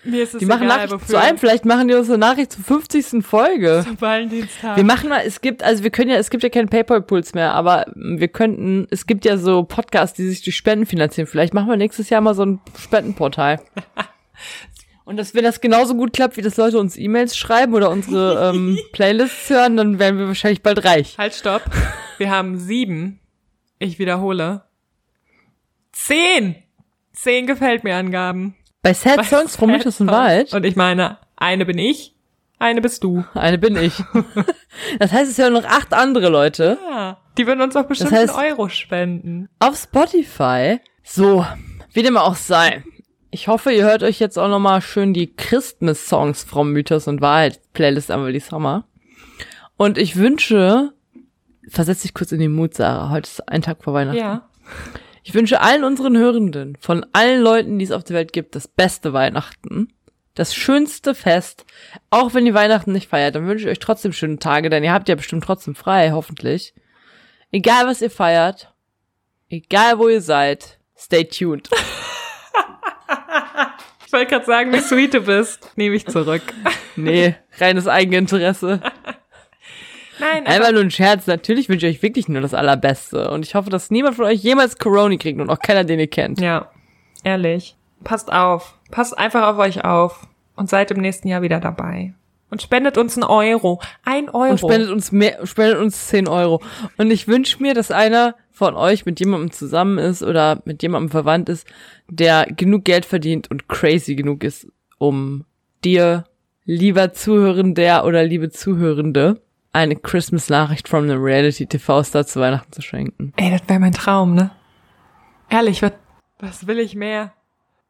Mir 0.04 0.24
ist 0.24 0.34
es 0.34 0.40
Die 0.40 0.46
machen 0.46 0.64
egal, 0.64 0.86
Nachrichten 0.86 1.08
zu 1.08 1.20
einem, 1.20 1.38
vielleicht 1.38 1.66
machen 1.66 1.88
die 1.88 1.94
uns 1.94 2.10
eine 2.10 2.18
Nachricht 2.18 2.52
zur 2.52 2.64
50. 2.64 3.26
Folge. 3.26 3.84
Zum 3.86 4.00
Valentinstag. 4.00 4.76
Wir 4.76 4.84
machen 4.84 5.10
mal, 5.10 5.22
es 5.26 5.40
gibt, 5.40 5.64
also 5.64 5.84
wir 5.84 5.92
können 5.92 6.12
ja, 6.12 6.18
es 6.18 6.30
gibt 6.30 6.44
ja 6.44 6.50
keinen 6.50 6.68
PayPal-Puls 6.68 7.34
mehr, 7.34 7.54
aber 7.54 7.86
wir 7.96 8.28
könnten, 8.28 8.88
es 8.90 9.06
gibt 9.06 9.24
ja 9.24 9.38
so 9.38 9.64
Podcasts, 9.64 10.16
die 10.16 10.28
sich 10.28 10.44
durch 10.44 10.58
Spenden 10.58 10.86
finanzieren. 10.86 11.28
Vielleicht 11.28 11.54
machen 11.54 11.70
wir 11.70 11.78
nächstes 11.78 12.10
Jahr 12.10 12.22
mal 12.22 12.34
so 12.34 12.44
ein 12.44 12.60
Spendenportal. 12.78 13.62
Und 15.06 15.18
dass, 15.18 15.36
wenn 15.36 15.44
das 15.44 15.60
genauso 15.60 15.96
gut 15.96 16.14
klappt, 16.14 16.38
wie 16.38 16.42
das 16.42 16.56
Leute 16.56 16.80
uns 16.80 16.98
E-Mails 16.98 17.36
schreiben 17.36 17.74
oder 17.74 17.90
unsere 17.90 18.52
ähm, 18.54 18.80
Playlists 18.94 19.50
hören, 19.50 19.76
dann 19.76 20.00
werden 20.00 20.18
wir 20.18 20.28
wahrscheinlich 20.28 20.64
bald 20.64 20.86
reich. 20.86 21.18
halt, 21.18 21.34
stopp. 21.34 21.64
Wir 22.18 22.30
haben 22.30 22.58
sieben. 22.58 23.20
Ich 23.80 24.00
wiederhole. 24.00 24.64
Zehn. 25.92 26.56
Zehn 27.12 27.48
gefällt 27.48 27.84
mir 27.84 27.96
Angaben. 27.96 28.56
Bei 28.84 28.94
Sad 28.94 29.18
Bei 29.18 29.24
Songs 29.24 29.56
von 29.56 29.70
Sad 29.70 29.78
Mythos. 29.80 30.00
Wahrheit, 30.06 30.54
Und 30.54 30.66
ich 30.66 30.76
meine, 30.76 31.18
eine 31.38 31.66
bin 31.66 31.78
ich, 31.80 32.14
eine 32.60 32.82
bist 32.82 33.04
du. 33.04 33.24
eine 33.34 33.58
bin 33.58 33.76
ich. 33.76 33.94
Das 35.00 35.12
heißt, 35.12 35.30
es 35.32 35.38
hören 35.38 35.54
noch 35.54 35.66
acht 35.66 35.94
andere 35.94 36.30
Leute. 36.30 36.78
Ja. 36.90 37.18
Die 37.38 37.46
würden 37.48 37.62
uns 37.62 37.76
auch 37.76 37.86
bestimmt 37.86 38.12
Das 38.12 38.30
heißt- 38.32 38.36
einen 38.38 38.52
Euro 38.54 38.70
spenden. 38.70 39.50
auf 39.60 39.76
Spotify. 39.78 40.80
So, 41.04 41.46
wie 41.94 42.02
dem 42.04 42.18
auch 42.18 42.36
sei. 42.36 42.84
Ich 43.32 43.48
hoffe, 43.48 43.72
ihr 43.72 43.84
hört 43.86 44.04
euch 44.04 44.20
jetzt 44.20 44.38
auch 44.38 44.48
nochmal 44.50 44.82
schön 44.82 45.14
die 45.14 45.34
Christmas-Songs 45.36 46.44
vom 46.44 46.72
Mythos 46.72 47.08
und 47.08 47.22
Wahrheit 47.22 47.60
Playlist 47.74 48.12
an, 48.12 48.24
weil 48.24 48.34
die 48.34 48.40
Sommer. 48.40 48.86
Und 49.78 49.98
ich 49.98 50.16
wünsche, 50.18 50.94
versetz 51.70 52.02
dich 52.02 52.14
kurz 52.14 52.32
in 52.32 52.40
den 52.40 52.52
Mut, 52.54 52.74
Sarah. 52.76 53.10
Heute 53.10 53.28
ist 53.30 53.48
ein 53.50 53.62
Tag 53.62 53.84
vor 53.84 53.94
Weihnachten. 53.94 54.18
Ja. 54.20 54.50
Ich 55.24 55.34
wünsche 55.34 55.62
allen 55.62 55.84
unseren 55.84 56.18
Hörenden, 56.18 56.78
von 56.80 57.06
allen 57.14 57.42
Leuten, 57.42 57.80
die 57.80 57.86
es 57.86 57.92
auf 57.92 58.04
der 58.04 58.18
Welt 58.18 58.34
gibt, 58.34 58.56
das 58.56 58.68
beste 58.68 59.14
Weihnachten. 59.14 59.94
Das 60.36 60.54
schönste 60.54 61.16
Fest. 61.16 61.66
Auch 62.10 62.34
wenn 62.34 62.46
ihr 62.46 62.54
Weihnachten 62.54 62.92
nicht 62.92 63.10
feiert, 63.10 63.36
dann 63.36 63.48
wünsche 63.48 63.66
ich 63.66 63.72
euch 63.72 63.80
trotzdem 63.80 64.12
schöne 64.12 64.40
Tage, 64.40 64.70
denn 64.70 64.84
ihr 64.84 64.92
habt 64.92 65.08
ja 65.08 65.16
bestimmt 65.16 65.44
trotzdem 65.44 65.76
frei, 65.76 66.12
hoffentlich. 66.12 66.74
Egal 67.52 67.86
was 67.88 68.02
ihr 68.02 68.10
feiert, 68.10 68.74
egal 69.50 70.00
wo 70.00 70.10
ihr 70.10 70.22
seid, 70.22 70.80
stay 70.98 71.24
tuned. 71.26 71.70
Ich 74.06 74.16
wollte 74.16 74.30
gerade 74.30 74.46
sagen, 74.46 74.72
wie 74.72 74.80
sweet 74.80 75.16
du 75.16 75.22
bist. 75.22 75.72
Nehme 75.76 75.96
ich 75.96 76.06
zurück. 76.06 76.44
Nee, 76.96 77.36
reines 77.58 77.88
Eigeninteresse. 77.88 78.80
Nein, 80.20 80.46
Einfach 80.46 80.72
nur 80.72 80.82
ein 80.82 80.92
Scherz. 80.92 81.28
Natürlich 81.28 81.70
wünsche 81.70 81.88
ich 81.88 81.98
euch 81.98 82.04
wirklich 82.04 82.28
nur 82.28 82.42
das 82.42 82.54
Allerbeste. 82.54 83.32
Und 83.32 83.46
ich 83.46 83.56
hoffe, 83.56 83.70
dass 83.70 83.92
niemand 83.92 84.16
von 84.16 84.26
euch 84.26 84.42
jemals 84.42 84.78
Corona 84.78 85.16
kriegt 85.18 85.40
und 85.40 85.50
auch 85.50 85.60
keiner, 85.60 85.84
den 85.84 86.00
ihr 86.00 86.08
kennt. 86.08 86.40
ja, 86.40 86.70
ehrlich. 87.24 87.76
Passt 88.04 88.32
auf. 88.32 88.78
Passt 88.92 89.18
einfach 89.18 89.48
auf 89.48 89.58
euch 89.58 89.84
auf. 89.86 90.28
Und 90.56 90.70
seid 90.70 90.92
im 90.92 91.00
nächsten 91.00 91.28
Jahr 91.30 91.42
wieder 91.42 91.60
dabei. 91.60 92.14
Und 92.52 92.62
spendet 92.62 92.98
uns 93.00 93.16
einen 93.18 93.24
Euro. 93.24 93.82
Ein 94.06 94.30
Euro. 94.30 94.52
Und 94.52 94.60
spendet 94.60 94.92
uns 94.92 95.12
mehr, 95.12 95.44
spendet 95.48 95.80
uns 95.80 96.08
10 96.10 96.28
Euro. 96.28 96.62
Und 96.98 97.10
ich 97.10 97.28
wünsche 97.28 97.64
mir, 97.64 97.74
dass 97.74 97.90
einer 97.90 98.36
von 98.52 98.76
euch 98.76 99.08
mit 99.08 99.20
jemandem 99.20 99.52
zusammen 99.52 99.98
ist 99.98 100.22
oder 100.22 100.62
mit 100.66 100.84
jemandem 100.84 101.10
verwandt 101.10 101.50
ist, 101.50 101.66
der 102.08 102.46
genug 102.46 102.86
Geld 102.86 103.06
verdient 103.06 103.50
und 103.50 103.68
crazy 103.68 104.14
genug 104.14 104.44
ist, 104.44 104.68
um 105.00 105.46
dir 105.84 106.26
lieber 106.66 107.14
Zuhörender 107.14 108.06
oder 108.06 108.24
liebe 108.24 108.52
Zuhörende, 108.52 109.42
eine 109.74 109.96
Christmas-Nachricht 109.96 110.88
from 110.88 111.08
the 111.08 111.16
Reality 111.16 111.66
TV-Star 111.66 112.26
zu 112.26 112.40
Weihnachten 112.40 112.72
zu 112.72 112.82
schenken. 112.82 113.34
Ey, 113.36 113.52
das 113.52 113.68
wäre 113.68 113.80
mein 113.80 113.92
Traum, 113.92 114.36
ne? 114.36 114.52
Ehrlich, 115.50 115.82
was, 115.82 115.92
was 116.40 116.68
will 116.68 116.80
ich 116.80 116.96
mehr? 116.96 117.34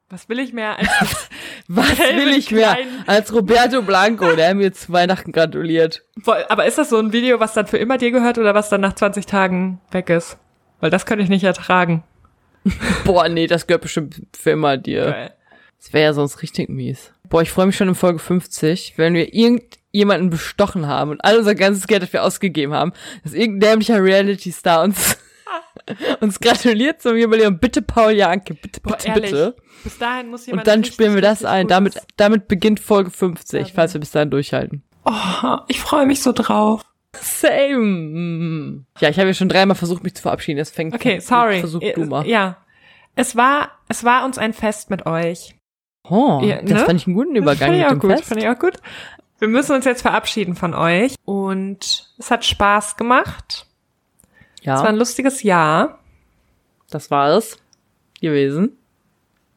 Was 0.09 0.29
will 0.29 0.39
ich 0.39 0.53
mehr 0.53 0.77
als 0.77 0.89
Was 1.67 1.97
will 1.97 2.29
ich 2.37 2.51
mehr 2.51 2.77
als 3.07 3.33
Roberto 3.33 3.81
Blanco, 3.81 4.35
der 4.35 4.53
mir 4.53 4.71
zu 4.73 4.91
Weihnachten 4.91 5.31
gratuliert? 5.31 6.03
Aber 6.49 6.65
ist 6.65 6.77
das 6.77 6.89
so 6.89 6.99
ein 6.99 7.13
Video, 7.13 7.39
was 7.39 7.53
dann 7.53 7.67
für 7.67 7.77
immer 7.77 7.97
dir 7.97 8.11
gehört 8.11 8.37
oder 8.37 8.53
was 8.53 8.69
dann 8.69 8.81
nach 8.81 8.93
20 8.93 9.25
Tagen 9.25 9.81
weg 9.91 10.09
ist? 10.09 10.37
Weil 10.81 10.89
das 10.89 11.05
könnte 11.05 11.23
ich 11.23 11.29
nicht 11.29 11.45
ertragen. 11.45 12.03
Boah, 13.05 13.27
nee, 13.27 13.47
das 13.47 13.65
gehört 13.65 13.81
bestimmt 13.81 14.21
für 14.37 14.51
immer 14.51 14.77
dir. 14.77 15.05
Geil. 15.05 15.33
Das 15.79 15.93
wäre 15.93 16.03
ja 16.03 16.13
sonst 16.13 16.41
richtig 16.41 16.69
mies. 16.69 17.11
Boah, 17.33 17.41
ich 17.41 17.49
freue 17.49 17.65
mich 17.65 17.75
schon 17.75 17.87
in 17.87 17.95
Folge 17.95 18.19
50, 18.19 18.93
wenn 18.97 19.15
wir 19.15 19.33
irgendjemanden 19.33 20.29
bestochen 20.29 20.85
haben 20.85 21.09
und 21.09 21.25
all 21.25 21.39
unser 21.39 21.55
ganzes 21.55 21.87
Geld 21.87 22.03
dafür 22.03 22.21
ausgegeben 22.21 22.73
haben, 22.73 22.93
dass 23.23 23.33
irgendein 23.33 23.71
dämlicher 23.71 24.03
Reality-Star 24.03 24.83
uns, 24.83 25.17
uns 26.19 26.39
gratuliert 26.39 27.01
zum 27.01 27.17
Jubiläum. 27.17 27.57
Bitte 27.57 27.81
Paul 27.81 28.11
Janke, 28.11 28.53
bitte, 28.53 28.81
Boah, 28.81 28.91
bitte, 28.97 29.07
ehrlich. 29.07 29.31
bitte. 29.31 29.55
Bis 29.83 29.97
dahin 29.97 30.29
muss 30.29 30.45
jemand 30.45 30.61
Und 30.61 30.67
dann 30.67 30.79
richtig, 30.81 30.93
spielen 30.93 31.15
wir 31.15 31.23
das 31.23 31.43
ein. 31.43 31.67
Damit, 31.67 31.99
damit 32.17 32.47
beginnt 32.47 32.79
Folge 32.79 33.09
50, 33.09 33.73
falls 33.73 33.95
wir 33.95 33.99
bis 33.99 34.11
dahin 34.11 34.29
durchhalten. 34.29 34.83
Oh, 35.03 35.57
ich 35.69 35.81
freue 35.81 36.05
mich 36.05 36.21
so 36.21 36.33
drauf. 36.33 36.83
Same. 37.19 38.85
Ja, 38.99 39.09
ich 39.09 39.17
habe 39.17 39.29
ja 39.29 39.33
schon 39.33 39.49
dreimal 39.49 39.75
versucht, 39.75 40.03
mich 40.03 40.13
zu 40.13 40.21
verabschieden. 40.21 40.59
Jetzt 40.59 40.75
fängt 40.75 40.93
Okay, 40.93 41.19
sorry. 41.19 41.61
Versuch 41.61 41.81
Äh, 41.81 41.93
du 41.93 42.05
mal. 42.05 42.27
Ja. 42.27 42.57
Es 43.15 43.35
war, 43.35 43.71
es 43.89 44.03
war 44.03 44.23
uns 44.23 44.37
ein 44.37 44.53
Fest 44.53 44.91
mit 44.91 45.07
euch. 45.07 45.55
Oh, 46.09 46.41
Ja, 46.43 46.61
das 46.61 46.69
ne? 46.71 46.79
fand 46.85 46.99
ich 47.01 47.07
einen 47.07 47.15
guten 47.15 47.35
Übergang 47.35 47.69
Fand 47.69 47.79
ich 47.79 47.85
auch 47.85 47.99
gut. 47.99 48.11
Fest. 48.11 48.25
Fand 48.25 48.41
ich 48.41 48.49
auch 48.49 48.59
gut. 48.59 48.77
Wir 49.39 49.47
müssen 49.47 49.75
uns 49.75 49.85
jetzt 49.85 50.01
verabschieden 50.01 50.55
von 50.55 50.73
euch. 50.73 51.15
Und 51.25 52.11
es 52.17 52.31
hat 52.31 52.45
Spaß 52.45 52.97
gemacht. 52.97 53.67
Es 54.61 54.67
war 54.67 54.75
Ja, 54.77 54.83
ein 54.83 54.95
lustiges 54.97 55.43
Jahr. 55.43 55.99
das 56.89 57.09
war 57.11 57.29
es 57.37 57.57
gewesen. 58.21 58.77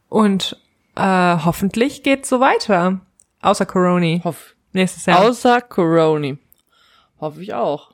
Und 0.08 0.56
äh, 0.96 1.02
hoffentlich 1.44 2.02
geht's 2.02 2.28
so 2.28 2.40
weiter. 2.40 3.00
Außer 3.42 3.66
Corona. 3.66 4.22
Hoff, 4.24 4.54
Nächstes 4.72 5.06
Jahr. 5.06 5.20
Außer 5.20 5.60
Corona. 5.62 6.36
Hoffe 7.20 7.42
ich 7.42 7.54
auch. 7.54 7.92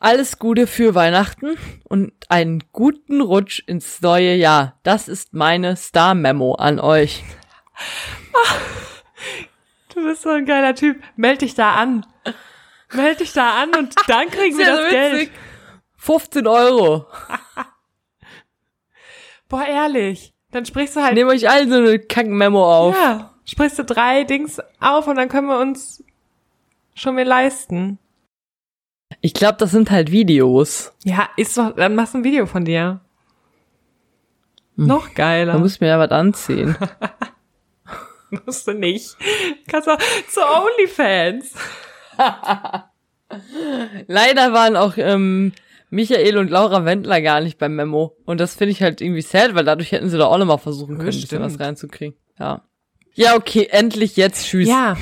Alles 0.00 0.38
Gute 0.38 0.68
für 0.68 0.94
Weihnachten 0.94 1.58
und 1.84 2.12
einen 2.28 2.62
guten 2.72 3.20
Rutsch 3.20 3.62
ins 3.66 4.00
neue 4.00 4.34
Jahr. 4.34 4.78
Das 4.84 5.08
ist 5.08 5.34
meine 5.34 5.76
Star-Memo 5.76 6.54
an 6.54 6.80
euch. 6.80 7.24
Du 9.94 10.04
bist 10.04 10.22
so 10.22 10.28
ein 10.28 10.46
geiler 10.46 10.76
Typ. 10.76 11.02
Meld 11.16 11.40
dich 11.40 11.56
da 11.56 11.74
an. 11.74 12.06
Meld 12.92 13.18
dich 13.18 13.32
da 13.32 13.60
an 13.62 13.74
und 13.74 13.96
dann 14.06 14.30
kriegen 14.30 14.56
wir 14.56 14.66
das 14.66 14.80
witzig. 14.82 14.90
Geld. 14.92 15.30
15 15.96 16.46
Euro. 16.46 17.06
Boah, 19.48 19.66
ehrlich. 19.66 20.34
Dann 20.52 20.64
sprichst 20.64 20.94
du 20.94 21.02
halt. 21.02 21.14
Nehmt 21.14 21.30
euch 21.30 21.50
alle 21.50 21.68
so 21.68 21.74
eine 21.74 21.98
Kack-Memo 21.98 22.64
auf. 22.64 22.94
Ja. 22.94 23.34
Sprichst 23.44 23.80
du 23.80 23.84
drei 23.84 24.22
Dings 24.22 24.60
auf 24.78 25.08
und 25.08 25.16
dann 25.16 25.28
können 25.28 25.48
wir 25.48 25.58
uns 25.58 26.04
schon 26.94 27.16
mehr 27.16 27.24
leisten. 27.24 27.98
Ich 29.20 29.34
glaube, 29.34 29.56
das 29.58 29.70
sind 29.70 29.90
halt 29.90 30.10
Videos. 30.10 30.92
Ja, 31.04 31.28
ist 31.36 31.56
doch, 31.56 31.74
dann 31.74 31.94
machst 31.94 32.14
du 32.14 32.18
ein 32.18 32.24
Video 32.24 32.46
von 32.46 32.64
dir. 32.64 33.00
Noch 34.76 35.14
geiler. 35.14 35.54
Da 35.54 35.58
muss 35.58 35.80
mir 35.80 35.88
ja 35.88 35.98
was 35.98 36.12
anziehen. 36.12 36.76
musst 38.46 38.68
du 38.68 38.74
nicht. 38.74 39.16
Kannst 39.66 39.88
auch 39.88 39.98
zu 40.28 40.40
OnlyFans. 40.40 41.52
Leider 44.06 44.52
waren 44.52 44.76
auch 44.76 44.94
ähm, 44.96 45.52
Michael 45.90 46.38
und 46.38 46.50
Laura 46.50 46.84
Wendler 46.84 47.20
gar 47.20 47.40
nicht 47.40 47.58
beim 47.58 47.74
Memo. 47.74 48.16
Und 48.24 48.40
das 48.40 48.54
finde 48.54 48.72
ich 48.72 48.82
halt 48.82 49.00
irgendwie 49.00 49.22
sad, 49.22 49.54
weil 49.54 49.64
dadurch 49.64 49.90
hätten 49.92 50.10
sie 50.10 50.18
doch 50.18 50.30
auch 50.30 50.38
nochmal 50.38 50.58
versuchen 50.58 50.96
können, 50.96 51.08
ein 51.08 51.20
bisschen 51.20 51.42
was 51.42 51.58
reinzukriegen. 51.58 52.16
Ja. 52.38 52.62
Ja, 53.14 53.34
okay, 53.34 53.66
endlich 53.70 54.16
jetzt. 54.16 54.46
Tschüss. 54.46 54.68
Ja. 54.68 54.96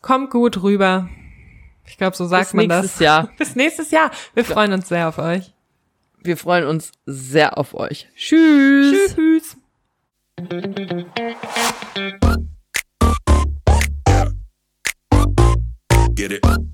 Kommt 0.00 0.30
gut 0.30 0.62
rüber. 0.62 1.08
Ich 1.86 1.96
glaube, 1.96 2.16
so 2.16 2.26
sagt 2.26 2.46
Bis 2.46 2.54
man 2.54 2.66
nächstes 2.66 2.92
das. 2.92 3.00
Jahr. 3.00 3.30
Bis 3.38 3.56
nächstes 3.56 3.90
Jahr. 3.90 4.10
Wir 4.34 4.44
freuen 4.44 4.72
uns 4.72 4.88
sehr 4.88 5.08
auf 5.08 5.18
euch. 5.18 5.52
Wir 6.22 6.36
freuen 6.36 6.66
uns 6.66 6.92
sehr 7.06 7.58
auf 7.58 7.74
euch. 7.74 8.08
Tschüss. 8.16 9.14
Tschüss. 9.14 9.56
Get 16.14 16.32
it. 16.32 16.73